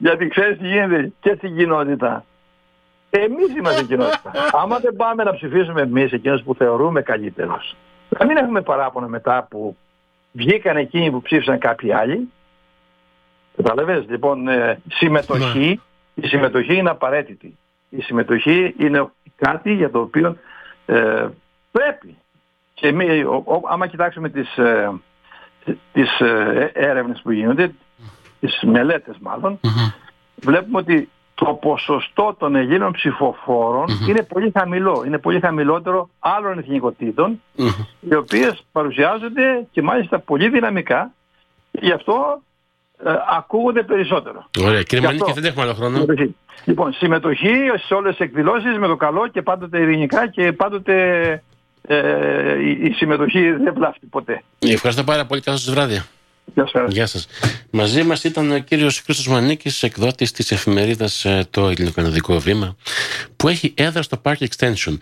γιατί 0.05 0.27
ξέρεις 0.27 0.57
τι 0.57 0.67
γίνεται 0.67 1.11
και 1.19 1.33
στην 1.37 1.57
κοινότητα. 1.57 2.25
Εμείς 3.09 3.55
είμαστε 3.57 3.83
κοινότητα. 3.83 4.31
Άμα 4.51 4.79
δεν 4.79 4.95
πάμε 4.95 5.23
να 5.23 5.33
ψηφίσουμε 5.33 5.81
εμείς 5.81 6.11
εκείνους 6.11 6.43
που 6.43 6.55
θεωρούμε 6.55 7.01
καλύτερους, 7.01 7.75
να 8.09 8.25
μην 8.25 8.37
έχουμε 8.37 8.61
παράπονο 8.61 9.07
μετά 9.07 9.47
που 9.49 9.77
βγήκαν 10.31 10.77
εκείνοι 10.77 11.11
που 11.11 11.21
ψήφισαν 11.21 11.59
κάποιοι 11.59 11.93
άλλοι. 11.93 12.29
Καταλαβαίνεις, 13.55 14.09
λοιπόν, 14.09 14.47
ε, 14.47 14.81
συμμετοχή, 14.87 15.81
ναι. 16.13 16.25
η 16.25 16.27
συμμετοχή 16.27 16.75
είναι 16.75 16.89
απαραίτητη. 16.89 17.57
Η 17.89 18.01
συμμετοχή 18.01 18.75
είναι 18.77 19.11
κάτι 19.35 19.73
για 19.73 19.91
το 19.91 19.99
οποίο 19.99 20.37
ε, 20.85 21.27
πρέπει 21.71 22.17
και 22.75 22.91
μη, 22.91 23.23
ο, 23.23 23.61
άμα 23.69 23.87
κοιτάξουμε 23.87 24.29
τις, 24.29 24.57
ε, 24.57 24.91
τις 25.93 26.19
ε, 26.19 26.71
έρευνες 26.73 27.21
που 27.23 27.31
γίνονται, 27.31 27.71
τις 28.39 28.59
μελέτες 28.63 29.15
βλέπουμε 30.35 30.77
ότι 30.77 31.09
το 31.35 31.45
ποσοστό 31.45 32.35
των 32.39 32.55
Ελλήνων 32.55 32.95
είναι 34.09 34.23
πολύ 34.23 34.51
χαμηλό. 34.57 35.03
Είναι 35.05 35.17
πολύ 35.17 35.39
χαμηλότερο 35.39 36.09
άλλων 36.19 36.59
οι 37.99 38.15
οποίες 38.15 38.63
παρουσιάζονται 38.71 39.67
και 39.71 39.81
μάλιστα 39.81 40.19
πολύ 40.19 40.49
δυναμικά. 40.49 41.11
Γι' 41.71 41.91
αυτό 41.91 42.41
ε, 43.03 43.11
ακούγονται 43.37 43.83
περισσότερο. 43.83 44.49
Ωραία. 44.63 44.83
Κύριε 44.83 45.05
Μανίκη, 45.05 45.31
δεν 45.31 45.43
έχουμε 45.43 45.63
άλλο 45.63 45.73
χρόνο. 45.73 46.05
Λοιπόν, 46.65 46.93
συμμετοχή 46.93 47.53
σε 47.85 47.93
όλες 47.93 48.15
τις 48.15 48.25
εκδηλώσεις 48.25 48.77
με 48.77 48.87
το 48.87 48.95
καλό 48.95 49.27
και 49.27 49.41
πάντοτε 49.41 49.79
ειρηνικά 49.79 50.27
και 50.27 50.51
πάντοτε 50.51 51.43
ε, 51.87 52.87
η, 52.87 52.91
συμμετοχή 52.95 53.51
δεν 53.51 53.73
βλάφτει 53.73 54.05
ποτέ. 54.05 54.43
Ευχαριστώ 54.59 55.03
πάρα 55.03 55.25
πολύ. 55.25 55.41
Καλό 55.41 55.57
σας 55.57 55.73
βράδυ. 55.73 56.01
Γεια 56.53 56.67
σας. 56.67 56.91
Γεια 56.91 57.05
σας. 57.05 57.27
Μαζί 57.69 58.03
μας 58.03 58.23
ήταν 58.23 58.51
ο 58.51 58.57
κύριος 58.57 58.99
Χρήστος 58.99 59.27
Μανίκης, 59.27 59.83
εκδότης 59.83 60.31
της 60.31 60.51
εφημερίδας 60.51 61.25
ε, 61.25 61.47
το 61.49 61.67
Ελληνοκαναδικό 61.67 62.39
Βήμα, 62.39 62.75
που 63.35 63.47
έχει 63.47 63.73
έδρα 63.77 64.01
στο 64.01 64.21
Park 64.23 64.35
Extension. 64.37 64.97